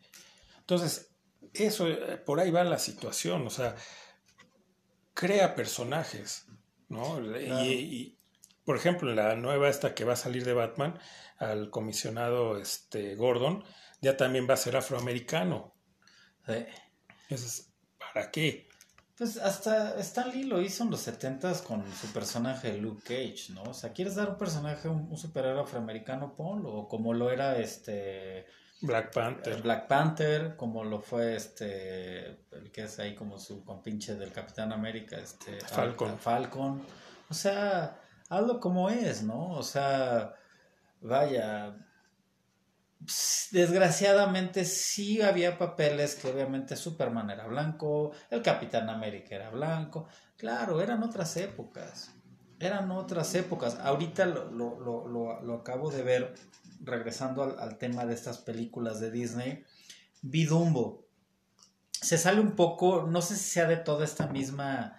Entonces, 0.60 1.12
eso, 1.54 1.88
eh, 1.88 2.18
por 2.18 2.40
ahí 2.40 2.52
va 2.52 2.64
la 2.64 2.80
situación, 2.80 3.48
o 3.48 3.50
sea, 3.50 3.76
crea 5.14 5.56
personajes, 5.56 6.46
¿no? 6.90 7.20
Y, 7.40 8.18
por 8.66 8.76
ejemplo, 8.76 9.14
la 9.14 9.36
nueva 9.36 9.70
esta 9.70 9.96
que 9.96 10.06
va 10.06 10.14
a 10.14 10.18
salir 10.18 10.46
de 10.46 10.54
Batman, 10.54 11.00
al 11.38 11.70
comisionado 11.70 12.58
este, 12.58 13.16
Gordon, 13.16 13.64
ya 14.02 14.18
también 14.18 14.48
va 14.50 14.54
a 14.54 14.58
ser 14.58 14.76
afroamericano. 14.76 15.74
¿Para 17.98 18.32
qué? 18.32 18.68
Pues 19.18 19.38
hasta 19.38 19.99
Stan 19.99 20.32
Lee 20.32 20.45
lo 20.45 20.59
hizo 20.59 20.84
en 20.84 20.89
los 20.89 21.01
70 21.01 21.64
con 21.68 21.84
su 21.93 22.07
personaje 22.07 22.76
Luke 22.78 23.03
Cage, 23.03 23.53
¿no? 23.53 23.61
O 23.64 23.74
sea, 23.74 23.93
¿quieres 23.93 24.16
dar 24.16 24.30
un 24.30 24.38
personaje, 24.38 24.89
un, 24.89 25.16
superhéroe 25.16 25.61
afroamericano, 25.61 26.36
ponlo? 26.36 26.74
O 26.74 26.88
como 26.88 27.14
lo 27.14 27.30
era 27.30 27.57
este... 27.57 28.47
Black 28.82 29.14
Panther. 29.14 29.61
Black 29.61 29.88
Panther, 29.88 30.55
como 30.57 30.84
lo 30.84 30.99
fue 30.99 31.36
este, 31.36 32.26
el 32.51 32.72
que 32.74 32.84
es 32.84 32.99
ahí 32.99 33.14
como 33.14 33.38
su 33.38 33.64
compinche 33.64 34.16
del 34.16 34.32
Capitán 34.32 34.74
América, 34.74 35.18
este... 35.18 35.61
Falcon. 35.61 36.18
Falcon. 36.18 36.82
O 37.30 37.34
sea, 37.36 38.01
hazlo 38.30 38.59
como 38.59 38.89
es, 38.89 39.22
¿no? 39.22 39.51
O 39.51 39.64
sea, 39.64 40.34
vaya, 41.01 41.76
desgraciadamente 43.51 44.66
sí 44.66 45.22
había 45.22 45.58
papeles 45.58 46.16
que 46.16 46.30
obviamente 46.30 46.76
Superman 46.76 47.30
era 47.30 47.47
blanco, 47.47 48.12
el 48.30 48.41
Capitán 48.41 48.89
América 48.89 49.36
era 49.36 49.49
blanco, 49.49 50.08
claro, 50.38 50.82
eran 50.82 51.04
otras 51.04 51.36
épocas, 51.38 52.12
eran 52.60 52.91
otras 52.91 53.34
épocas. 53.36 53.78
Ahorita 53.80 54.26
lo, 54.26 54.51
lo, 54.51 54.80
lo, 55.08 55.41
lo 55.41 55.54
acabo 55.56 55.91
de 55.91 56.04
ver, 56.04 56.34
regresando 56.82 57.43
al, 57.43 57.60
al, 57.60 57.78
tema 57.78 58.06
de 58.06 58.14
estas 58.14 58.38
películas 58.39 58.99
de 58.99 59.12
Disney, 59.12 59.64
vi 60.22 60.45
Dumbo. 60.45 61.06
Se 61.91 62.18
sale 62.18 62.41
un 62.41 62.56
poco, 62.56 63.08
no 63.10 63.22
sé 63.22 63.36
si 63.36 63.51
sea 63.51 63.66
de 63.66 63.78
toda 63.78 64.04
esta 64.04 64.28
misma 64.28 64.97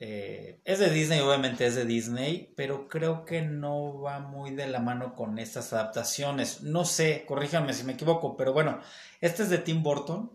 eh, 0.00 0.60
es 0.64 0.78
de 0.78 0.90
Disney, 0.90 1.18
obviamente 1.20 1.66
es 1.66 1.74
de 1.74 1.84
Disney, 1.84 2.52
pero 2.56 2.86
creo 2.88 3.24
que 3.24 3.42
no 3.42 4.00
va 4.00 4.20
muy 4.20 4.52
de 4.52 4.68
la 4.68 4.78
mano 4.78 5.14
con 5.14 5.38
estas 5.40 5.72
adaptaciones. 5.72 6.62
No 6.62 6.84
sé, 6.84 7.24
corríjanme 7.26 7.72
si 7.72 7.82
me 7.84 7.94
equivoco, 7.94 8.36
pero 8.36 8.52
bueno, 8.52 8.80
este 9.20 9.42
es 9.42 9.50
de 9.50 9.58
Tim 9.58 9.82
Burton. 9.82 10.32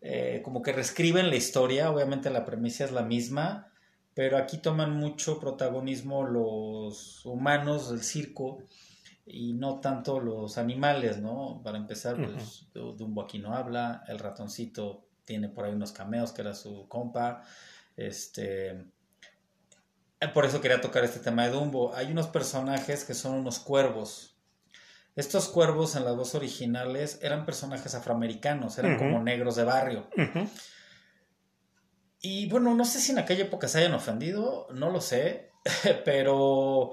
Eh, 0.00 0.40
como 0.44 0.62
que 0.62 0.72
reescriben 0.72 1.28
la 1.28 1.36
historia, 1.36 1.90
obviamente 1.90 2.30
la 2.30 2.46
premisa 2.46 2.84
es 2.84 2.92
la 2.92 3.02
misma, 3.02 3.72
pero 4.14 4.38
aquí 4.38 4.58
toman 4.58 4.96
mucho 4.96 5.38
protagonismo 5.38 6.24
los 6.24 7.26
humanos 7.26 7.90
del 7.90 8.02
circo 8.02 8.62
y 9.26 9.52
no 9.52 9.80
tanto 9.80 10.20
los 10.20 10.56
animales, 10.56 11.18
¿no? 11.18 11.60
Para 11.62 11.76
empezar, 11.76 12.16
pues 12.16 12.68
Dumbo 12.72 13.22
aquí 13.22 13.38
no 13.38 13.54
habla, 13.54 14.04
el 14.08 14.18
ratoncito 14.18 15.08
tiene 15.24 15.48
por 15.48 15.66
ahí 15.66 15.74
unos 15.74 15.92
cameos 15.92 16.32
que 16.32 16.40
era 16.40 16.54
su 16.54 16.88
compa, 16.88 17.42
este... 17.98 18.70
Eh, 20.20 20.28
por 20.32 20.44
eso 20.44 20.60
quería 20.60 20.80
tocar 20.80 21.04
este 21.04 21.20
tema 21.20 21.44
de 21.44 21.50
Dumbo. 21.50 21.94
Hay 21.94 22.10
unos 22.10 22.28
personajes 22.28 23.04
que 23.04 23.14
son 23.14 23.34
unos 23.34 23.58
cuervos. 23.58 24.36
Estos 25.14 25.48
cuervos 25.48 25.96
en 25.96 26.04
las 26.04 26.16
dos 26.16 26.34
originales 26.34 27.18
eran 27.22 27.44
personajes 27.44 27.94
afroamericanos, 27.94 28.78
eran 28.78 28.98
como 28.98 29.20
negros 29.20 29.56
de 29.56 29.64
barrio. 29.64 30.08
Y 32.20 32.48
bueno, 32.48 32.74
no 32.74 32.84
sé 32.84 33.00
si 33.00 33.12
en 33.12 33.18
aquella 33.18 33.44
época 33.44 33.68
se 33.68 33.78
hayan 33.78 33.94
ofendido, 33.94 34.68
no 34.72 34.90
lo 34.90 35.00
sé, 35.00 35.50
pero 36.04 36.92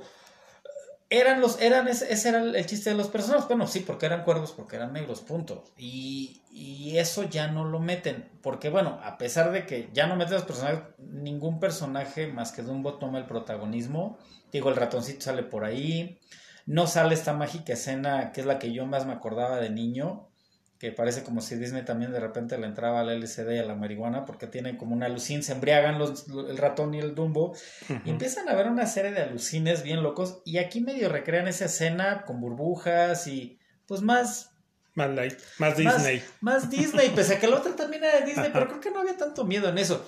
eran 1.19 1.41
los, 1.41 1.61
eran, 1.61 1.87
ese, 1.87 2.29
era 2.29 2.39
el 2.39 2.65
chiste 2.65 2.89
de 2.89 2.95
los 2.95 3.07
personajes. 3.07 3.47
Bueno, 3.47 3.67
sí, 3.67 3.81
porque 3.81 4.05
eran 4.05 4.23
cuervos, 4.23 4.51
porque 4.51 4.75
eran 4.75 4.93
negros, 4.93 5.21
punto. 5.21 5.63
Y, 5.77 6.41
y, 6.51 6.97
eso 6.97 7.23
ya 7.23 7.47
no 7.47 7.65
lo 7.65 7.79
meten. 7.79 8.29
Porque, 8.41 8.69
bueno, 8.69 8.99
a 9.03 9.17
pesar 9.17 9.51
de 9.51 9.65
que 9.65 9.89
ya 9.93 10.07
no 10.07 10.15
meten 10.15 10.35
los 10.35 10.45
personajes, 10.45 10.83
ningún 10.97 11.59
personaje 11.59 12.27
más 12.27 12.51
que 12.51 12.61
Dumbo 12.61 12.95
toma 12.95 13.19
el 13.19 13.25
protagonismo. 13.25 14.17
Digo, 14.51 14.69
el 14.69 14.75
ratoncito 14.75 15.21
sale 15.21 15.43
por 15.43 15.63
ahí. 15.65 16.19
No 16.65 16.87
sale 16.87 17.13
esta 17.13 17.33
mágica 17.33 17.73
escena 17.73 18.31
que 18.31 18.41
es 18.41 18.47
la 18.47 18.59
que 18.59 18.73
yo 18.73 18.85
más 18.85 19.05
me 19.05 19.13
acordaba 19.13 19.57
de 19.57 19.69
niño 19.69 20.29
que 20.79 20.91
parece 20.91 21.23
como 21.23 21.41
si 21.41 21.55
Disney 21.55 21.83
también 21.85 22.11
de 22.11 22.19
repente 22.19 22.57
le 22.57 22.67
entraba 22.67 22.99
al 22.99 23.09
LCD 23.09 23.55
y 23.55 23.59
a 23.59 23.63
la 23.63 23.75
marihuana, 23.75 24.25
porque 24.25 24.47
tiene 24.47 24.77
como 24.77 24.93
una 24.93 25.05
alucin, 25.05 25.41
se 25.41 25.53
embriagan 25.53 25.97
los, 25.99 26.27
el 26.27 26.57
ratón 26.57 26.93
y 26.93 26.99
el 26.99 27.15
Dumbo, 27.15 27.55
y 28.03 28.09
empiezan 28.09 28.49
a 28.49 28.55
ver 28.55 28.67
una 28.67 28.85
serie 28.85 29.11
de 29.11 29.21
alucines 29.21 29.83
bien 29.83 30.03
locos, 30.03 30.41
y 30.43 30.57
aquí 30.57 30.81
medio 30.81 31.07
recrean 31.07 31.47
esa 31.47 31.65
escena 31.65 32.23
con 32.25 32.41
burbujas 32.41 33.27
y 33.27 33.57
pues 33.87 34.01
más... 34.01 34.51
Más 34.95 35.09
light, 35.09 35.37
más 35.59 35.75
Disney. 35.75 36.23
Más, 36.39 36.69
Disney, 36.69 37.09
pese 37.09 37.35
a 37.35 37.39
que 37.39 37.47
el 37.47 37.53
otro 37.53 37.73
también 37.73 38.03
era 38.05 38.21
de 38.21 38.25
Disney, 38.25 38.49
pero 38.53 38.67
creo 38.67 38.79
que 38.79 38.91
no 38.91 39.01
había 39.01 39.17
tanto 39.17 39.43
miedo 39.43 39.67
en 39.67 39.77
eso. 39.77 40.05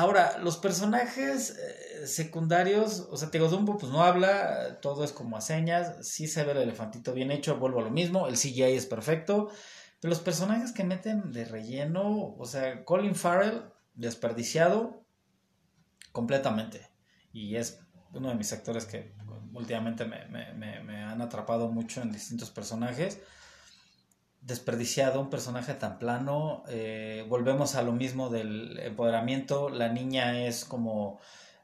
Ahora, 0.00 0.38
los 0.38 0.56
personajes 0.56 1.58
eh, 1.58 2.06
secundarios, 2.06 3.06
o 3.10 3.18
sea, 3.18 3.30
te 3.30 3.38
Dumbo 3.38 3.76
pues 3.76 3.92
no 3.92 4.02
habla, 4.02 4.80
todo 4.80 5.04
es 5.04 5.12
como 5.12 5.36
a 5.36 5.42
señas, 5.42 6.08
sí 6.08 6.26
se 6.26 6.42
ve 6.42 6.52
el 6.52 6.56
elefantito 6.62 7.12
bien 7.12 7.30
hecho, 7.30 7.58
vuelvo 7.58 7.80
a 7.80 7.82
lo 7.82 7.90
mismo, 7.90 8.26
el 8.26 8.36
CGI 8.36 8.62
es 8.62 8.86
perfecto, 8.86 9.50
pero 10.00 10.08
los 10.08 10.20
personajes 10.20 10.72
que 10.72 10.84
meten 10.84 11.32
de 11.32 11.44
relleno, 11.44 12.34
o 12.38 12.46
sea, 12.46 12.82
Colin 12.86 13.14
Farrell, 13.14 13.64
desperdiciado 13.92 15.04
completamente, 16.12 16.88
y 17.30 17.56
es 17.56 17.80
uno 18.14 18.30
de 18.30 18.36
mis 18.36 18.54
actores 18.54 18.86
que 18.86 19.14
últimamente 19.52 20.06
me, 20.06 20.24
me 20.54 21.02
han 21.02 21.20
atrapado 21.20 21.68
mucho 21.68 22.00
en 22.00 22.10
distintos 22.10 22.50
personajes 22.50 23.20
desperdiciado, 24.40 25.20
un 25.20 25.30
personaje 25.30 25.74
tan 25.74 25.98
plano. 25.98 26.64
Eh, 26.68 27.24
volvemos 27.28 27.74
a 27.74 27.82
lo 27.82 27.92
mismo 27.92 28.30
del 28.30 28.78
empoderamiento. 28.80 29.68
La 29.68 29.88
niña 29.88 30.46
es 30.46 30.64
como... 30.64 31.20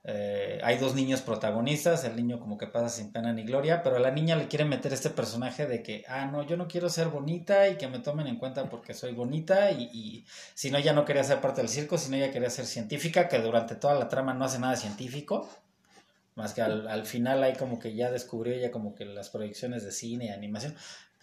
Eh, 0.09 0.61
hay 0.63 0.79
dos 0.79 0.95
niños 0.95 1.21
protagonistas, 1.21 2.05
el 2.05 2.15
niño 2.15 2.39
como 2.39 2.57
que 2.57 2.69
pasa 2.69 2.89
sin 2.89 3.11
pena 3.11 3.33
ni 3.33 3.43
gloria, 3.43 3.83
pero 3.83 3.97
a 3.97 3.99
la 3.99 4.13
niña 4.13 4.37
le 4.37 4.47
quiere 4.47 4.65
meter 4.65 4.93
este 4.93 5.11
personaje 5.11 5.67
de 5.67 5.83
que, 5.83 6.05
ah, 6.07 6.27
no, 6.27 6.45
yo 6.45 6.57
no 6.57 6.69
quiero 6.69 6.89
ser 6.89 7.09
bonita 7.09 7.69
y 7.69 7.77
que 7.77 7.89
me 7.89 7.99
tomen 7.99 8.29
en 8.29 8.37
cuenta 8.37 8.71
porque 8.71 8.95
soy 8.95 9.15
bonita 9.15 9.73
y, 9.73 9.91
y 9.93 10.25
si 10.55 10.71
no, 10.71 10.79
ya 10.79 10.93
no 10.93 11.05
quería 11.05 11.25
ser 11.25 11.41
parte 11.41 11.61
del 11.61 11.69
circo, 11.69 11.99
sino 11.99 12.17
ya 12.17 12.31
quería 12.31 12.51
ser 12.51 12.67
científica, 12.67 13.27
que 13.27 13.41
durante 13.41 13.75
toda 13.75 13.95
la 13.95 14.07
trama 14.07 14.33
no 14.33 14.45
hace 14.45 14.61
nada 14.61 14.77
científico, 14.77 15.49
más 16.37 16.55
que 16.55 16.63
al, 16.63 16.87
al 16.87 17.05
final 17.05 17.43
hay 17.43 17.55
como 17.55 17.81
que 17.81 17.97
ya 17.97 18.13
descubrió 18.13 18.55
ella 18.55 18.71
como 18.71 18.95
que 18.95 19.07
las 19.07 19.31
proyecciones 19.31 19.83
de 19.83 19.91
cine 19.91 20.27
y 20.27 20.29
animación, 20.29 20.77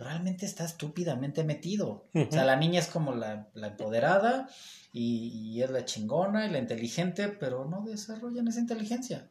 realmente 0.03 0.45
está 0.45 0.65
estúpidamente 0.65 1.43
metido. 1.43 2.05
O 2.13 2.31
sea, 2.31 2.45
la 2.45 2.55
niña 2.55 2.79
es 2.79 2.87
como 2.87 3.13
la, 3.13 3.47
empoderada 3.55 4.49
y, 4.91 5.61
es 5.61 5.69
la 5.69 5.85
chingona 5.85 6.45
y 6.45 6.51
la 6.51 6.59
inteligente, 6.59 7.29
pero 7.29 7.65
no 7.65 7.83
desarrollan 7.83 8.47
esa 8.47 8.59
inteligencia. 8.59 9.29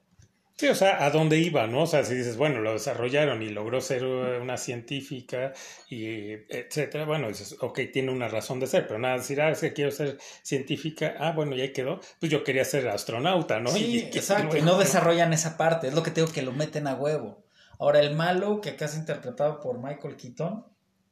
Sí, 0.57 0.69
o 0.69 0.75
sea, 0.75 1.05
a 1.05 1.11
dónde 1.11 1.39
iba, 1.39 1.67
¿no? 1.67 1.83
O 1.83 1.87
sea, 1.87 2.05
si 2.05 2.15
dices, 2.15 2.37
bueno, 2.37 2.61
lo 2.61 2.75
desarrollaron 2.75 3.43
y 3.43 3.49
logró 3.49 3.81
ser 3.81 4.05
una 4.05 4.57
científica 4.57 5.53
y 5.89 6.33
etcétera, 6.49 7.05
bueno, 7.05 7.29
dices, 7.29 7.57
ok, 7.61 7.81
tiene 7.93 8.13
una 8.13 8.29
razón 8.29 8.61
de 8.61 8.67
ser, 8.67 8.87
pero 8.87 9.01
nada, 9.01 9.17
decir, 9.17 9.41
ah, 9.41 9.51
es 9.51 9.61
que 9.61 9.73
quiero 9.73 9.91
ser 9.91 10.19
científica, 10.43 11.15
ah, 11.19 11.33
bueno, 11.33 11.57
ya 11.57 11.73
quedó, 11.73 12.01
pues 12.21 12.31
yo 12.31 12.45
quería 12.45 12.65
ser 12.65 12.87
astronauta, 12.89 13.61
¿no? 13.61 13.71
Sí, 13.71 14.09
exacto, 14.13 14.57
y 14.57 14.63
no 14.63 14.79
desarrollan 14.79 15.33
esa 15.33 15.57
parte, 15.57 15.89
es 15.89 15.95
lo 15.95 16.03
que 16.03 16.11
tengo 16.11 16.31
que 16.31 16.43
lo 16.43 16.53
meten 16.53 16.87
a 16.87 16.95
huevo. 16.95 17.42
Ahora, 17.83 17.99
el 17.99 18.15
malo, 18.15 18.61
que 18.61 18.71
acá 18.71 18.85
es 18.85 18.97
interpretado 18.97 19.59
por 19.59 19.83
Michael 19.83 20.15
Keaton, 20.17 20.65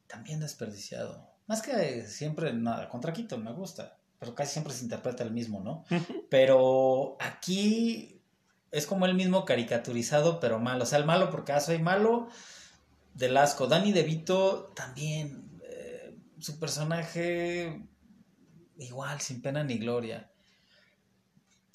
también 0.07 0.39
desperdiciado. 0.39 1.29
Más 1.49 1.63
que 1.63 2.07
siempre, 2.07 2.53
nada, 2.53 2.89
contra 2.89 3.13
Keaton 3.13 3.43
me 3.43 3.53
gusta, 3.53 3.99
pero 4.21 4.37
casi 4.37 4.53
siempre 4.53 4.73
se 4.73 4.85
interpreta 4.85 5.25
el 5.25 5.33
mismo, 5.33 5.59
¿no? 5.65 5.85
pero 6.31 7.17
aquí 7.19 8.23
es 8.71 8.87
como 8.87 9.07
el 9.07 9.17
mismo 9.17 9.45
caricaturizado, 9.45 10.39
pero 10.39 10.61
malo. 10.61 10.85
O 10.85 10.87
sea, 10.87 11.01
el 11.01 11.07
malo 11.07 11.29
porque 11.29 11.51
ah, 11.51 11.59
soy 11.59 11.81
malo 11.81 12.29
del 13.15 13.37
asco. 13.37 13.67
Danny 13.67 13.91
DeVito 13.91 14.71
también, 14.77 15.61
eh, 15.65 16.17
su 16.39 16.61
personaje 16.61 17.83
igual, 18.79 19.21
sin 19.21 19.43
pena 19.43 19.65
ni 19.65 19.77
gloria. 19.79 20.30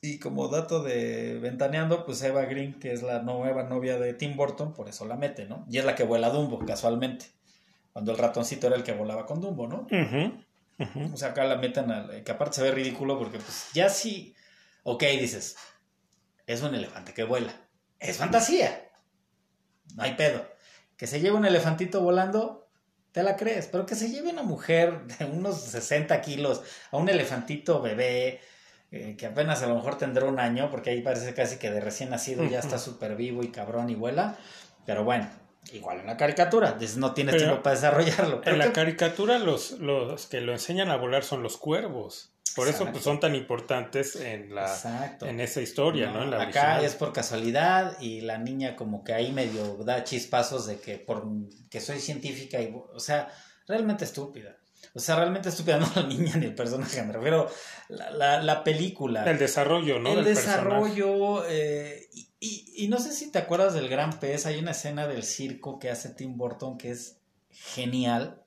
Y 0.06 0.20
como 0.20 0.48
dato 0.50 0.84
de 0.84 1.40
Ventaneando, 1.40 2.06
pues 2.06 2.22
Eva 2.22 2.46
Green, 2.46 2.80
que 2.80 2.94
es 2.94 3.02
la 3.02 3.24
nueva 3.24 3.64
novia 3.64 3.98
de 3.98 4.14
Tim 4.14 4.36
Burton, 4.36 4.74
por 4.74 4.88
eso 4.88 5.06
la 5.06 5.16
mete, 5.16 5.46
¿no? 5.46 5.66
Y 5.68 5.80
es 5.80 5.86
la 5.86 5.96
que 5.96 6.04
vuela 6.04 6.30
Dumbo, 6.30 6.64
casualmente. 6.64 7.26
Cuando 7.92 8.12
el 8.12 8.20
ratoncito 8.20 8.68
era 8.68 8.76
el 8.76 8.84
que 8.84 8.94
volaba 8.94 9.26
con 9.26 9.42
Dumbo, 9.42 9.68
¿no? 9.68 9.88
O 11.12 11.18
sea, 11.18 11.30
acá 11.30 11.46
la 11.46 11.56
meten 11.56 11.90
al... 11.90 12.24
Que 12.24 12.32
aparte 12.32 12.58
se 12.58 12.62
ve 12.62 12.72
ridículo 12.72 13.18
porque 13.18 13.40
pues 13.40 13.70
ya 13.74 13.90
sí... 13.90 14.36
Ok, 14.84 15.04
dices, 15.20 15.56
es 16.46 16.62
un 16.62 16.76
elefante 16.76 17.14
que 17.14 17.24
vuela. 17.24 17.68
Es 18.00 18.18
fantasía. 18.18 18.92
No 19.96 20.04
hay 20.04 20.14
pedo. 20.14 20.46
Que 20.98 21.08
se 21.08 21.20
lleve 21.20 21.36
un 21.36 21.46
elefantito 21.46 22.02
volando, 22.02 22.70
te 23.12 23.24
la 23.24 23.36
crees. 23.38 23.66
Pero 23.68 23.88
que 23.88 23.96
se 23.96 24.12
lleve 24.12 24.30
una 24.30 24.44
mujer 24.44 25.08
de 25.08 25.26
unos 25.26 25.62
60 25.62 26.22
kilos 26.22 26.62
a 26.92 26.98
un 26.98 27.10
elefantito 27.10 27.82
bebé 27.82 28.42
eh, 28.92 29.16
que 29.18 29.26
apenas 29.26 29.62
a 29.64 29.68
lo 29.68 29.76
mejor 29.76 29.98
tendrá 29.98 30.26
un 30.26 30.40
año, 30.40 30.70
porque 30.70 30.92
ahí 30.92 31.02
parece 31.02 31.34
casi 31.34 31.58
que 31.58 31.72
de 31.72 31.82
recién 31.82 32.10
nacido 32.10 32.46
ya 32.46 32.60
está 32.60 32.78
súper 32.78 33.16
vivo 33.16 33.44
y 33.44 33.50
cabrón 33.50 33.90
y 33.90 33.96
vuela. 33.96 34.38
Pero 34.86 35.04
bueno, 35.04 35.28
igual 35.74 36.00
en 36.00 36.08
la 36.08 36.18
caricatura, 36.18 36.78
no 36.98 37.14
tienes 37.14 37.38
tiempo 37.38 37.62
para 37.62 37.76
desarrollarlo. 37.76 38.42
en 38.46 38.58
la 38.58 38.72
caricatura 38.72 39.40
los, 39.40 39.72
los 39.72 40.28
que 40.28 40.42
lo 40.42 40.54
enseñan 40.54 40.90
a 40.90 40.98
volar 40.98 41.24
son 41.24 41.44
los 41.44 41.58
cuervos. 41.58 42.32
Por 42.56 42.70
eso 42.70 42.90
pues, 42.90 43.04
son 43.04 43.20
tan 43.20 43.36
importantes 43.36 44.16
en 44.16 44.56
la 44.56 45.18
en 45.22 45.42
esa 45.42 45.62
historia, 45.62 46.12
¿no? 46.12 46.38
acá 46.38 46.82
es 46.82 46.96
por 46.96 47.12
casualidad 47.12 48.00
y 48.00 48.22
la 48.22 48.38
niña 48.38 48.78
como 48.78 49.04
que 49.04 49.14
ahí 49.14 49.34
medio 49.34 49.76
da 49.84 50.06
chispazos 50.06 50.66
de 50.66 50.80
que 50.80 50.98
por 50.98 51.28
que 51.70 51.82
soy 51.82 52.00
científica 52.00 52.62
y 52.62 52.74
o 52.74 53.00
sea, 53.00 53.28
realmente 53.68 54.06
estúpida. 54.06 54.56
O 54.94 55.00
sea, 55.00 55.16
realmente 55.16 55.50
estúpida 55.50 55.78
no 55.78 55.92
la 55.96 56.04
niña 56.04 56.36
ni 56.38 56.46
el 56.46 56.56
personaje, 56.56 57.02
me 57.04 57.14
refiero 57.14 57.50
la, 57.90 58.42
la, 58.42 58.64
película. 58.64 59.24
El 59.30 59.38
desarrollo, 59.38 60.00
¿no? 60.00 60.14
El 60.14 60.24
desarrollo. 60.24 61.46
Eh, 61.48 62.08
y, 62.40 62.88
no 62.88 63.00
sé 63.00 63.12
si 63.12 63.32
te 63.32 63.40
acuerdas 63.40 63.74
del 63.74 63.90
Gran 63.90 64.20
Pez. 64.20 64.46
Hay 64.46 64.60
una 64.60 64.72
escena 64.72 65.08
del 65.08 65.24
circo 65.24 65.80
que 65.80 65.90
hace 65.90 66.10
Tim 66.10 66.38
Burton 66.38 66.78
que 66.78 66.92
es 66.92 67.20
genial. 67.50 68.44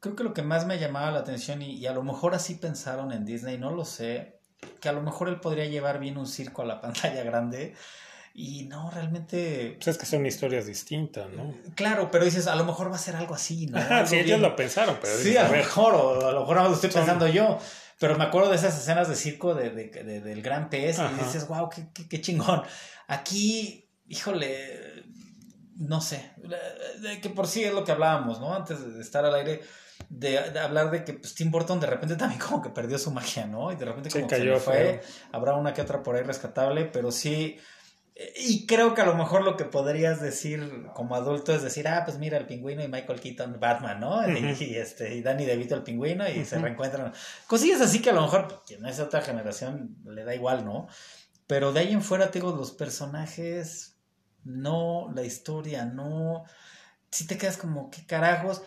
Creo 0.00 0.16
que 0.16 0.24
lo 0.24 0.34
que 0.34 0.42
más 0.42 0.66
me 0.66 0.78
llamaba 0.78 1.12
la 1.12 1.20
atención, 1.20 1.62
y, 1.62 1.76
y 1.76 1.86
a 1.86 1.92
lo 1.92 2.02
mejor 2.02 2.34
así 2.34 2.56
pensaron 2.56 3.12
en 3.12 3.24
Disney, 3.24 3.56
no 3.56 3.70
lo 3.70 3.84
sé, 3.84 4.40
que 4.80 4.88
a 4.88 4.92
lo 4.92 5.00
mejor 5.00 5.28
él 5.28 5.40
podría 5.40 5.66
llevar 5.66 6.00
bien 6.00 6.18
un 6.18 6.26
circo 6.26 6.62
a 6.62 6.66
la 6.66 6.80
pantalla 6.82 7.22
grande 7.22 7.74
y 8.34 8.64
no, 8.64 8.90
realmente. 8.90 9.74
Pues 9.76 9.88
es 9.88 9.98
que 9.98 10.06
son 10.06 10.24
historias 10.24 10.66
distintas, 10.66 11.30
¿no? 11.30 11.54
Claro, 11.74 12.10
pero 12.10 12.24
dices, 12.24 12.46
a 12.46 12.56
lo 12.56 12.64
mejor 12.64 12.90
va 12.90 12.96
a 12.96 12.98
ser 12.98 13.16
algo 13.16 13.34
así, 13.34 13.66
¿no? 13.66 13.78
sí, 14.06 14.16
ellos 14.16 14.40
lo 14.40 14.56
pensaron, 14.56 14.96
pero. 15.00 15.16
Sí, 15.16 15.36
a, 15.36 15.44
lo 15.44 15.52
mejor, 15.52 15.94
o 15.94 16.28
a 16.28 16.32
lo 16.32 16.40
mejor 16.40 16.62
lo 16.62 16.74
estoy 16.74 16.90
pensando 16.90 17.28
yo. 17.28 17.58
Pero 17.98 18.16
me 18.18 18.24
acuerdo 18.24 18.50
de 18.50 18.56
esas 18.56 18.76
escenas 18.76 19.08
de 19.08 19.14
circo 19.14 19.54
de, 19.54 19.70
de, 19.70 20.20
del 20.20 20.42
gran 20.42 20.70
pez 20.70 20.98
y 20.98 21.24
dices, 21.24 21.46
wow, 21.46 21.68
qué, 21.68 22.08
qué, 22.08 22.20
chingón. 22.20 22.62
Aquí, 23.06 23.88
híjole, 24.08 25.04
no 25.76 26.00
sé, 26.00 26.32
que 27.22 27.30
por 27.30 27.46
sí 27.46 27.62
es 27.62 27.72
lo 27.72 27.84
que 27.84 27.92
hablábamos, 27.92 28.40
¿no? 28.40 28.54
Antes 28.54 28.94
de 28.94 29.00
estar 29.00 29.24
al 29.24 29.34
aire, 29.36 29.60
de, 30.08 30.36
hablar 30.58 30.90
de 30.90 31.04
que 31.04 31.12
pues, 31.12 31.36
Tim 31.36 31.52
Burton 31.52 31.78
de 31.78 31.86
repente 31.86 32.16
también 32.16 32.40
como 32.40 32.60
que 32.60 32.70
perdió 32.70 32.98
su 32.98 33.12
magia, 33.12 33.46
¿no? 33.46 33.70
Y 33.70 33.76
de 33.76 33.84
repente 33.84 34.10
como 34.10 34.26
que 34.26 34.36
se 34.36 34.56
fue, 34.58 35.00
habrá 35.30 35.54
una 35.54 35.72
que 35.72 35.82
otra 35.82 36.02
por 36.02 36.16
ahí 36.16 36.22
rescatable, 36.22 36.86
pero 36.86 37.12
sí 37.12 37.56
y 38.36 38.66
creo 38.66 38.94
que 38.94 39.00
a 39.00 39.06
lo 39.06 39.14
mejor 39.14 39.42
lo 39.42 39.56
que 39.56 39.64
podrías 39.64 40.20
decir 40.20 40.86
como 40.94 41.14
adulto 41.14 41.54
es 41.54 41.62
decir, 41.62 41.88
ah, 41.88 42.02
pues 42.04 42.18
mira, 42.18 42.36
el 42.36 42.46
pingüino 42.46 42.82
y 42.82 42.88
Michael 42.88 43.20
Keaton, 43.20 43.58
Batman, 43.58 44.00
¿no? 44.00 44.28
y, 44.38 44.76
este, 44.76 45.14
y 45.14 45.22
Danny 45.22 45.46
DeVito, 45.46 45.74
el 45.74 45.82
pingüino, 45.82 46.28
y 46.28 46.44
se 46.44 46.58
reencuentran. 46.58 47.12
Cosillas 47.46 47.80
así 47.80 48.02
que 48.02 48.10
a 48.10 48.12
lo 48.12 48.22
mejor, 48.22 48.62
quien 48.66 48.84
es 48.84 49.00
otra 49.00 49.22
generación, 49.22 49.96
le 50.04 50.24
da 50.24 50.34
igual, 50.34 50.64
¿no? 50.64 50.88
Pero 51.46 51.72
de 51.72 51.80
ahí 51.80 51.92
en 51.92 52.02
fuera, 52.02 52.30
tengo 52.30 52.54
los 52.54 52.72
personajes 52.72 53.92
no, 54.44 55.10
la 55.14 55.22
historia, 55.22 55.84
no. 55.84 56.44
Si 57.10 57.26
te 57.26 57.38
quedas 57.38 57.56
como, 57.56 57.90
¿qué 57.90 58.04
carajos? 58.06 58.62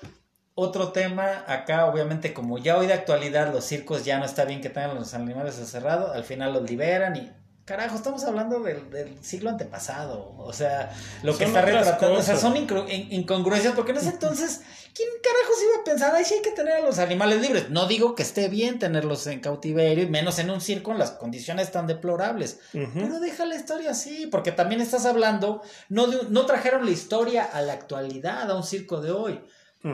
Otro 0.53 0.91
tema, 0.91 1.43
acá 1.47 1.85
obviamente 1.85 2.33
como 2.33 2.57
ya 2.57 2.77
hoy 2.77 2.87
de 2.87 2.93
actualidad 2.93 3.51
los 3.53 3.65
circos 3.65 4.05
ya 4.05 4.17
no 4.19 4.25
está 4.25 4.45
bien 4.45 4.61
que 4.61 4.69
tengan 4.69 4.95
los 4.95 5.13
animales 5.13 5.59
encerrados, 5.59 6.15
al 6.15 6.23
final 6.23 6.53
los 6.53 6.69
liberan 6.69 7.15
y 7.17 7.29
carajo, 7.65 7.95
estamos 7.95 8.23
hablando 8.23 8.59
del, 8.59 9.17
siglo 9.21 9.49
antepasado, 9.49 10.35
o 10.37 10.53
sea, 10.53 10.95
lo 11.23 11.35
que 11.35 11.45
está 11.45 11.61
retratando, 11.63 12.19
o 12.19 12.21
sea, 12.21 12.37
son 12.37 12.55
incongruencias, 12.55 13.73
porque 13.73 13.91
en 13.91 13.97
ese 13.97 14.09
entonces, 14.09 14.61
¿quién 14.93 15.09
carajos 15.23 15.63
iba 15.63 15.81
a 15.81 15.83
pensar, 15.83 16.13
ay, 16.15 16.23
sí 16.23 16.35
hay 16.35 16.41
que 16.43 16.51
tener 16.51 16.73
a 16.73 16.81
los 16.81 16.99
animales 16.99 17.41
libres? 17.41 17.71
No 17.71 17.87
digo 17.87 18.13
que 18.13 18.21
esté 18.21 18.49
bien 18.49 18.77
tenerlos 18.77 19.25
en 19.25 19.39
cautiverio, 19.39 20.07
menos 20.07 20.37
en 20.37 20.51
un 20.51 20.61
circo 20.61 20.91
en 20.91 20.99
las 20.99 21.11
condiciones 21.11 21.71
tan 21.71 21.87
deplorables, 21.87 22.59
pero 22.71 23.19
deja 23.19 23.45
la 23.45 23.55
historia 23.55 23.91
así, 23.91 24.27
porque 24.27 24.51
también 24.51 24.79
estás 24.79 25.07
hablando, 25.07 25.63
no, 25.89 26.05
no 26.05 26.45
trajeron 26.45 26.85
la 26.85 26.91
historia 26.91 27.43
a 27.45 27.63
la 27.63 27.73
actualidad, 27.73 28.49
a 28.49 28.55
un 28.55 28.63
circo 28.63 29.01
de 29.01 29.09
hoy 29.09 29.41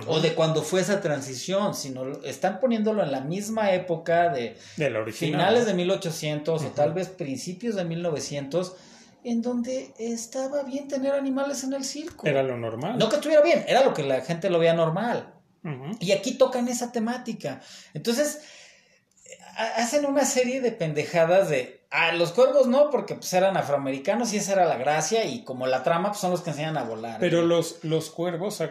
o 0.07 0.19
de 0.21 0.33
cuando 0.33 0.61
fue 0.61 0.81
esa 0.81 1.01
transición, 1.01 1.75
sino 1.75 2.11
están 2.23 2.59
poniéndolo 2.59 3.03
en 3.03 3.11
la 3.11 3.21
misma 3.21 3.71
época 3.73 4.29
de, 4.29 4.55
finales 5.11 5.65
de 5.65 5.73
1800 5.73 6.63
o 6.63 6.67
tal 6.69 6.93
vez 6.93 7.09
principios 7.09 7.75
de 7.75 7.83
1900, 7.83 8.75
en 9.23 9.41
donde 9.41 9.93
estaba 9.99 10.63
bien 10.63 10.87
tener 10.87 11.13
animales 11.13 11.63
en 11.63 11.73
el 11.73 11.83
circo. 11.83 12.25
Era 12.25 12.41
lo 12.41 12.57
normal. 12.57 12.97
No 12.97 13.09
que 13.09 13.15
estuviera 13.15 13.43
bien, 13.43 13.65
era 13.67 13.83
lo 13.83 13.93
que 13.93 14.03
la 14.03 14.21
gente 14.21 14.49
lo 14.49 14.59
veía 14.59 14.73
normal. 14.73 15.33
Y 15.99 16.11
aquí 16.11 16.33
tocan 16.35 16.67
esa 16.67 16.91
temática. 16.91 17.61
Entonces, 17.93 18.41
hacen 19.75 20.05
una 20.05 20.25
serie 20.25 20.59
de 20.61 20.71
pendejadas 20.71 21.49
de 21.49 21.80
Ah, 21.93 22.13
los 22.13 22.31
cuervos 22.31 22.67
no, 22.67 22.89
porque 22.89 23.15
pues 23.15 23.33
eran 23.33 23.57
afroamericanos 23.57 24.31
y 24.31 24.37
esa 24.37 24.53
era 24.53 24.65
la 24.65 24.77
gracia 24.77 25.25
y 25.25 25.43
como 25.43 25.67
la 25.67 25.83
trama 25.83 26.09
pues 26.09 26.21
son 26.21 26.31
los 26.31 26.39
que 26.39 26.51
enseñan 26.51 26.77
a 26.77 26.83
volar. 26.83 27.19
Pero 27.19 27.41
los, 27.41 27.83
los 27.83 28.09
cuervos, 28.09 28.61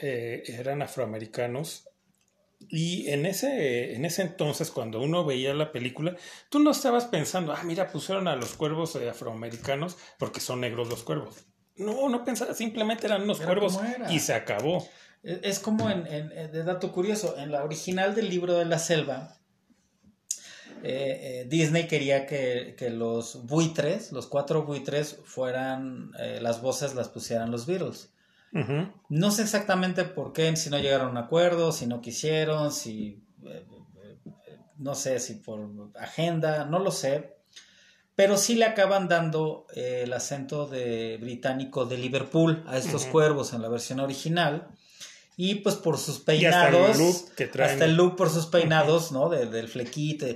eh, 0.00 0.42
eran 0.46 0.80
afroamericanos 0.80 1.90
y 2.70 3.10
en 3.10 3.26
ese, 3.26 3.94
en 3.94 4.06
ese 4.06 4.22
entonces 4.22 4.70
cuando 4.70 5.02
uno 5.02 5.26
veía 5.26 5.52
la 5.52 5.70
película, 5.70 6.16
tú 6.48 6.60
no 6.60 6.70
estabas 6.70 7.04
pensando, 7.04 7.52
ah, 7.52 7.62
mira, 7.62 7.88
pusieron 7.88 8.26
a 8.26 8.36
los 8.36 8.54
cuervos 8.54 8.96
eh, 8.96 9.10
afroamericanos 9.10 9.98
porque 10.18 10.40
son 10.40 10.60
negros 10.60 10.88
los 10.88 11.02
cuervos. 11.02 11.44
No, 11.76 12.08
no 12.08 12.24
pensaba, 12.24 12.54
simplemente 12.54 13.06
eran 13.06 13.22
unos 13.22 13.40
cuervos 13.42 13.78
y 14.08 14.18
se 14.18 14.32
acabó. 14.32 14.88
E, 15.22 15.40
es 15.42 15.58
como 15.58 15.90
en, 15.90 16.06
en, 16.06 16.30
de 16.50 16.64
dato 16.64 16.90
curioso, 16.90 17.36
en 17.36 17.52
la 17.52 17.64
original 17.64 18.14
del 18.14 18.30
libro 18.30 18.54
de 18.54 18.64
la 18.64 18.78
selva, 18.78 19.41
eh, 20.82 21.42
eh, 21.42 21.46
Disney 21.48 21.86
quería 21.86 22.26
que, 22.26 22.76
los 22.90 23.46
buitres, 23.46 24.12
los 24.12 24.26
cuatro 24.26 24.64
buitres, 24.64 25.18
fueran, 25.24 26.12
eh, 26.18 26.40
las 26.42 26.60
voces 26.60 26.94
las 26.94 27.08
pusieran 27.08 27.50
los 27.50 27.66
Beatles. 27.66 28.12
No 29.08 29.30
sé 29.30 29.42
exactamente 29.42 30.04
por 30.04 30.32
qué, 30.32 30.54
si 30.56 30.68
no 30.68 30.78
llegaron 30.78 31.08
a 31.08 31.10
un 31.10 31.16
acuerdo, 31.16 31.72
si 31.72 31.86
no 31.86 32.02
quisieron, 32.02 32.70
si, 32.70 33.22
no 34.76 34.94
sé, 34.94 35.20
si 35.20 35.34
por 35.34 35.70
agenda, 35.98 36.66
no 36.66 36.78
lo 36.78 36.90
sé. 36.90 37.36
Pero 38.14 38.36
sí 38.36 38.56
le 38.56 38.66
acaban 38.66 39.08
dando 39.08 39.66
el 39.74 40.12
acento 40.12 40.66
de 40.66 41.16
británico 41.18 41.86
de 41.86 41.96
Liverpool 41.96 42.62
a 42.66 42.76
estos 42.76 43.06
cuervos 43.06 43.54
en 43.54 43.62
la 43.62 43.68
versión 43.68 44.00
original. 44.00 44.68
Y 45.36 45.56
pues 45.56 45.76
por 45.76 45.98
sus 45.98 46.20
peinados, 46.20 46.90
hasta 46.90 46.92
el 46.92 46.98
look, 46.98 47.34
que 47.34 47.46
traen. 47.46 47.70
Hasta 47.72 47.84
el 47.86 47.94
look 47.94 48.16
por 48.16 48.30
sus 48.30 48.46
peinados, 48.46 49.12
¿no? 49.12 49.28
del 49.28 49.68
flequito, 49.68 50.26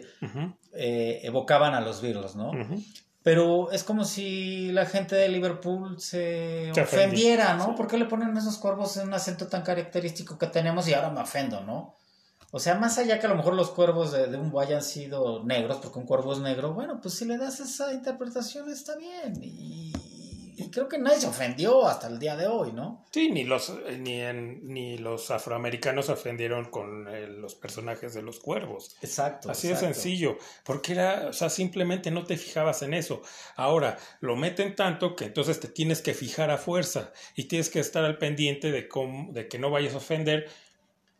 eh, 0.72 1.20
evocaban 1.22 1.74
a 1.74 1.80
los 1.80 2.00
Beatles, 2.00 2.34
¿no? 2.34 2.52
Pero 3.22 3.72
es 3.72 3.82
como 3.82 4.04
si 4.04 4.70
la 4.70 4.86
gente 4.86 5.16
de 5.16 5.28
Liverpool 5.28 6.00
se, 6.00 6.70
ofendiera, 6.80 7.54
¿no? 7.54 7.74
¿Por 7.74 7.88
qué 7.88 7.98
le 7.98 8.04
ponen 8.04 8.36
esos 8.36 8.56
cuervos 8.56 8.96
en 8.98 9.08
un 9.08 9.14
acento 9.14 9.48
tan 9.48 9.62
característico 9.62 10.38
que 10.38 10.46
tenemos 10.46 10.86
y 10.86 10.94
ahora 10.94 11.10
me 11.10 11.20
ofendo, 11.20 11.60
¿no? 11.62 11.96
O 12.52 12.60
sea, 12.60 12.76
más 12.76 12.96
allá 12.98 13.18
que 13.18 13.26
a 13.26 13.28
lo 13.28 13.34
mejor 13.34 13.54
los 13.54 13.70
cuervos 13.70 14.12
de, 14.12 14.28
de 14.28 14.38
un 14.38 14.50
buey 14.50 14.68
hayan 14.68 14.82
sido 14.82 15.42
negros, 15.44 15.78
porque 15.82 15.98
un 15.98 16.06
cuervo 16.06 16.34
es 16.34 16.38
negro, 16.38 16.72
bueno, 16.72 17.00
pues 17.02 17.14
si 17.14 17.24
le 17.24 17.36
das 17.36 17.58
esa 17.58 17.92
interpretación 17.92 18.70
está 18.70 18.94
bien. 18.96 19.42
Y, 19.42 19.92
y 20.58 20.70
creo 20.70 20.88
que 20.88 20.98
nadie 20.98 21.20
se 21.20 21.26
ofendió 21.26 21.86
hasta 21.86 22.08
el 22.08 22.18
día 22.18 22.34
de 22.34 22.46
hoy, 22.46 22.72
¿no? 22.72 23.04
Sí, 23.12 23.30
ni 23.30 23.44
los, 23.44 23.72
ni, 23.98 24.22
ni 24.62 24.96
los 24.96 25.30
afroamericanos 25.30 26.08
ofendieron 26.08 26.70
con 26.70 27.06
eh, 27.08 27.26
los 27.26 27.54
personajes 27.54 28.14
de 28.14 28.22
los 28.22 28.40
cuervos. 28.40 28.96
Exacto. 29.02 29.50
Así 29.50 29.68
de 29.68 29.76
sencillo, 29.76 30.38
porque 30.64 30.92
era, 30.92 31.26
o 31.28 31.32
sea, 31.34 31.50
simplemente 31.50 32.10
no 32.10 32.24
te 32.24 32.38
fijabas 32.38 32.80
en 32.82 32.94
eso. 32.94 33.20
Ahora, 33.54 33.98
lo 34.20 34.34
meten 34.34 34.74
tanto 34.74 35.14
que 35.14 35.26
entonces 35.26 35.60
te 35.60 35.68
tienes 35.68 36.00
que 36.00 36.14
fijar 36.14 36.50
a 36.50 36.56
fuerza 36.56 37.12
y 37.34 37.44
tienes 37.44 37.68
que 37.68 37.80
estar 37.80 38.04
al 38.04 38.16
pendiente 38.16 38.72
de, 38.72 38.88
cómo, 38.88 39.32
de 39.32 39.48
que 39.48 39.58
no 39.58 39.70
vayas 39.70 39.92
a 39.92 39.98
ofender, 39.98 40.48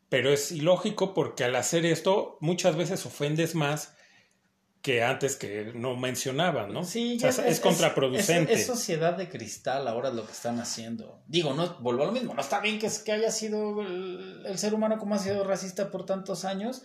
pero 0.09 0.33
es 0.33 0.51
ilógico 0.51 1.13
porque 1.13 1.45
al 1.45 1.57
hacer 1.57 1.85
esto 1.85 2.39
muchas 2.41 2.77
veces 2.77 3.05
ofendes 3.05 3.55
más 3.55 3.96
que 4.87 5.03
antes 5.03 5.35
que 5.35 5.73
no 5.75 5.97
mencionaban, 5.97 6.73
¿no? 6.73 6.85
Sí, 6.85 7.19
es, 7.21 7.59
contraproducente. 7.59 8.53
Es, 8.53 8.67
sociedad 8.67 9.17
de 9.17 9.29
cristal 9.29 9.89
ahora 9.89 10.11
lo 10.11 10.25
que 10.25 10.31
están 10.31 10.61
haciendo. 10.61 11.25
Digo, 11.27 11.55
no, 11.55 11.77
vuelvo 11.81 12.05
a 12.05 12.07
lo 12.07 12.13
mismo, 12.13 12.35
no 12.35 12.41
está 12.41 12.61
bien 12.61 12.79
que, 12.79 12.89
que 13.05 13.11
haya 13.11 13.33
sido 13.33 13.83
el, 13.83 14.57
ser 14.57 14.75
humano 14.75 14.97
como 14.99 15.17
ha 15.17 15.19
sido 15.19 15.43
racista 15.43 15.91
por 15.91 16.07
tantos 16.07 16.45
años, 16.45 16.85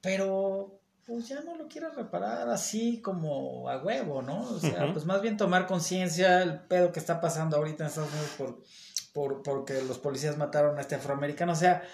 pero 0.00 0.80
pues 1.04 1.28
ya 1.28 1.40
no 1.42 1.54
lo 1.54 1.68
quiero 1.68 1.92
reparar 1.92 2.48
así 2.48 3.00
como 3.00 3.68
a 3.68 3.80
huevo, 3.80 4.22
¿no? 4.22 4.40
O 4.40 4.58
sea, 4.58 4.92
pues 4.92 5.04
más 5.04 5.22
bien 5.22 5.36
tomar 5.36 5.68
conciencia 5.68 6.42
el 6.42 6.62
pedo 6.62 6.90
que 6.90 6.98
está 6.98 7.20
pasando 7.20 7.58
ahorita 7.58 7.84
en 7.84 7.90
Estados 7.90 8.10
Unidos 8.10 8.30
por, 8.36 8.62
por, 9.12 9.42
porque 9.44 9.82
los 9.82 9.98
policías 9.98 10.36
mataron 10.36 10.78
a 10.78 10.80
este 10.80 10.96
afroamericano, 10.96 11.52
o 11.52 11.54
sea, 11.54 11.84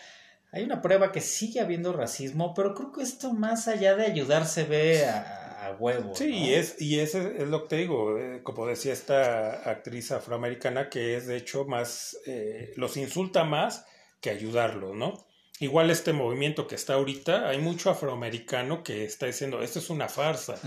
hay 0.51 0.65
una 0.65 0.81
prueba 0.81 1.13
que 1.13 1.21
sigue 1.21 1.61
habiendo 1.61 1.93
racismo, 1.93 2.55
pero 2.55 2.75
creo 2.75 2.91
que 2.91 3.03
esto 3.03 3.35
más 3.35 3.69
allá 3.69 3.97
de 3.97 4.07
ayudarse 4.07 4.65
ve 4.65 5.07
a, 5.07 5.42
huevo. 5.79 6.15
Sí, 6.15 6.33
y, 6.33 6.55
es, 6.55 6.81
y 6.81 7.01
ese 7.01 7.43
es 7.43 7.49
lo 7.49 7.63
que 7.63 7.69
te 7.69 7.77
digo, 7.77 8.19
eh, 8.19 8.41
como 8.43 8.67
decía 8.67 8.93
esta 8.93 9.69
actriz 9.71 10.13
afroamericana, 10.13 10.89
que 10.89 11.17
es 11.17 11.27
de 11.27 11.37
hecho 11.37 11.65
más, 11.65 12.17
eh, 12.27 12.73
los 12.77 12.97
insulta 12.97 13.45
más 13.45 13.87
que 14.21 14.31
ayudarlos, 14.31 14.95
¿no? 14.95 15.27
Igual 15.61 15.91
este 15.91 16.13
movimiento 16.13 16.67
que 16.67 16.75
está 16.75 16.95
ahorita, 16.95 17.49
hay 17.49 17.59
mucho 17.59 17.91
afroamericano 17.91 18.83
que 18.83 19.05
está 19.05 19.27
diciendo, 19.27 19.63
esto 19.63 19.79
es 19.79 19.91
una 19.91 20.09
farsa. 20.09 20.59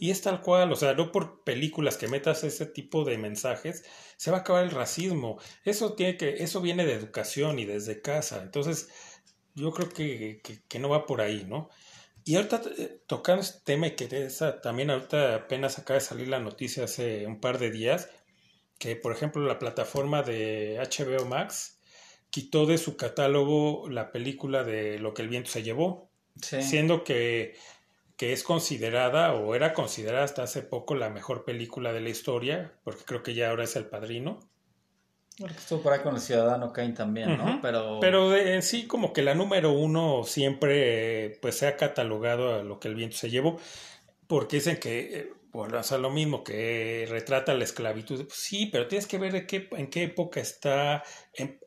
Y 0.00 0.10
es 0.10 0.22
tal 0.22 0.40
cual, 0.40 0.72
o 0.72 0.76
sea, 0.76 0.94
no 0.94 1.12
por 1.12 1.44
películas 1.44 1.96
que 1.96 2.08
metas 2.08 2.42
ese 2.42 2.66
tipo 2.66 3.04
de 3.04 3.16
mensajes, 3.16 3.84
se 4.16 4.30
va 4.32 4.38
a 4.38 4.40
acabar 4.40 4.64
el 4.64 4.72
racismo. 4.72 5.38
Eso 5.64 5.92
tiene 5.92 6.16
que, 6.16 6.42
eso 6.42 6.60
viene 6.60 6.84
de 6.84 6.94
educación 6.94 7.60
y 7.60 7.64
desde 7.64 8.00
casa. 8.02 8.42
Entonces, 8.42 8.88
yo 9.54 9.70
creo 9.70 9.88
que, 9.88 10.40
que 10.66 10.78
no 10.80 10.88
va 10.88 11.06
por 11.06 11.20
ahí, 11.20 11.46
¿no? 11.48 11.68
Y 12.24 12.36
ahorita 12.36 12.62
eh, 12.78 13.02
tocando 13.06 13.42
este 13.42 13.60
tema 13.64 13.86
y 13.88 13.96
que 13.96 14.28
también 14.62 14.90
ahorita 14.90 15.34
apenas 15.34 15.78
acaba 15.78 15.98
de 15.98 16.04
salir 16.04 16.28
la 16.28 16.40
noticia 16.40 16.84
hace 16.84 17.26
un 17.26 17.40
par 17.40 17.58
de 17.58 17.70
días, 17.70 18.10
que 18.78 18.96
por 18.96 19.12
ejemplo 19.12 19.42
la 19.46 19.58
plataforma 19.58 20.22
de 20.22 20.78
HBO 20.78 21.26
Max 21.26 21.80
quitó 22.30 22.66
de 22.66 22.78
su 22.78 22.96
catálogo 22.96 23.88
la 23.88 24.12
película 24.12 24.64
de 24.64 24.98
Lo 24.98 25.14
que 25.14 25.22
el 25.22 25.28
viento 25.28 25.50
se 25.50 25.62
llevó, 25.62 26.10
siendo 26.40 27.04
que, 27.04 27.56
que 28.16 28.32
es 28.32 28.44
considerada 28.44 29.34
o 29.34 29.54
era 29.54 29.74
considerada 29.74 30.24
hasta 30.24 30.42
hace 30.44 30.62
poco 30.62 30.94
la 30.94 31.10
mejor 31.10 31.44
película 31.44 31.92
de 31.92 32.00
la 32.00 32.10
historia, 32.10 32.72
porque 32.84 33.04
creo 33.04 33.22
que 33.22 33.34
ya 33.34 33.50
ahora 33.50 33.64
es 33.64 33.76
El 33.76 33.86
Padrino. 33.86 34.40
Estuvo 35.48 35.80
por 35.82 35.92
ahí 35.92 36.00
con 36.00 36.14
el 36.14 36.20
Ciudadano 36.20 36.72
Kane 36.72 36.92
también, 36.92 37.36
¿no? 37.38 37.60
Pero, 37.62 37.98
Pero 38.00 38.36
en 38.36 38.62
sí, 38.62 38.86
como 38.86 39.12
que 39.12 39.22
la 39.22 39.34
número 39.34 39.72
uno 39.72 40.24
siempre 40.24 41.38
pues 41.40 41.56
se 41.56 41.66
ha 41.66 41.76
catalogado 41.76 42.54
a 42.54 42.62
lo 42.62 42.78
que 42.78 42.88
el 42.88 42.94
viento 42.94 43.16
se 43.16 43.30
llevó, 43.30 43.58
porque 44.26 44.56
dicen 44.56 44.78
que, 44.78 44.98
eh, 45.00 45.32
bueno, 45.52 45.78
o 45.78 45.82
sea, 45.82 45.98
lo 45.98 46.10
mismo 46.10 46.44
que 46.44 47.06
retrata 47.08 47.54
la 47.54 47.64
esclavitud. 47.64 48.26
sí, 48.30 48.66
pero 48.70 48.86
tienes 48.86 49.06
que 49.06 49.18
ver 49.18 49.46
qué, 49.46 49.68
en 49.72 49.88
qué 49.88 50.04
época 50.04 50.40
está, 50.40 51.02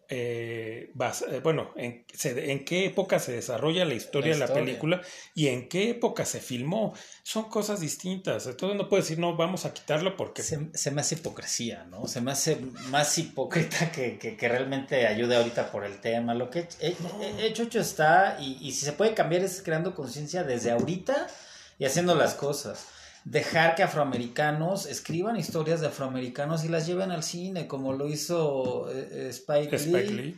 eh, 0.10 0.92
eh, 0.94 1.40
bueno, 1.44 1.72
en, 1.76 2.06
en, 2.24 2.66
qué 2.66 2.86
época 2.86 3.20
se 3.20 3.32
desarrolla 3.32 3.86
la 3.86 3.94
historia, 3.94 4.34
de 4.34 4.40
la 4.40 4.54
película 4.54 5.02
y 5.34 5.48
en 5.48 5.70
qué 5.70 5.92
época 5.92 6.26
se 6.26 6.40
filmó. 6.40 6.94
Son 7.24 7.50
cosas 7.50 7.80
distintas. 7.80 8.46
Entonces 8.48 8.78
no 8.78 8.90
puedes 8.90 9.06
decir, 9.06 9.20
no, 9.20 9.36
vamos 9.36 9.66
a 9.66 9.74
quitarlo 9.74 10.16
porque... 10.16 10.44
Se, 10.44 10.92
me 10.92 11.02
hace 11.02 11.16
hipocresía, 11.16 11.86
¿no? 11.86 12.08
Se 12.08 12.22
me 12.22 12.32
hace 12.32 12.58
más 12.90 13.18
hipócrita 13.18 13.92
que, 13.96 14.18
que, 14.18 14.48
realmente 14.48 15.08
ayude 15.08 15.36
ahorita 15.36 15.72
por 15.72 15.86
el 15.86 16.00
tema. 16.00 16.34
Lo 16.34 16.50
que 16.50 16.68
hecho, 16.82 17.64
hecho 17.64 17.80
está 17.80 18.38
y, 18.40 18.58
y 18.62 18.72
si 18.74 18.86
se 18.86 18.94
puede 18.94 19.14
cambiar 19.14 19.44
es 19.44 19.62
creando 19.62 19.96
conciencia 19.96 20.44
desde 20.44 20.72
ahorita 20.72 21.28
y 21.80 21.86
haciendo 21.86 22.16
las 22.16 22.36
cosas 22.36 22.88
dejar 23.26 23.76
que 23.76 23.84
afroamericanos 23.84 24.86
escriban 24.86 25.38
historias 25.38 25.82
de 25.82 25.88
afroamericanos 25.88 26.64
y 26.64 26.70
las 26.70 26.86
lleven 26.86 27.12
al 27.12 27.24
cine, 27.24 27.68
como 27.68 27.94
lo 27.94 28.08
hizo 28.08 28.90
eh, 28.92 29.10
eh, 29.12 29.28
Spike, 29.30 29.78
Lee. 29.80 30.38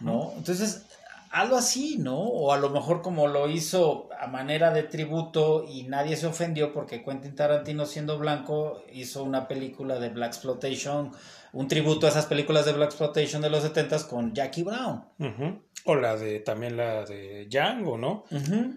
¿no? 0.00 0.32
Entonces, 0.36 0.86
algo 1.30 1.56
así, 1.56 1.98
¿no? 1.98 2.18
O 2.18 2.52
a 2.52 2.58
lo 2.58 2.70
mejor 2.70 3.02
como 3.02 3.28
lo 3.28 3.48
hizo 3.50 4.08
a 4.18 4.26
manera 4.26 4.72
de 4.72 4.84
tributo 4.84 5.66
y 5.68 5.82
nadie 5.82 6.16
se 6.16 6.26
ofendió 6.26 6.72
porque 6.72 7.04
Quentin 7.04 7.34
Tarantino 7.34 7.84
siendo 7.84 8.18
blanco 8.18 8.82
hizo 8.92 9.22
una 9.22 9.46
película 9.46 9.98
de 9.98 10.08
Black 10.08 10.28
Exploitation, 10.28 11.12
un 11.52 11.68
tributo 11.68 12.06
a 12.06 12.10
esas 12.10 12.26
películas 12.26 12.64
de 12.64 12.72
Black 12.72 12.88
Exploitation 12.88 13.42
de 13.42 13.50
los 13.50 13.62
70 13.62 14.08
con 14.08 14.34
Jackie 14.34 14.62
Brown. 14.62 15.04
O 15.84 15.94
la 15.94 16.16
de 16.16 16.40
también 16.40 16.76
la 16.76 17.04
de 17.04 17.46
Django, 17.50 17.98
¿no? 17.98 18.24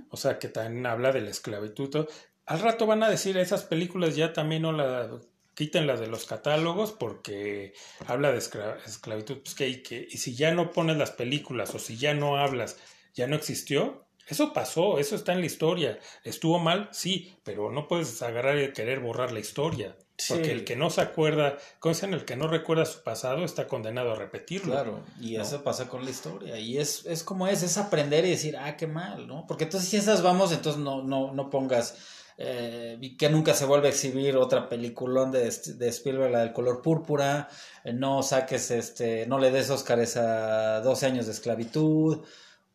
O 0.09 0.17
sea, 0.17 0.37
que 0.37 0.49
también 0.49 0.85
habla 0.85 1.11
de 1.11 1.21
la 1.21 1.29
esclavitud. 1.29 2.07
Al 2.49 2.61
rato 2.61 2.87
van 2.87 3.03
a 3.03 3.09
decir 3.11 3.37
esas 3.37 3.63
películas 3.63 4.15
ya 4.15 4.33
también 4.33 4.63
no 4.63 4.71
la 4.71 5.07
quítenla 5.53 5.97
de 5.97 6.07
los 6.07 6.25
catálogos 6.25 6.93
porque 6.93 7.73
habla 8.07 8.31
de 8.31 8.39
esclavitud. 8.39 9.37
Pues 9.43 9.55
y 9.61 10.17
si 10.17 10.33
ya 10.33 10.51
no 10.51 10.71
pones 10.71 10.97
las 10.97 11.11
películas 11.11 11.75
o 11.75 11.79
si 11.79 11.97
ya 11.97 12.15
no 12.15 12.37
hablas, 12.37 12.77
ya 13.13 13.27
no 13.27 13.35
existió. 13.35 14.07
Eso 14.27 14.51
pasó, 14.51 14.97
eso 14.97 15.15
está 15.15 15.33
en 15.33 15.41
la 15.41 15.45
historia. 15.45 15.99
¿Estuvo 16.23 16.57
mal? 16.57 16.89
Sí, 16.91 17.35
pero 17.43 17.71
no 17.71 17.87
puedes 17.87 18.19
agarrar 18.23 18.57
y 18.57 18.73
querer 18.73 18.99
borrar 18.99 19.31
la 19.31 19.41
historia. 19.41 19.95
Porque 20.27 20.51
el 20.51 20.65
que 20.65 20.75
no 20.75 20.89
se 20.89 21.01
acuerda, 21.01 21.59
como 21.77 21.93
dicen, 21.93 22.15
el 22.15 22.25
que 22.25 22.35
no 22.35 22.47
recuerda 22.47 22.85
su 22.85 23.03
pasado 23.03 23.45
está 23.45 23.67
condenado 23.67 24.13
a 24.13 24.15
repetirlo. 24.15 24.73
Claro, 24.73 25.03
y 25.21 25.35
eso 25.35 25.63
pasa 25.63 25.87
con 25.87 26.03
la 26.03 26.09
historia. 26.09 26.57
Y 26.57 26.79
es, 26.79 27.05
es 27.05 27.23
como 27.23 27.47
es, 27.47 27.61
es 27.61 27.77
aprender 27.77 28.25
y 28.25 28.31
decir, 28.31 28.57
ah, 28.57 28.75
qué 28.75 28.87
mal, 28.87 29.27
¿no? 29.27 29.45
Porque 29.47 29.65
entonces 29.65 29.87
si 29.87 29.97
esas 29.97 30.23
vamos, 30.23 30.51
entonces 30.51 30.81
no, 30.81 31.03
no, 31.03 31.31
no 31.31 31.51
pongas 31.51 32.18
eh, 32.41 33.15
que 33.19 33.29
nunca 33.29 33.53
se 33.53 33.65
vuelve 33.65 33.87
a 33.87 33.91
exhibir 33.91 34.37
otra 34.37 34.69
peliculón 34.69 35.29
de, 35.29 35.41
de 35.41 35.87
Spielberg, 35.89 36.31
la 36.31 36.39
del 36.39 36.53
color 36.53 36.81
púrpura, 36.81 37.49
eh, 37.83 37.91
no 37.91 38.23
saques, 38.23 38.71
este, 38.71 39.27
no 39.27 39.39
le 39.39 39.51
des 39.51 39.69
Oscars 39.69 40.15
a 40.15 40.79
12 40.79 41.05
años 41.05 41.25
de 41.25 41.33
esclavitud, 41.33 42.23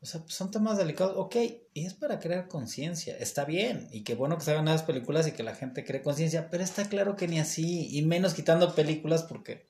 o 0.02 0.06
sea, 0.06 0.22
son 0.26 0.50
temas 0.50 0.76
delicados, 0.76 1.14
ok, 1.16 1.36
y 1.72 1.86
es 1.86 1.94
para 1.94 2.18
crear 2.20 2.46
conciencia, 2.46 3.16
está 3.16 3.46
bien, 3.46 3.88
y 3.90 4.04
qué 4.04 4.14
bueno 4.14 4.36
que 4.36 4.44
se 4.44 4.50
hagan 4.50 4.68
esas 4.68 4.82
películas 4.82 5.26
y 5.26 5.32
que 5.32 5.42
la 5.42 5.54
gente 5.54 5.82
cree 5.82 6.02
conciencia, 6.02 6.50
pero 6.50 6.62
está 6.62 6.86
claro 6.86 7.16
que 7.16 7.26
ni 7.26 7.40
así, 7.40 7.88
y 7.96 8.02
menos 8.02 8.34
quitando 8.34 8.74
películas 8.74 9.22
porque 9.22 9.66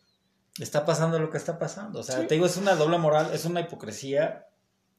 está 0.58 0.84
pasando 0.84 1.20
lo 1.20 1.30
que 1.30 1.38
está 1.38 1.56
pasando, 1.56 2.00
o 2.00 2.02
sea, 2.02 2.26
te 2.26 2.34
digo, 2.34 2.46
es 2.46 2.56
una 2.56 2.74
doble 2.74 2.98
moral, 2.98 3.30
es 3.32 3.44
una 3.44 3.60
hipocresía, 3.60 4.48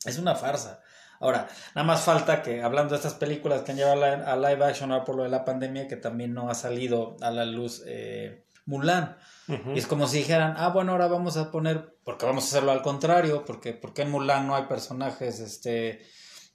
es 0.05 0.17
una 0.19 0.35
farsa. 0.35 0.79
Ahora, 1.19 1.47
nada 1.73 1.85
más 1.85 2.01
falta 2.01 2.41
que, 2.41 2.61
hablando 2.61 2.91
de 2.91 2.97
estas 2.97 3.13
películas 3.13 3.61
que 3.61 3.71
han 3.71 3.77
llevado 3.77 4.03
a 4.03 4.35
live 4.35 4.65
action 4.65 4.91
ahora 4.91 5.05
por 5.05 5.15
lo 5.15 5.23
de 5.23 5.29
la 5.29 5.45
pandemia, 5.45 5.87
que 5.87 5.95
también 5.95 6.33
no 6.33 6.49
ha 6.49 6.55
salido 6.55 7.17
a 7.21 7.31
la 7.31 7.45
luz 7.45 7.83
eh, 7.85 8.45
Mulan. 8.65 9.17
Y 9.47 9.77
es 9.77 9.85
como 9.85 10.07
si 10.07 10.19
dijeran, 10.19 10.55
ah, 10.57 10.69
bueno, 10.69 10.93
ahora 10.93 11.07
vamos 11.07 11.37
a 11.37 11.51
poner, 11.51 11.97
porque 12.03 12.25
vamos 12.25 12.45
a 12.45 12.47
hacerlo 12.47 12.71
al 12.71 12.81
contrario, 12.81 13.45
porque, 13.45 13.73
porque 13.73 14.01
en 14.01 14.11
Mulan 14.11 14.47
no 14.47 14.55
hay 14.55 14.63
personajes 14.63 15.39
este, 15.39 16.01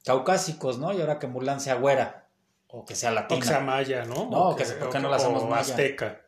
caucásicos, 0.04 0.78
¿no? 0.78 0.92
Y 0.92 1.00
ahora 1.00 1.20
que 1.20 1.28
Mulan 1.28 1.60
sea 1.60 1.74
güera, 1.74 2.28
o 2.66 2.84
que 2.84 2.96
sea 2.96 3.12
latina. 3.12 3.38
O 3.38 3.40
que 3.40 3.46
sea 3.46 3.60
maya, 3.60 4.04
¿no? 4.04 4.28
No, 4.28 4.48
o 4.50 4.56
que, 4.56 4.64
¿por 4.64 4.90
qué 4.90 4.98
no 4.98 5.08
la 5.08 5.16
hacemos 5.16 5.44
maya? 5.44 5.60
azteca, 5.60 6.20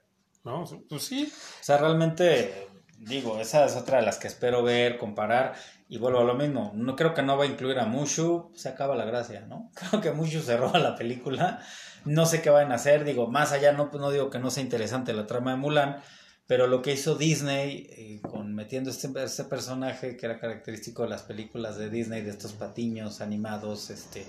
¿no? 0.44 0.64
Pues 0.88 1.02
sí. 1.02 1.32
O 1.60 1.64
sea, 1.64 1.78
realmente, 1.78 2.68
digo, 3.02 3.40
esa 3.40 3.64
es 3.64 3.76
otra 3.76 3.98
de 3.98 4.06
las 4.06 4.18
que 4.18 4.28
espero 4.28 4.62
ver, 4.62 4.98
comparar. 4.98 5.54
Y 5.88 5.98
vuelvo 5.98 6.20
a 6.20 6.24
lo 6.24 6.34
mismo, 6.34 6.72
no 6.74 6.96
creo 6.96 7.12
que 7.12 7.22
no 7.22 7.36
va 7.36 7.44
a 7.44 7.46
incluir 7.46 7.78
a 7.78 7.84
Mushu, 7.84 8.50
se 8.54 8.68
acaba 8.68 8.96
la 8.96 9.04
gracia, 9.04 9.44
¿no? 9.46 9.70
Creo 9.90 10.00
que 10.00 10.12
Mushu 10.12 10.40
se 10.40 10.56
roba 10.56 10.78
la 10.78 10.96
película, 10.96 11.60
no 12.06 12.24
sé 12.24 12.40
qué 12.40 12.48
van 12.48 12.72
a 12.72 12.76
hacer, 12.76 13.04
digo, 13.04 13.26
más 13.26 13.52
allá 13.52 13.72
no, 13.72 13.90
no 13.92 14.10
digo 14.10 14.30
que 14.30 14.38
no 14.38 14.50
sea 14.50 14.62
interesante 14.62 15.12
la 15.12 15.26
trama 15.26 15.50
de 15.50 15.58
Mulan, 15.58 16.02
pero 16.46 16.66
lo 16.66 16.80
que 16.80 16.92
hizo 16.92 17.14
Disney 17.14 17.88
eh, 17.90 18.20
con 18.22 18.54
metiendo 18.54 18.90
este, 18.90 19.08
este, 19.22 19.44
personaje 19.44 20.16
que 20.16 20.26
era 20.26 20.40
característico 20.40 21.02
de 21.02 21.10
las 21.10 21.22
películas 21.22 21.76
de 21.76 21.90
Disney, 21.90 22.22
de 22.22 22.30
estos 22.30 22.52
patiños 22.52 23.20
animados, 23.20 23.90
este, 23.90 24.26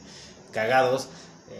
cagados, 0.52 1.08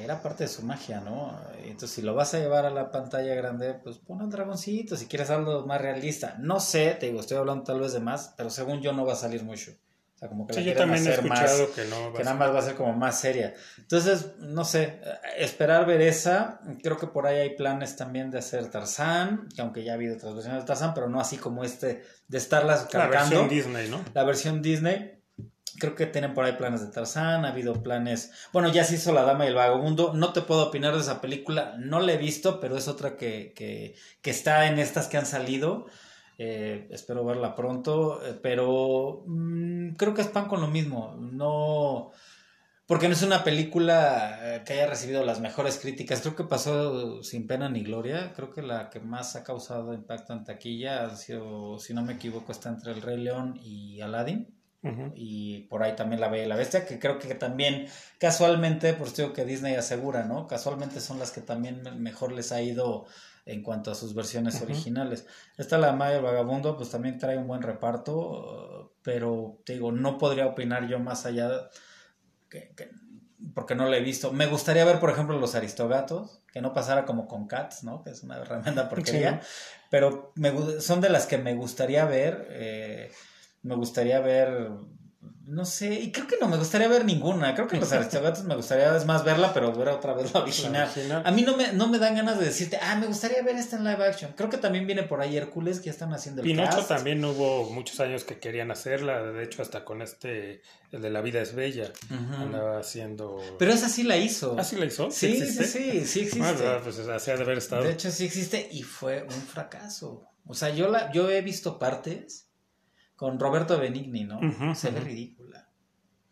era 0.02 0.22
parte 0.22 0.46
de 0.46 0.50
su 0.50 0.64
magia, 0.64 1.02
¿no? 1.02 1.38
Entonces, 1.64 1.92
si 1.92 2.02
lo 2.02 2.16
vas 2.16 2.34
a 2.34 2.40
llevar 2.40 2.66
a 2.66 2.70
la 2.70 2.92
pantalla 2.92 3.36
grande, 3.36 3.74
pues 3.74 3.98
pon 3.98 4.22
un 4.22 4.30
dragoncito, 4.30 4.96
si 4.96 5.08
quieres 5.08 5.30
algo 5.30 5.66
más 5.66 5.82
realista. 5.82 6.36
No 6.40 6.60
sé, 6.60 6.96
te 7.00 7.08
digo, 7.08 7.20
estoy 7.20 7.38
hablando 7.38 7.64
tal 7.64 7.80
vez 7.80 7.94
de 7.94 8.00
más, 8.00 8.34
pero 8.38 8.50
según 8.50 8.82
yo 8.82 8.94
no 8.94 9.06
va 9.06 9.14
a 9.14 9.18
salir 9.18 9.44
mucho 9.44 9.74
como 10.28 10.48
que 10.48 10.64
yo 10.64 10.74
también 10.76 11.06
he 11.06 11.12
escuchado 11.12 11.74
que 11.74 11.86
no. 11.86 12.14
que 12.14 12.24
nada 12.24 12.36
más 12.36 12.54
va 12.54 12.60
a 12.60 12.62
ser 12.62 12.76
como 12.76 12.94
más 12.94 13.20
seria. 13.20 13.54
Entonces, 13.78 14.34
no 14.40 14.64
sé, 14.64 15.00
esperar 15.38 15.86
ver 15.86 16.02
esa. 16.02 16.62
Creo 16.82 16.98
que 16.98 17.08
por 17.08 17.28
ahí 17.28 17.38
hay 17.38 17.56
planes 17.56 17.96
también 17.96 18.32
de 18.32 18.40
hacer 18.40 18.70
Tarzán, 18.70 19.50
que 19.56 19.62
aunque 19.62 19.84
ya 19.84 19.94
ha 19.94 19.96
habido 19.96 20.16
otras 20.16 20.34
versiones 20.34 20.62
de 20.62 20.68
Tarzán, 20.68 20.94
pero 20.94 21.10
no 21.10 21.20
así 21.20 21.38
como 21.38 21.64
este, 21.64 22.04
de 22.28 22.38
estarlas 22.38 22.86
cargando. 22.86 23.36
La 23.36 23.42
versión 23.42 23.50
Disney, 23.50 23.90
¿no? 23.90 24.04
La 24.14 24.24
versión 24.24 24.62
Disney. 24.62 25.23
Creo 25.80 25.96
que 25.96 26.06
tienen 26.06 26.34
por 26.34 26.46
ahí 26.46 26.54
planes 26.54 26.82
de 26.82 26.88
Tarzán, 26.92 27.46
ha 27.46 27.50
habido 27.50 27.82
planes. 27.84 28.32
Bueno, 28.52 28.72
ya 28.72 28.84
se 28.84 28.96
hizo 28.96 29.12
La 29.14 29.24
Dama 29.24 29.46
y 29.46 29.50
el 29.50 29.56
Vagabundo. 29.56 30.14
No 30.14 30.34
te 30.34 30.42
puedo 30.42 30.68
opinar 30.68 30.94
de 30.94 31.02
esa 31.02 31.22
película, 31.22 31.76
no 31.80 32.00
la 32.00 32.14
he 32.14 32.18
visto, 32.18 32.60
pero 32.60 32.78
es 32.78 32.88
otra 32.88 33.18
que, 33.18 33.54
que, 33.56 33.96
que 34.22 34.30
está 34.30 34.68
en 34.68 34.80
estas 34.80 35.08
que 35.08 35.18
han 35.18 35.26
salido. 35.26 35.88
Eh, 36.38 36.88
espero 36.92 37.24
verla 37.24 37.56
pronto, 37.56 38.26
eh, 38.26 38.38
pero 38.42 39.24
mm, 39.28 39.92
creo 39.96 40.14
que 40.14 40.22
es 40.22 40.28
pan 40.28 40.48
con 40.48 40.62
lo 40.62 40.68
mismo. 40.68 41.16
No, 41.20 42.12
porque 42.86 43.08
no 43.08 43.14
es 43.14 43.24
una 43.24 43.44
película 43.44 44.56
eh, 44.58 44.64
que 44.66 44.74
haya 44.74 44.88
recibido 44.88 45.24
las 45.26 45.40
mejores 45.40 45.80
críticas. 45.80 46.22
Creo 46.22 46.36
que 46.36 46.44
pasó 46.44 47.24
sin 47.24 47.48
pena 47.48 47.70
ni 47.70 47.84
gloria. 47.84 48.34
Creo 48.36 48.52
que 48.52 48.62
la 48.62 48.90
que 48.90 49.00
más 49.00 49.36
ha 49.36 49.44
causado 49.44 49.94
impacto 49.94 50.34
en 50.34 50.44
taquilla 50.44 51.06
ha 51.06 51.16
sido, 51.16 51.80
si 51.80 51.94
no 51.94 52.02
me 52.04 52.14
equivoco, 52.14 52.52
está 52.52 52.70
entre 52.70 52.92
El 52.92 53.02
Rey 53.02 53.18
León 53.18 53.60
y 53.64 54.02
Aladdin. 54.02 54.54
Y 55.16 55.62
por 55.70 55.82
ahí 55.82 55.96
también 55.96 56.20
La 56.20 56.28
Bella 56.28 56.44
y 56.44 56.48
la 56.48 56.56
Bestia, 56.56 56.86
que 56.86 57.00
creo 57.00 57.18
que 57.18 57.36
también 57.36 57.88
casualmente, 58.20 58.94
por 58.94 59.14
digo 59.14 59.32
que 59.32 59.46
Disney 59.46 59.76
asegura, 59.76 60.26
¿no? 60.26 60.48
Casualmente 60.48 61.00
son 61.00 61.20
las 61.20 61.32
que 61.32 61.42
también 61.42 61.84
mejor 62.02 62.34
les 62.34 62.52
ha 62.52 62.62
ido 62.62 63.06
en 63.46 63.64
cuanto 63.64 63.92
a 63.92 63.96
sus 63.96 64.14
versiones 64.14 64.62
originales. 64.62 65.26
Esta 65.58 65.78
La 65.78 65.94
Maya 65.94 66.22
Vagabundo, 66.22 66.76
pues 66.78 66.90
también 66.90 67.18
trae 67.18 67.38
un 67.38 67.48
buen 67.48 67.62
reparto, 67.62 68.94
pero 69.04 69.62
te 69.66 69.74
digo, 69.74 69.92
no 69.92 70.18
podría 70.18 70.48
opinar 70.48 70.88
yo 70.88 71.00
más 71.00 71.26
allá 71.26 71.70
que, 72.50 72.74
porque 73.54 73.76
no 73.76 73.90
la 73.90 73.98
he 73.98 74.02
visto. 74.02 74.32
Me 74.32 74.48
gustaría 74.48 74.86
ver, 74.86 75.00
por 75.00 75.10
ejemplo, 75.10 75.38
los 75.38 75.56
Aristogatos, 75.56 76.42
que 76.52 76.62
no 76.62 76.74
pasara 76.74 77.06
como 77.06 77.28
con 77.28 77.48
Cats, 77.48 77.84
¿no? 77.84 78.04
Que 78.04 78.12
es 78.12 78.24
una 78.24 78.42
tremenda 78.44 78.90
porquería, 78.90 79.42
pero 79.90 80.32
me, 80.36 80.80
son 80.80 81.02
de 81.02 81.10
las 81.10 81.26
que 81.26 81.38
me 81.38 81.56
gustaría 81.56 82.06
ver. 82.06 82.48
Eh, 82.52 83.12
me 83.64 83.76
gustaría 83.76 84.20
ver 84.20 84.70
no 85.46 85.66
sé, 85.66 85.94
y 85.96 86.12
creo 86.12 86.26
que 86.26 86.38
no 86.40 86.48
me 86.48 86.56
gustaría 86.56 86.88
ver 86.88 87.04
ninguna. 87.04 87.54
Creo 87.54 87.68
que 87.68 87.78
los 87.78 87.92
Aristogatos 87.92 88.46
me 88.46 88.56
gustaría 88.56 88.96
es 88.96 89.06
más 89.06 89.26
verla, 89.26 89.54
pero 89.54 89.74
ver 89.74 89.90
otra 89.90 90.14
vez 90.14 90.34
la 90.34 90.42
original. 90.42 90.90
A 91.26 91.32
mí 91.32 91.42
no 91.42 91.58
me, 91.58 91.74
no 91.74 91.88
me 91.90 92.00
dan 92.00 92.16
ganas 92.16 92.40
de 92.40 92.46
decirte, 92.46 92.80
ah, 92.82 92.96
me 92.96 93.08
gustaría 93.08 93.42
ver 93.44 93.58
esta 93.58 93.76
en 93.76 93.84
live 93.84 94.06
action. 94.06 94.32
Creo 94.38 94.50
que 94.50 94.58
también 94.58 94.88
viene 94.88 95.04
por 95.04 95.20
ahí 95.20 95.36
Hércules, 95.36 95.80
que 95.80 95.86
ya 95.88 95.92
están 95.92 96.14
haciendo 96.14 96.42
el 96.42 96.48
Pinocho 96.48 96.86
también 96.86 97.24
hubo 97.26 97.70
muchos 97.70 98.00
años 98.00 98.24
que 98.24 98.40
querían 98.40 98.72
hacerla. 98.72 99.22
De 99.22 99.44
hecho, 99.44 99.62
hasta 99.62 99.84
con 99.84 100.02
este, 100.02 100.62
el 100.92 101.02
de 101.02 101.10
La 101.10 101.20
vida 101.22 101.42
es 101.42 101.54
bella, 101.54 101.92
andaba 102.10 102.80
haciendo. 102.80 103.42
Pero 103.60 103.74
esa 103.74 103.90
sí 103.90 104.04
la 104.04 104.16
hizo. 104.16 104.56
¿Ah, 104.58 104.64
sí 104.64 104.78
la 104.78 104.86
hizo? 104.86 105.12
Sí, 105.12 105.38
sí, 105.46 105.66
sí, 105.66 106.06
sí, 106.06 106.20
existe. 106.22 106.42
Ah, 106.42 106.80
pues 106.82 107.00
así 107.00 107.32
ha 107.32 107.36
de 107.36 107.44
haber 107.44 107.58
estado. 107.58 107.84
De 107.84 107.92
hecho, 107.92 108.10
sí 108.12 108.26
existe 108.26 108.70
y 108.72 108.84
fue 108.84 109.24
un 109.24 109.42
fracaso. 109.42 110.24
O 110.46 110.54
sea, 110.54 110.70
yo, 110.70 110.90
la, 110.90 111.12
yo 111.12 111.30
he 111.30 111.42
visto 111.42 111.80
partes 111.80 112.48
con 113.16 113.40
Roberto 113.40 113.80
Benigni, 113.80 114.24
¿no? 114.24 114.40
Se 114.76 114.92
ve 114.92 115.00
ridícula. 115.00 115.70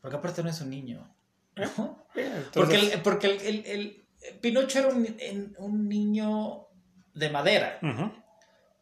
Porque 0.02 0.18
aparte 0.18 0.44
no 0.44 0.50
es 0.50 0.62
un 0.62 0.70
niño. 0.70 1.14
¿no? 1.56 2.02
Eh, 2.14 2.44
porque 2.54 2.76
el, 2.76 3.02
porque 3.02 3.28
el, 3.28 3.66
el, 3.66 4.06
Pinocho 4.42 4.80
era 4.80 4.90
un, 4.90 5.56
un, 5.60 5.88
niño 5.88 6.68
de 7.14 7.30
madera. 7.30 7.80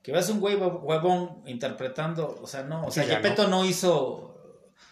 Que 0.02 0.12
ves 0.12 0.30
un 0.30 0.42
huevón 0.42 1.44
interpretando, 1.46 2.40
o 2.42 2.48
sea, 2.48 2.64
no, 2.64 2.88
o 2.88 2.92
sea, 2.92 3.04
Gepetto 3.04 3.48
no. 3.48 3.64
hizo 3.66 4.30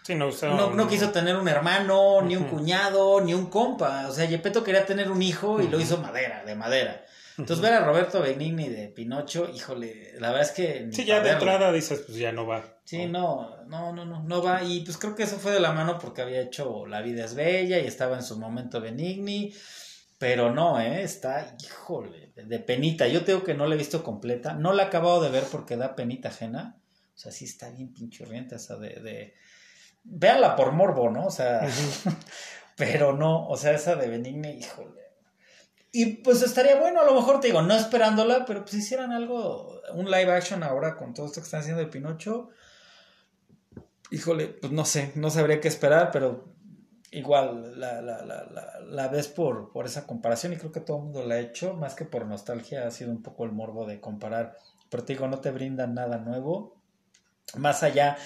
Sí, 0.03 0.13
no, 0.15 0.29
no, 0.29 0.69
no, 0.69 0.87
quiso 0.87 1.09
tener 1.09 1.35
un 1.35 1.47
hermano, 1.47 2.21
ni 2.21 2.35
un 2.35 2.45
cuñado, 2.45 3.19
ni 3.21 3.33
un 3.33 3.47
compa. 3.47 4.07
O 4.07 4.11
sea, 4.11 4.27
Gepetto 4.27 4.63
quería 4.63 4.85
tener 4.85 5.09
un 5.09 5.21
hijo 5.21 5.61
y 5.61 5.67
lo 5.67 5.79
hizo 5.79 5.97
madera, 5.97 6.45
de 6.45 6.55
madera. 6.55 7.05
Entonces 7.37 7.61
ver 7.61 7.73
a 7.73 7.83
Roberto 7.83 8.21
Benigni 8.21 8.69
de 8.69 8.87
Pinocho, 8.87 9.49
híjole, 9.53 10.13
la 10.19 10.29
verdad 10.29 10.43
es 10.43 10.51
que... 10.51 10.87
Sí, 10.91 11.03
ya 11.05 11.19
de 11.19 11.31
entrada 11.31 11.71
dices, 11.71 12.03
pues 12.05 12.17
ya 12.17 12.31
no 12.31 12.47
va. 12.47 12.76
Sí, 12.87 13.05
no, 13.05 13.65
no, 13.65 13.91
no, 13.91 14.05
no, 14.05 14.23
no 14.23 14.41
va. 14.41 14.63
Y 14.63 14.79
pues 14.79 14.97
creo 14.97 15.13
que 15.13 15.23
eso 15.23 15.35
fue 15.39 15.51
de 15.51 15.59
la 15.59 15.73
mano 15.73 15.99
porque 15.99 16.21
había 16.21 16.39
hecho 16.39 16.85
La 16.85 17.01
vida 17.01 17.25
es 17.25 17.35
bella 17.35 17.79
y 17.79 17.85
estaba 17.85 18.15
en 18.15 18.23
su 18.23 18.39
momento 18.39 18.79
Benigni. 18.79 19.53
Pero 20.17 20.53
no, 20.53 20.79
¿eh? 20.79 21.03
Está, 21.03 21.53
híjole, 21.61 22.31
de 22.33 22.59
penita. 22.59 23.05
Yo 23.09 23.25
tengo 23.25 23.43
que 23.43 23.55
no 23.55 23.67
la 23.67 23.75
he 23.75 23.77
visto 23.77 24.05
completa. 24.05 24.53
No 24.53 24.71
la 24.71 24.83
he 24.83 24.85
acabado 24.85 25.19
de 25.19 25.29
ver 25.29 25.43
porque 25.51 25.75
da 25.75 25.97
penita 25.97 26.29
ajena. 26.29 26.77
O 27.13 27.19
sea, 27.19 27.33
sí 27.33 27.43
está 27.43 27.69
bien 27.71 27.93
pinchurrienta 27.93 28.55
esa 28.55 28.77
de... 28.77 29.01
de... 29.01 29.33
Véanla 30.05 30.55
por 30.55 30.71
morbo, 30.71 31.09
¿no? 31.09 31.25
O 31.25 31.31
sea, 31.31 31.67
pero 32.77 33.11
no, 33.11 33.49
o 33.49 33.57
sea, 33.57 33.73
esa 33.73 33.97
de 33.97 34.07
Benigni, 34.07 34.51
híjole. 34.51 35.01
Y 35.91 36.05
pues 36.23 36.41
estaría 36.41 36.79
bueno, 36.79 37.01
a 37.01 37.05
lo 37.05 37.15
mejor 37.15 37.41
te 37.41 37.47
digo, 37.47 37.61
no 37.61 37.73
esperándola, 37.73 38.45
pero 38.45 38.61
pues 38.61 38.75
hicieran 38.75 39.11
algo, 39.11 39.81
un 39.93 40.05
live 40.05 40.31
action 40.31 40.63
ahora 40.63 40.95
con 40.95 41.13
todo 41.13 41.25
esto 41.25 41.41
que 41.41 41.45
están 41.45 41.59
haciendo 41.59 41.81
de 41.81 41.87
Pinocho. 41.87 42.51
Híjole, 44.11 44.47
pues 44.47 44.71
no 44.71 44.85
sé, 44.85 45.11
no 45.15 45.29
sabría 45.29 45.59
qué 45.59 45.67
esperar, 45.67 46.11
pero 46.11 46.45
igual 47.11 47.79
la, 47.79 48.01
la, 48.01 48.23
la, 48.23 48.79
la, 48.81 49.07
ves 49.07 49.27
por, 49.27 49.71
por 49.71 49.85
esa 49.85 50.05
comparación 50.05 50.53
y 50.53 50.57
creo 50.57 50.71
que 50.71 50.81
todo 50.81 50.97
el 50.97 51.03
mundo 51.03 51.25
la 51.25 51.35
ha 51.35 51.39
hecho, 51.39 51.73
más 51.73 51.95
que 51.95 52.05
por 52.05 52.25
nostalgia, 52.25 52.87
ha 52.87 52.91
sido 52.91 53.11
un 53.11 53.21
poco 53.21 53.45
el 53.45 53.51
morbo 53.51 53.85
de 53.85 53.99
comparar, 53.99 54.57
pero 54.89 55.03
te 55.03 55.13
digo, 55.13 55.27
no 55.27 55.39
te 55.39 55.51
brindan 55.51 55.93
nada 55.93 56.17
nuevo, 56.17 56.75
más 57.55 57.83
allá, 57.83 58.17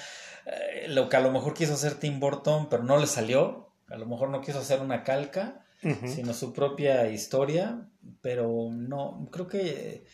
eh, 0.46 0.88
lo 0.88 1.10
que 1.10 1.18
a 1.18 1.22
lo 1.22 1.32
mejor 1.32 1.54
quiso 1.54 1.74
hacer 1.74 1.96
Tim 1.96 2.20
Burton, 2.20 2.70
pero 2.70 2.84
no 2.84 2.98
le 2.98 3.08
salió, 3.08 3.72
a 3.90 3.98
lo 3.98 4.06
mejor 4.06 4.30
no 4.30 4.42
quiso 4.42 4.60
hacer 4.60 4.82
una 4.82 5.04
calca, 5.04 5.66
sino 6.06 6.32
su 6.36 6.54
propia 6.54 7.10
historia, 7.10 7.88
pero 8.22 8.70
no, 8.72 9.28
creo 9.32 9.48
que 9.48 10.06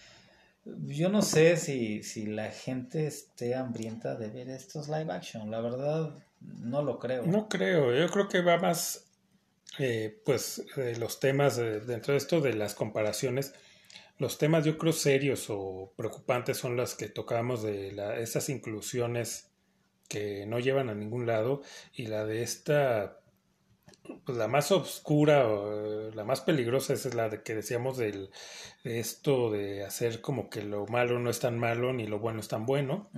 yo 0.85 1.09
no 1.09 1.21
sé 1.21 1.57
si, 1.57 2.03
si 2.03 2.25
la 2.25 2.51
gente 2.51 3.07
esté 3.07 3.55
hambrienta 3.55 4.15
de 4.15 4.29
ver 4.29 4.49
estos 4.49 4.87
live 4.87 5.11
action, 5.11 5.49
la 5.51 5.61
verdad 5.61 6.15
no 6.39 6.81
lo 6.81 6.99
creo. 6.99 7.23
No 7.25 7.47
creo, 7.47 7.93
yo 7.93 8.09
creo 8.09 8.27
que 8.27 8.41
va 8.41 8.57
más, 8.57 9.05
eh, 9.79 10.21
pues, 10.25 10.65
los 10.97 11.19
temas 11.19 11.57
dentro 11.57 12.13
de 12.13 12.17
esto 12.17 12.41
de 12.41 12.53
las 12.53 12.75
comparaciones. 12.75 13.53
Los 14.17 14.37
temas 14.37 14.65
yo 14.65 14.77
creo 14.77 14.93
serios 14.93 15.45
o 15.49 15.93
preocupantes 15.95 16.57
son 16.57 16.75
las 16.75 16.95
que 16.95 17.07
tocamos 17.07 17.61
de 17.63 17.91
la, 17.91 18.17
esas 18.19 18.49
inclusiones 18.49 19.51
que 20.07 20.45
no 20.45 20.59
llevan 20.59 20.89
a 20.89 20.95
ningún 20.95 21.27
lado 21.27 21.61
y 21.93 22.07
la 22.07 22.25
de 22.25 22.41
esta 22.41 23.19
pues 24.25 24.37
la 24.37 24.47
más 24.47 24.71
oscura 24.71 25.47
o 25.47 26.11
la 26.11 26.23
más 26.23 26.41
peligrosa 26.41 26.93
es 26.93 27.13
la 27.13 27.29
de 27.29 27.43
que 27.43 27.55
decíamos 27.55 27.97
del, 27.97 28.29
de 28.83 28.99
esto 28.99 29.51
de 29.51 29.83
hacer 29.83 30.21
como 30.21 30.49
que 30.49 30.63
lo 30.63 30.85
malo 30.87 31.19
no 31.19 31.29
es 31.29 31.39
tan 31.39 31.57
malo 31.57 31.93
ni 31.93 32.07
lo 32.07 32.19
bueno 32.19 32.39
es 32.39 32.47
tan 32.47 32.65
bueno. 32.65 33.09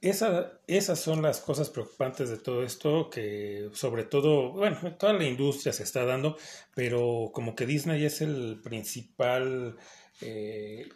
Esa, 0.00 0.52
esas 0.68 1.00
son 1.00 1.22
las 1.22 1.40
cosas 1.40 1.70
preocupantes 1.70 2.30
de 2.30 2.36
todo 2.36 2.62
esto, 2.62 3.10
que 3.10 3.68
sobre 3.72 4.04
todo, 4.04 4.52
bueno, 4.52 4.78
toda 4.96 5.12
la 5.12 5.24
industria 5.24 5.72
se 5.72 5.82
está 5.82 6.04
dando, 6.04 6.36
pero 6.74 7.30
como 7.32 7.56
que 7.56 7.66
Disney 7.66 8.04
es 8.04 8.20
el 8.20 8.60
principal 8.62 9.76
eh, 10.20 10.88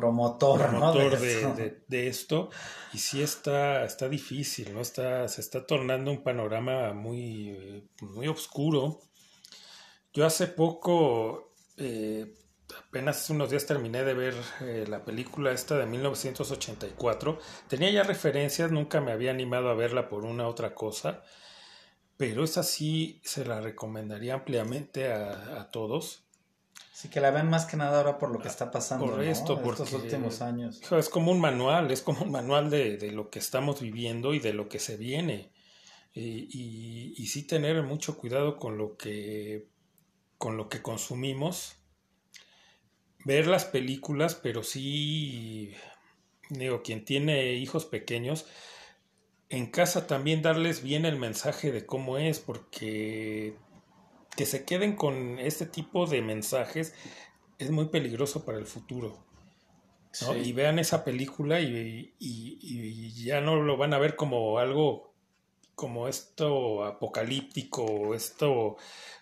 promotor, 0.00 1.18
de, 1.18 2.08
esto, 2.08 2.50
y 2.92 2.98
sí 2.98 3.22
está, 3.22 3.84
está 3.84 4.08
difícil, 4.08 4.74
¿no? 4.74 4.80
Está, 4.80 5.26
se 5.28 5.40
está 5.40 5.66
tornando 5.66 6.10
un 6.10 6.22
panorama 6.22 6.92
muy, 6.92 7.88
muy 8.00 8.28
oscuro. 8.28 9.00
Yo 10.12 10.26
hace 10.26 10.46
poco 10.46 11.54
eh, 11.76 12.34
apenas 12.88 13.18
hace 13.18 13.32
unos 13.32 13.50
días 13.50 13.66
terminé 13.66 14.04
de 14.04 14.14
ver 14.14 14.34
eh, 14.60 14.84
la 14.88 15.04
película 15.04 15.52
esta 15.52 15.76
de 15.78 15.86
1984. 15.86 17.38
Tenía 17.68 17.90
ya 17.90 18.02
referencias, 18.02 18.70
nunca 18.70 19.00
me 19.00 19.12
había 19.12 19.30
animado 19.30 19.68
a 19.70 19.74
verla 19.74 20.08
por 20.08 20.24
una 20.24 20.48
otra 20.48 20.74
cosa, 20.74 21.22
pero 22.16 22.44
esa 22.44 22.62
sí 22.62 23.20
se 23.24 23.44
la 23.44 23.60
recomendaría 23.60 24.34
ampliamente 24.34 25.12
a, 25.12 25.70
todos. 25.70 26.25
Sí, 26.96 27.10
que 27.10 27.20
la 27.20 27.30
ven 27.30 27.50
más 27.50 27.66
que 27.66 27.76
nada 27.76 27.98
ahora 27.98 28.16
por 28.16 28.30
lo 28.30 28.38
que 28.38 28.48
está 28.48 28.70
pasando 28.70 29.04
por 29.04 29.22
esto, 29.22 29.60
por 29.60 29.74
estos 29.74 29.92
últimos 29.92 30.40
años. 30.40 30.80
Es 30.90 31.10
como 31.10 31.30
un 31.30 31.38
manual, 31.38 31.90
es 31.90 32.00
como 32.00 32.22
un 32.22 32.30
manual 32.30 32.70
de, 32.70 32.96
de 32.96 33.12
lo 33.12 33.28
que 33.28 33.38
estamos 33.38 33.82
viviendo 33.82 34.32
y 34.32 34.38
de 34.38 34.54
lo 34.54 34.70
que 34.70 34.78
se 34.78 34.96
viene. 34.96 35.52
Y, 36.14 36.48
y, 36.50 37.14
y 37.18 37.26
sí 37.26 37.42
tener 37.42 37.82
mucho 37.82 38.16
cuidado 38.16 38.56
con 38.56 38.78
lo 38.78 38.96
que 38.96 39.68
con 40.38 40.56
lo 40.56 40.70
que 40.70 40.80
consumimos 40.80 41.76
ver 43.26 43.46
las 43.46 43.66
películas, 43.66 44.34
pero 44.34 44.62
sí, 44.62 45.74
digo, 46.48 46.82
quien 46.82 47.04
tiene 47.04 47.56
hijos 47.56 47.84
pequeños, 47.84 48.46
en 49.50 49.66
casa 49.66 50.06
también 50.06 50.40
darles 50.40 50.82
bien 50.82 51.04
el 51.04 51.18
mensaje 51.18 51.72
de 51.72 51.84
cómo 51.84 52.16
es, 52.16 52.40
porque 52.40 53.54
que 54.36 54.46
se 54.46 54.64
queden 54.64 54.96
con 54.96 55.38
este 55.38 55.66
tipo 55.66 56.06
de 56.06 56.22
mensajes 56.22 56.94
es 57.58 57.70
muy 57.70 57.86
peligroso 57.86 58.44
para 58.44 58.58
el 58.58 58.66
futuro. 58.66 59.24
Y 60.42 60.52
vean 60.52 60.78
esa 60.78 61.04
película 61.04 61.60
y, 61.60 62.14
ya 63.14 63.40
no 63.40 63.56
lo 63.56 63.76
van 63.76 63.92
a 63.92 63.98
ver 63.98 64.16
como 64.16 64.58
algo 64.58 65.14
como 65.74 66.08
esto 66.08 66.84
apocalíptico 66.84 67.84
o 67.84 68.14
esto 68.14 68.76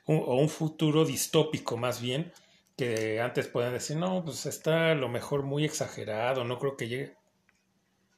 o 0.06 0.36
un 0.36 0.48
futuro 0.48 1.04
distópico 1.04 1.76
más 1.76 2.00
bien, 2.00 2.32
que 2.76 3.20
antes 3.20 3.48
pueden 3.48 3.72
decir, 3.72 3.96
no, 3.96 4.24
pues 4.24 4.46
está 4.46 4.92
a 4.92 4.94
lo 4.94 5.08
mejor 5.08 5.42
muy 5.42 5.64
exagerado, 5.64 6.44
no 6.44 6.58
creo 6.58 6.76
que 6.76 6.88
llegue. 6.88 7.16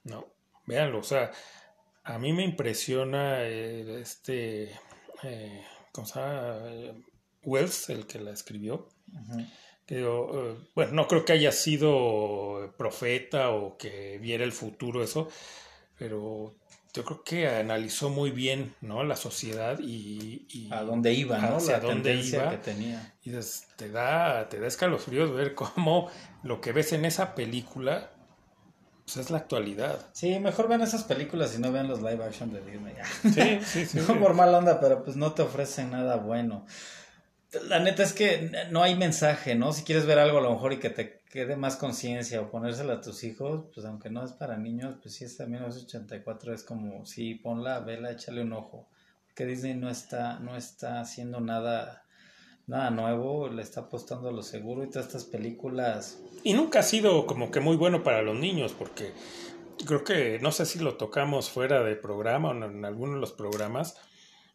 No, 0.05 0.26
véanlo, 0.66 0.99
o 0.99 1.03
sea, 1.03 1.32
a 2.05 2.18
mí 2.18 2.32
me 2.32 2.44
impresiona 2.44 3.42
eh, 3.42 4.01
este, 4.01 4.70
eh, 5.22 5.64
¿cómo 5.97 6.07
se 6.07 6.20
llama? 6.20 6.59
Wells, 7.42 7.88
el 7.90 8.07
que 8.07 8.20
la 8.20 8.30
escribió. 8.30 8.88
que, 9.86 10.03
eh, 10.03 10.55
bueno, 10.74 10.92
no 10.92 11.09
creo 11.09 11.24
que 11.24 11.32
haya 11.32 11.53
sido 11.53 12.74
profeta 12.76 13.51
o 13.51 13.76
que 13.76 14.18
viera 14.18 14.44
el 14.44 14.53
futuro, 14.53 15.03
eso, 15.03 15.28
pero 15.99 16.55
yo 16.92 17.05
creo 17.05 17.24
que 17.24 17.49
analizó 17.49 18.11
muy 18.11 18.30
bien 18.30 18.74
¿no? 18.80 19.05
la 19.05 19.16
sociedad 19.16 19.78
y, 19.80 20.68
a 20.70 20.82
dónde 20.82 21.12
iba, 21.12 21.38
¿no? 21.38 21.57
Hacia 21.57 21.78
dónde 21.78 22.14
iba 22.14 22.51
que 22.51 22.59
tenía. 22.59 23.14
Y 23.22 23.32
te 23.76 23.90
da, 23.90 24.49
te 24.49 24.61
da 24.61 24.66
escalofríos 24.66 25.32
ver 25.32 25.55
cómo 25.55 26.11
lo 26.42 26.61
que 26.61 26.72
ves 26.72 26.92
en 26.92 27.05
esa 27.05 27.34
película 27.34 28.15
pues 29.07 29.18
es 29.18 29.30
la 29.30 29.38
actualidad. 29.38 30.00
Sí, 30.12 30.40
mejor 30.40 30.66
ven 30.68 30.82
esas 30.82 31.04
películas 31.04 31.54
y 31.54 31.61
no 31.61 31.70
vean 31.70 31.86
los 31.86 32.02
live 32.02 32.24
action 32.24 32.52
de 32.52 32.61
Disney. 32.61 32.94
Sí, 33.22 33.61
sí, 33.64 33.86
sí. 33.86 33.98
no 34.07 34.18
por 34.18 34.34
mala 34.34 34.59
onda, 34.59 34.80
pero 34.80 35.04
pues 35.04 35.16
no 35.16 35.32
te 35.32 35.42
ofrecen 35.42 35.92
nada 35.92 36.16
bueno. 36.16 36.66
La 37.68 37.78
neta 37.78 38.02
es 38.02 38.12
que 38.12 38.50
no 38.70 38.82
hay 38.82 38.96
mensaje, 38.96 39.54
¿no? 39.54 39.72
Si 39.72 39.84
quieres 39.84 40.07
ver 40.07 40.18
algo 40.18 40.38
a 40.38 40.40
lo 40.40 40.52
mejor 40.52 40.72
y 40.72 40.80
que 40.80 40.90
te 40.90 41.20
quede 41.30 41.54
más 41.54 41.76
conciencia 41.76 42.40
o 42.40 42.50
ponérsela 42.50 42.94
a 42.94 43.00
tus 43.00 43.22
hijos, 43.22 43.66
pues 43.72 43.86
aunque 43.86 44.11
no 44.11 44.24
es 44.24 44.32
para 44.32 44.57
niños, 44.57 44.96
pues 45.00 45.14
sí 45.14 45.24
está 45.24 45.46
1984, 45.46 46.52
es 46.52 46.64
como, 46.64 47.07
sí, 47.07 47.36
ponla, 47.36 47.78
vela, 47.78 48.11
échale 48.11 48.42
un 48.42 48.54
ojo. 48.54 48.88
Porque 49.28 49.46
Disney 49.46 49.74
no 49.74 49.88
está, 49.88 50.40
no 50.40 50.57
está 50.57 51.00
haciendo 51.00 51.40
nada, 51.40 52.02
nada 52.66 52.90
nuevo, 52.90 53.48
le 53.48 53.62
está 53.62 53.82
apostando 53.82 54.28
a 54.28 54.32
lo 54.32 54.42
seguro 54.42 54.84
y 54.84 54.90
todas 54.90 55.06
estas 55.06 55.24
películas. 55.24 56.20
Y 56.42 56.52
nunca 56.52 56.80
ha 56.80 56.82
sido 56.82 57.26
como 57.26 57.50
que 57.50 57.60
muy 57.60 57.76
bueno 57.76 58.02
para 58.02 58.22
los 58.22 58.36
niños, 58.36 58.74
porque 58.76 59.12
creo 59.86 60.04
que, 60.04 60.38
no 60.40 60.52
sé 60.52 60.66
si 60.66 60.78
lo 60.78 60.96
tocamos 60.96 61.50
fuera 61.50 61.82
de 61.82 61.96
programa 61.96 62.50
o 62.50 62.64
en 62.64 62.84
alguno 62.84 63.14
de 63.14 63.20
los 63.20 63.32
programas, 63.32 63.96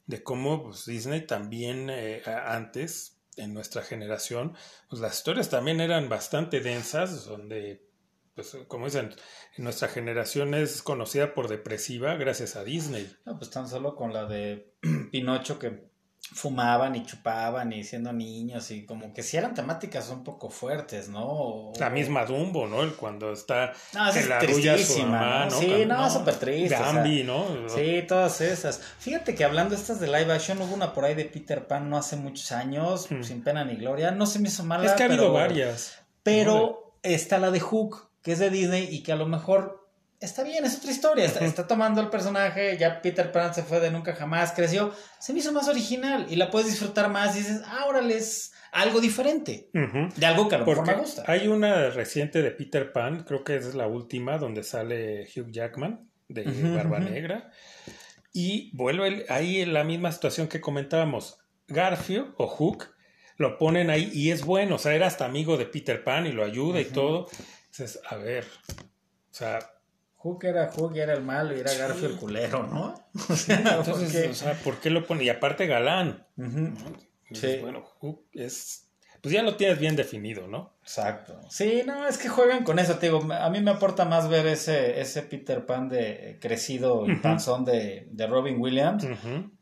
de 0.05 0.23
cómo 0.23 0.63
pues, 0.63 0.85
Disney 0.85 1.25
también 1.25 1.89
eh, 1.89 2.21
antes, 2.45 3.17
en 3.37 3.53
nuestra 3.53 3.81
generación, 3.81 4.55
pues 4.89 5.01
las 5.01 5.15
historias 5.15 5.49
también 5.49 5.79
eran 5.79 6.09
bastante 6.09 6.59
densas, 6.59 7.25
donde, 7.25 7.87
pues 8.35 8.57
como 8.67 8.85
dicen, 8.85 9.15
nuestra 9.57 9.87
generación 9.87 10.53
es 10.53 10.81
conocida 10.81 11.33
por 11.33 11.47
depresiva 11.47 12.15
gracias 12.15 12.57
a 12.57 12.63
Disney. 12.65 13.09
No, 13.25 13.37
pues 13.37 13.49
tan 13.49 13.69
solo 13.69 13.95
con 13.95 14.11
la 14.11 14.25
de 14.25 14.73
Pinocho 15.11 15.59
que 15.59 15.90
fumaban 16.33 16.95
y 16.95 17.03
chupaban 17.03 17.73
y 17.73 17.83
siendo 17.83 18.13
niños 18.13 18.71
y 18.71 18.85
como 18.85 19.13
que 19.13 19.21
si 19.21 19.37
eran 19.37 19.53
temáticas 19.53 20.09
un 20.09 20.23
poco 20.23 20.49
fuertes, 20.49 21.09
¿no? 21.09 21.73
La 21.77 21.89
misma 21.89 22.25
Dumbo, 22.25 22.67
¿no? 22.67 22.83
El 22.83 22.93
cuando 22.93 23.33
está 23.33 23.73
no, 23.93 24.09
es 24.09 24.27
la 24.27 24.39
tristísima, 24.39 25.45
¿no? 25.45 25.51
Sí, 25.51 25.85
no, 25.85 26.09
súper 26.09 26.35
triste. 26.35 26.77
Bambi, 26.77 27.23
¿no? 27.23 27.45
Sí, 27.67 28.03
todas 28.07 28.39
esas. 28.39 28.79
Fíjate 28.99 29.35
que 29.35 29.43
hablando 29.43 29.75
estas 29.75 29.99
de 29.99 30.07
live 30.07 30.31
action, 30.31 30.61
hubo 30.61 30.73
una 30.73 30.93
por 30.93 31.05
ahí 31.05 31.15
de 31.15 31.25
Peter 31.25 31.67
Pan 31.67 31.89
no 31.89 31.97
hace 31.97 32.15
muchos 32.15 32.51
años, 32.51 33.07
hmm. 33.09 33.23
sin 33.23 33.43
pena 33.43 33.65
ni 33.65 33.75
gloria, 33.75 34.11
no 34.11 34.25
se 34.25 34.39
me 34.39 34.47
hizo 34.47 34.63
mala. 34.63 34.85
Es 34.85 34.93
que 34.93 35.03
ha 35.03 35.07
habido 35.07 35.33
varias. 35.33 35.99
Pero 36.23 36.95
está 37.03 37.39
la 37.39 37.51
de 37.51 37.59
Hook, 37.59 38.09
que 38.21 38.33
es 38.33 38.39
de 38.39 38.49
Disney 38.49 38.87
y 38.89 39.03
que 39.03 39.11
a 39.11 39.15
lo 39.15 39.27
mejor 39.27 39.80
está 40.21 40.43
bien, 40.43 40.63
es 40.63 40.77
otra 40.77 40.91
historia. 40.91 41.25
Está, 41.25 41.67
tomando 41.67 41.99
el 41.99 42.09
personaje, 42.09 42.77
ya 42.77 43.01
Peter 43.01 43.31
Pan 43.31 43.53
se 43.53 43.63
fue 43.63 43.79
de 43.79 43.91
nunca 43.91 44.13
jamás, 44.13 44.53
creció. 44.53 44.93
Se 45.19 45.33
me 45.33 45.39
hizo 45.39 45.51
más 45.51 45.67
original 45.67 46.27
y 46.29 46.35
la 46.35 46.51
puedes 46.51 46.69
disfrutar 46.69 47.09
más 47.09 47.35
y 47.35 47.39
dices, 47.39 47.61
ah, 47.65 47.85
órale, 47.87 48.15
es 48.15 48.53
algo 48.71 49.01
diferente. 49.01 49.69
De 49.73 50.25
algo 50.25 50.47
que 50.47 50.55
a 50.55 50.59
lo 50.59 50.65
mejor 50.65 50.85
me 50.85 50.93
gusta. 50.93 51.23
Hay 51.25 51.47
una 51.47 51.89
reciente 51.89 52.41
de 52.41 52.51
Peter 52.51 52.93
Pan, 52.93 53.23
creo 53.23 53.43
que 53.43 53.55
es 53.55 53.73
la 53.73 53.87
última, 53.87 54.37
donde 54.37 54.63
sale 54.63 55.27
Hugh 55.35 55.51
Jackman 55.51 56.07
de 56.29 56.43
Barba 56.75 56.99
Negra. 56.99 57.49
Y 58.31 58.75
vuelve 58.77 59.25
ahí 59.27 59.61
en 59.61 59.73
la 59.73 59.83
misma 59.83 60.11
situación 60.11 60.47
que 60.47 60.61
comentábamos. 60.61 61.39
Garfio 61.67 62.33
o 62.37 62.47
Hook 62.47 62.95
lo 63.37 63.57
ponen 63.57 63.89
ahí 63.89 64.09
y 64.13 64.29
es 64.29 64.45
bueno, 64.45 64.75
o 64.75 64.77
sea, 64.77 64.93
era 64.93 65.07
hasta 65.07 65.25
amigo 65.25 65.57
de 65.57 65.65
Peter 65.65 66.03
Pan 66.03 66.27
y 66.27 66.31
lo 66.31 66.43
ayuda 66.43 66.79
y 66.79 66.85
todo. 66.85 67.27
Entonces, 67.71 67.99
a 68.07 68.15
ver, 68.17 68.45
o 68.69 69.33
sea, 69.33 69.59
Hook 70.21 70.45
era 70.45 70.71
Hook 70.71 70.95
y 70.95 70.99
era 70.99 71.13
el 71.13 71.23
malo 71.23 71.55
y 71.55 71.59
era 71.59 71.73
Garfio 71.73 72.07
el 72.07 72.15
culero, 72.15 72.67
¿no? 72.67 72.93
O 73.29 73.35
sea, 73.35 73.57
Entonces, 73.57 74.29
o 74.29 74.33
sea, 74.33 74.53
¿por 74.53 74.79
qué 74.79 74.89
lo 74.89 75.05
pone? 75.05 75.23
Y 75.23 75.29
aparte 75.29 75.67
galán. 75.67 76.25
Sí. 77.31 77.57
Bueno, 77.61 77.81
Hook 77.81 78.27
es 78.33 78.91
pues 79.21 79.35
ya 79.35 79.43
lo 79.43 79.55
tienes 79.55 79.77
bien 79.77 79.95
definido, 79.95 80.47
¿no? 80.47 80.73
Exacto. 80.81 81.39
Sí, 81.47 81.83
no, 81.85 82.07
es 82.07 82.17
que 82.17 82.27
juegan 82.27 82.63
con 82.63 82.79
eso, 82.79 82.97
te 82.97 83.05
digo, 83.05 83.31
a 83.31 83.49
mí 83.51 83.61
me 83.61 83.69
aporta 83.69 84.03
más 84.03 84.27
ver 84.27 84.47
ese, 84.47 84.99
ese 84.99 85.21
Peter 85.21 85.63
Pan 85.63 85.89
de 85.89 86.39
crecido 86.41 87.07
y 87.07 87.17
panzón 87.17 87.63
de, 87.63 88.07
de 88.09 88.27
Robin 88.27 88.59
Williams. 88.59 89.05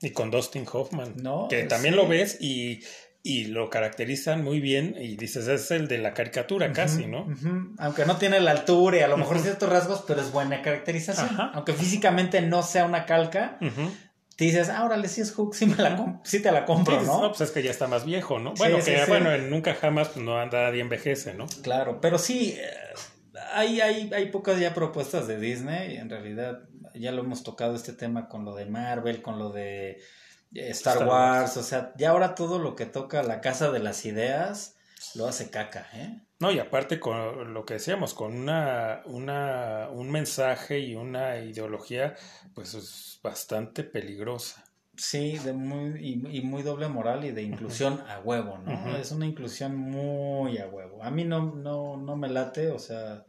Y 0.02 0.12
con 0.12 0.32
Dustin 0.32 0.66
Hoffman, 0.72 1.16
¿no? 1.18 1.50
que 1.50 1.64
también 1.64 1.98
lo 1.98 2.08
ves 2.08 2.38
y 2.40 2.80
y 3.22 3.46
lo 3.46 3.70
caracterizan 3.70 4.44
muy 4.44 4.60
bien 4.60 4.96
y 4.98 5.18
dices, 5.18 5.48
es 5.48 5.72
el 5.72 5.88
de 5.88 5.98
la 5.98 6.14
caricatura 6.14 6.72
casi, 6.72 7.06
¿no? 7.06 7.28
Aunque 7.78 8.06
no 8.06 8.18
tiene 8.18 8.40
la 8.40 8.52
altura 8.52 8.98
y 8.98 9.02
a 9.02 9.08
lo 9.08 9.18
mejor 9.18 9.40
ciertos 9.40 9.70
rasgos, 9.70 10.04
pero 10.08 10.22
es 10.22 10.32
buena 10.32 10.62
caracterización. 10.62 11.30
Aunque 11.54 11.74
físicamente 11.74 12.42
no 12.42 12.64
sea 12.64 12.86
una 12.86 13.06
calca, 13.06 13.58
te 14.40 14.46
dices, 14.46 14.70
ah, 14.70 14.86
órale, 14.86 15.10
si 15.10 15.20
es 15.20 15.34
Hook, 15.34 15.54
sí, 15.54 15.66
me 15.66 15.76
la 15.76 16.22
sí 16.24 16.42
te 16.42 16.50
la 16.52 16.64
compro, 16.64 17.02
¿no? 17.02 17.22
No, 17.24 17.28
pues 17.28 17.42
es 17.42 17.52
que 17.52 17.62
ya 17.62 17.72
está 17.72 17.88
más 17.88 18.06
viejo, 18.06 18.40
¿no? 18.40 18.54
Bueno, 18.54 18.78
que 18.84 19.06
bueno, 19.06 19.34
en 19.34 19.50
nunca 19.50 19.76
jamás 19.76 20.10
pues, 20.10 20.24
no 20.24 20.40
anda 20.40 20.74
y 20.74 20.80
envejece, 20.80 21.34
¿no? 21.34 21.46
Claro, 21.62 22.00
pero 22.00 22.18
sí, 22.18 22.56
eh, 22.58 22.72
hay, 23.54 23.82
hay, 23.82 24.10
hay 24.14 24.28
pocas 24.28 24.58
ya 24.58 24.74
propuestas 24.74 25.28
de 25.28 25.40
Disney, 25.40 25.98
en 25.98 26.10
realidad 26.10 26.62
ya 26.96 27.12
lo 27.12 27.22
hemos 27.22 27.44
tocado 27.44 27.76
este 27.76 27.92
tema 27.92 28.30
con 28.30 28.46
lo 28.46 28.56
de 28.56 28.66
Marvel, 28.66 29.22
con 29.22 29.40
lo 29.40 29.52
de 29.52 30.00
Star, 30.54 31.08
Wars, 31.08 31.58
o 31.58 31.64
sea, 31.64 31.94
ya 31.98 32.10
ahora 32.10 32.36
todo 32.36 32.60
lo 32.60 32.76
que 32.76 32.86
toca 32.86 33.24
la 33.24 33.42
casa 33.42 33.72
de 33.72 33.80
las 33.80 34.06
ideas 34.06 34.76
lo 35.16 35.28
hace 35.28 35.50
caca, 35.50 35.88
¿eh? 35.94 36.22
No, 36.40 36.52
y 36.52 36.60
aparte 36.60 37.00
con 37.00 37.54
lo 37.54 37.66
que 37.66 37.76
decíamos, 37.76 38.14
con 38.14 38.34
una, 38.34 39.02
una, 39.06 39.90
un 39.92 40.10
mensaje 40.10 40.80
y 40.80 40.96
una 40.96 41.38
ideología, 41.40 42.16
pues 42.54 42.74
es 42.74 43.20
bastante 43.22 43.84
peligrosa. 43.84 44.64
Sí, 44.96 45.38
de 45.38 45.54
muy, 45.54 46.26
y, 46.30 46.42
muy 46.42 46.62
doble 46.62 46.88
moral 46.90 47.24
y 47.24 47.32
de 47.32 47.42
inclusión 47.42 48.02
a 48.10 48.20
huevo, 48.20 48.58
¿no? 48.58 48.98
Es 48.98 49.12
una 49.12 49.26
inclusión 49.26 49.76
muy 49.76 50.58
a 50.58 50.68
huevo. 50.68 51.04
A 51.04 51.12
mí 51.12 51.24
no, 51.24 51.56
no, 51.56 51.98
no 51.98 52.16
me 52.16 52.30
late, 52.30 52.72
o 52.72 52.80
sea, 52.80 53.26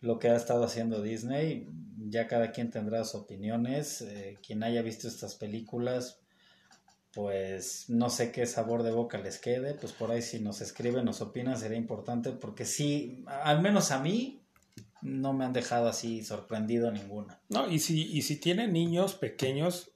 lo 0.00 0.18
que 0.18 0.28
ha 0.28 0.36
estado 0.36 0.64
haciendo 0.64 1.02
Disney, 1.02 1.68
ya 1.98 2.26
cada 2.26 2.52
quien 2.52 2.70
tendrá 2.70 3.04
sus 3.04 3.22
opiniones. 3.22 4.02
Eh, 4.02 4.38
quien 4.46 4.62
haya 4.62 4.82
visto 4.82 5.08
estas 5.08 5.34
películas, 5.34 6.20
pues 7.18 7.90
no 7.90 8.10
sé 8.10 8.30
qué 8.30 8.46
sabor 8.46 8.84
de 8.84 8.92
boca 8.92 9.18
les 9.18 9.40
quede, 9.40 9.74
pues 9.74 9.92
por 9.92 10.12
ahí 10.12 10.22
si 10.22 10.38
nos 10.38 10.60
escriben, 10.60 11.04
nos 11.04 11.20
opinan, 11.20 11.58
sería 11.58 11.76
importante, 11.76 12.30
porque 12.30 12.64
sí, 12.64 13.24
al 13.26 13.60
menos 13.60 13.90
a 13.90 13.98
mí 13.98 14.44
no 15.02 15.32
me 15.32 15.44
han 15.44 15.52
dejado 15.52 15.88
así 15.88 16.22
sorprendido 16.22 16.92
ninguna. 16.92 17.40
No, 17.48 17.68
y 17.68 17.80
si, 17.80 18.04
y 18.16 18.22
si 18.22 18.36
tienen 18.36 18.72
niños 18.72 19.16
pequeños, 19.16 19.90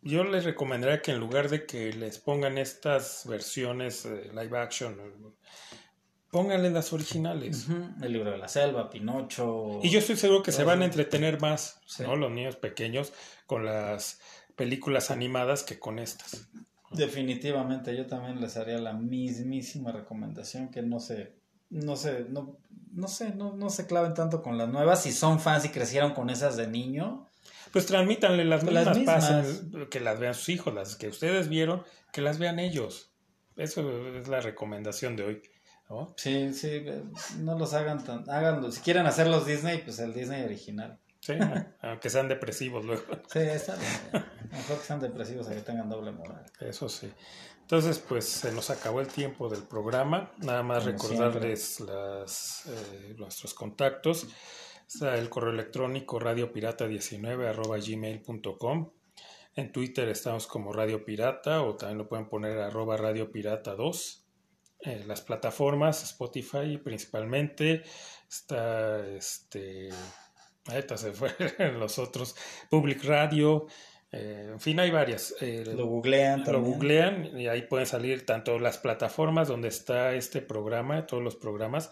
yo 0.00 0.24
les 0.24 0.44
recomendaría 0.44 1.02
que 1.02 1.10
en 1.10 1.18
lugar 1.18 1.50
de 1.50 1.66
que 1.66 1.92
les 1.92 2.16
pongan 2.16 2.56
estas 2.56 3.26
versiones 3.28 4.06
live 4.06 4.58
action, 4.58 4.96
pónganle 6.30 6.70
las 6.70 6.90
originales. 6.94 7.66
El 8.00 8.14
libro 8.14 8.30
de 8.30 8.38
la 8.38 8.48
selva, 8.48 8.88
Pinocho. 8.88 9.80
Y 9.82 9.90
yo 9.90 9.98
estoy 9.98 10.16
seguro 10.16 10.42
que 10.42 10.52
se 10.52 10.64
van 10.64 10.80
a 10.80 10.86
entretener 10.86 11.38
más, 11.38 11.82
¿no? 11.98 12.16
Los 12.16 12.30
niños 12.30 12.56
pequeños 12.56 13.12
con 13.44 13.66
las 13.66 14.20
películas 14.56 15.10
animadas 15.10 15.62
que 15.62 15.78
con 15.78 15.98
estas. 15.98 16.48
Definitivamente, 16.90 17.96
yo 17.96 18.06
también 18.06 18.40
les 18.40 18.56
haría 18.56 18.78
la 18.78 18.94
mismísima 18.94 19.92
recomendación 19.92 20.70
que 20.70 20.82
no 20.82 20.98
se, 20.98 21.34
no 21.70 21.96
se, 21.96 22.24
no, 22.28 22.58
no 22.92 23.08
sé, 23.08 23.34
no, 23.34 23.54
no 23.54 23.70
se 23.70 23.86
claven 23.86 24.14
tanto 24.14 24.42
con 24.42 24.56
las 24.56 24.68
nuevas. 24.68 25.02
Si 25.02 25.12
son 25.12 25.40
fans 25.40 25.64
y 25.64 25.68
crecieron 25.68 26.14
con 26.14 26.30
esas 26.30 26.56
de 26.56 26.68
niño, 26.68 27.26
pues 27.72 27.86
transmítanle 27.86 28.44
las 28.44 28.64
mismas, 28.64 29.64
que 29.90 30.00
las 30.00 30.18
vean 30.18 30.34
sus 30.34 30.48
hijos, 30.48 30.74
las 30.74 30.96
que 30.96 31.08
ustedes 31.08 31.48
vieron, 31.48 31.82
que 32.12 32.22
las 32.22 32.38
vean 32.38 32.58
ellos. 32.58 33.12
Eso 33.56 34.16
es 34.16 34.28
la 34.28 34.40
recomendación 34.40 35.16
de 35.16 35.24
hoy. 35.24 35.42
¿no? 35.90 36.14
Sí, 36.16 36.52
sí, 36.52 36.84
no 37.38 37.58
los 37.58 37.74
hagan 37.74 38.02
tan, 38.04 38.28
háganlo. 38.30 38.70
Si 38.72 38.80
quieren 38.80 39.06
hacerlos 39.06 39.46
Disney, 39.46 39.82
pues 39.82 39.98
el 39.98 40.14
Disney 40.14 40.42
original. 40.42 40.98
Sí, 41.26 41.32
aunque 41.82 42.08
sean 42.08 42.28
depresivos 42.28 42.84
luego. 42.84 43.02
Sí, 43.28 43.40
está 43.40 43.74
bien. 43.74 44.24
Mejor 44.52 44.78
que 44.78 44.84
sean 44.84 45.00
depresivos 45.00 45.48
a 45.48 45.54
que 45.54 45.60
tengan 45.60 45.88
doble 45.88 46.12
moral. 46.12 46.46
Eso 46.60 46.88
sí. 46.88 47.12
Entonces, 47.62 47.98
pues 47.98 48.28
se 48.28 48.52
nos 48.52 48.70
acabó 48.70 49.00
el 49.00 49.08
tiempo 49.08 49.48
del 49.48 49.64
programa. 49.64 50.30
Nada 50.38 50.62
más 50.62 50.84
recordarles 50.84 51.80
las, 51.80 52.66
eh, 52.66 53.16
nuestros 53.18 53.54
contactos. 53.54 54.28
Está 54.86 55.16
el 55.16 55.28
correo 55.28 55.50
electrónico 55.50 56.20
radiopirata19 56.20 57.48
arroba 57.48 57.78
gmail.com. 57.78 58.92
En 59.56 59.72
Twitter 59.72 60.08
estamos 60.08 60.46
como 60.46 60.72
Radio 60.72 61.04
Pirata 61.04 61.62
o 61.62 61.74
también 61.74 61.98
lo 61.98 62.08
pueden 62.08 62.28
poner 62.28 62.56
arroba 62.60 62.96
Radio 62.96 63.32
Pirata 63.32 63.74
2. 63.74 64.26
Eh, 64.82 65.04
las 65.08 65.22
plataformas, 65.22 66.04
Spotify 66.04 66.78
principalmente. 66.78 67.82
Está 68.28 69.04
este 69.08 69.88
Ahorita 70.68 70.96
se 70.96 71.12
fueron 71.12 71.78
los 71.80 71.98
otros. 71.98 72.36
Public 72.70 73.04
Radio. 73.04 73.66
Eh, 74.12 74.48
en 74.52 74.60
fin, 74.60 74.78
hay 74.80 74.90
varias. 74.90 75.34
Eh, 75.40 75.64
lo 75.76 75.86
googlean. 75.86 76.44
Lo 76.44 76.60
googlean 76.62 77.38
y 77.38 77.48
ahí 77.48 77.62
pueden 77.62 77.86
salir 77.86 78.24
tanto 78.24 78.58
las 78.58 78.78
plataformas 78.78 79.48
donde 79.48 79.68
está 79.68 80.14
este 80.14 80.40
programa, 80.40 81.06
todos 81.06 81.22
los 81.22 81.36
programas. 81.36 81.90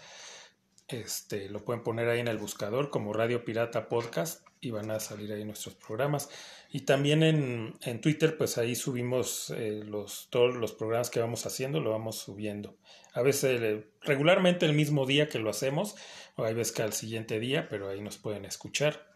Este, 0.89 1.49
lo 1.49 1.64
pueden 1.64 1.82
poner 1.82 2.09
ahí 2.09 2.20
en 2.20 2.28
el 2.28 2.37
buscador 2.37 2.91
como 2.91 3.14
Radio 3.14 3.45
Pirata 3.45 3.89
Podcast 3.89 4.47
y 4.61 4.70
van 4.70 4.91
a 4.91 5.01
salir 5.01 5.32
ahí 5.32 5.45
nuestros 5.45 5.74
programas. 5.74 6.28
Y 6.70 6.80
también 6.80 7.22
en, 7.22 7.74
en 7.82 8.01
Twitter, 8.01 8.37
pues 8.37 8.59
ahí 8.59 8.74
subimos 8.74 9.51
eh, 9.51 9.82
los, 9.85 10.28
todos 10.30 10.57
los 10.57 10.72
programas 10.72 11.11
que 11.11 11.20
vamos 11.20 11.47
haciendo, 11.47 11.80
lo 11.80 11.91
vamos 11.91 12.18
subiendo. 12.18 12.76
A 13.12 13.22
veces, 13.22 13.85
regularmente 14.03 14.66
el 14.66 14.74
mismo 14.74 15.07
día 15.07 15.28
que 15.28 15.39
lo 15.39 15.51
hacemos, 15.51 15.95
o 16.37 16.45
hay 16.45 16.55
veces 16.55 16.74
que 16.74 16.82
al 16.82 16.93
siguiente 16.93 17.39
día, 17.39 17.68
pero 17.68 17.89
ahí 17.89 18.01
nos 18.01 18.18
pueden 18.18 18.45
escuchar. 18.45 19.14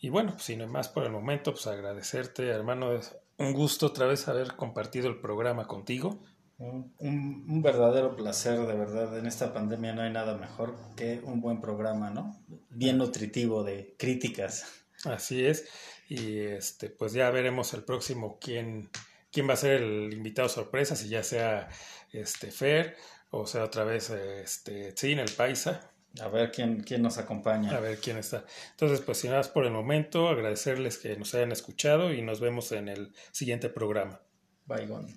Y 0.00 0.08
bueno, 0.08 0.32
pues 0.32 0.44
sin 0.44 0.66
más 0.68 0.88
por 0.88 1.04
el 1.04 1.10
momento, 1.10 1.52
pues 1.52 1.66
agradecerte, 1.66 2.46
hermano. 2.48 2.98
Un 3.36 3.52
gusto 3.52 3.86
otra 3.86 4.06
vez 4.06 4.26
haber 4.28 4.56
compartido 4.56 5.08
el 5.08 5.20
programa 5.20 5.66
contigo. 5.66 6.22
Un, 6.58 6.92
un, 6.98 7.62
verdadero 7.62 8.16
placer, 8.16 8.58
de 8.58 8.74
verdad. 8.74 9.16
En 9.16 9.26
esta 9.26 9.54
pandemia 9.54 9.92
no 9.92 10.02
hay 10.02 10.10
nada 10.10 10.36
mejor 10.36 10.76
que 10.96 11.20
un 11.22 11.40
buen 11.40 11.60
programa, 11.60 12.10
¿no? 12.10 12.36
Bien 12.68 12.98
nutritivo 12.98 13.62
de 13.62 13.94
críticas. 13.96 14.66
Así 15.04 15.44
es. 15.44 15.68
Y 16.08 16.38
este, 16.40 16.90
pues 16.90 17.12
ya 17.12 17.30
veremos 17.30 17.74
el 17.74 17.84
próximo 17.84 18.38
quién, 18.40 18.90
quién 19.30 19.48
va 19.48 19.52
a 19.52 19.56
ser 19.56 19.82
el 19.82 20.12
invitado 20.12 20.48
sorpresa, 20.48 20.96
si 20.96 21.08
ya 21.08 21.22
sea 21.22 21.68
este 22.12 22.50
Fer 22.50 22.96
o 23.30 23.46
sea 23.46 23.64
otra 23.64 23.84
vez 23.84 24.10
este 24.10 24.92
Tzin, 24.92 25.18
el 25.18 25.30
paisa. 25.30 25.92
A 26.20 26.28
ver 26.28 26.50
quién, 26.50 26.82
quién 26.82 27.02
nos 27.02 27.18
acompaña. 27.18 27.76
A 27.76 27.80
ver 27.80 27.98
quién 27.98 28.16
está. 28.16 28.44
Entonces, 28.70 29.00
pues 29.02 29.18
sin 29.18 29.30
más 29.30 29.48
por 29.48 29.66
el 29.66 29.72
momento, 29.72 30.28
agradecerles 30.28 30.98
que 30.98 31.16
nos 31.16 31.34
hayan 31.34 31.52
escuchado 31.52 32.12
y 32.12 32.22
nos 32.22 32.40
vemos 32.40 32.72
en 32.72 32.88
el 32.88 33.12
siguiente 33.30 33.68
programa. 33.68 34.20
Bye, 34.66 34.86
gone. 34.86 35.14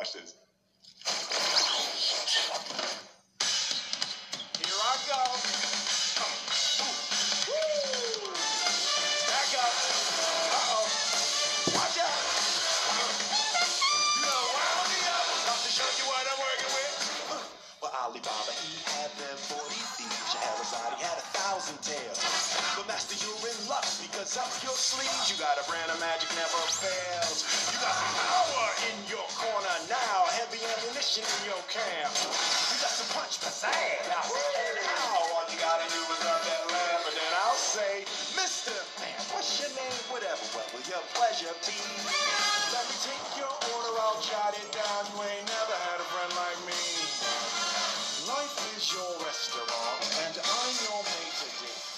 questions. 0.00 0.39
colors 24.20 24.36
up 24.36 24.52
your 24.60 24.76
sleeves. 24.76 25.32
You 25.32 25.40
got 25.40 25.56
a 25.56 25.64
brand 25.64 25.88
of 25.88 25.96
magic 25.96 26.28
never 26.36 26.60
fails. 26.68 27.40
You 27.72 27.80
got 27.80 27.96
power 27.96 28.68
in 28.92 28.96
your 29.08 29.24
corner 29.32 29.76
now. 29.88 30.28
Heavy 30.36 30.60
ammunition 30.60 31.24
in 31.24 31.40
your 31.48 31.62
camp. 31.72 32.12
You 32.68 32.76
got 32.84 32.92
some 32.92 33.08
punch 33.16 33.40
pizzazz. 33.40 33.72
Now, 34.12 34.20
now 34.20 35.40
all 35.40 35.48
you 35.48 35.56
gotta 35.56 35.88
do 35.88 36.00
is 36.04 36.20
rub 36.20 36.36
that 36.36 36.64
lamp, 36.68 37.02
and 37.08 37.16
then 37.16 37.32
I'll 37.48 37.56
say, 37.56 38.04
Mister 38.36 38.76
Man, 39.00 39.16
what's 39.32 39.56
your 39.56 39.72
name? 39.72 40.00
Whatever. 40.12 40.44
What 40.52 40.68
will 40.76 40.84
your 40.84 41.00
pleasure 41.16 41.56
be? 41.64 41.80
Let 42.76 42.84
me 42.92 42.96
take 43.00 43.24
your 43.40 43.48
order. 43.72 43.92
I'll 44.04 44.20
jot 44.20 44.52
it 44.52 44.68
down. 44.76 45.00
You 45.16 45.32
ain't 45.32 45.48
never 45.48 45.76
had 45.88 45.96
a 45.96 46.06
friend 46.12 46.32
like 46.36 46.60
me. 46.68 46.82
Life 48.28 48.56
is 48.76 48.84
your 48.92 49.16
restaurant, 49.24 50.00
and 50.28 50.36
I'm 50.36 50.72
your 50.84 51.00
maitre 51.08 51.48
d'. 51.64 51.89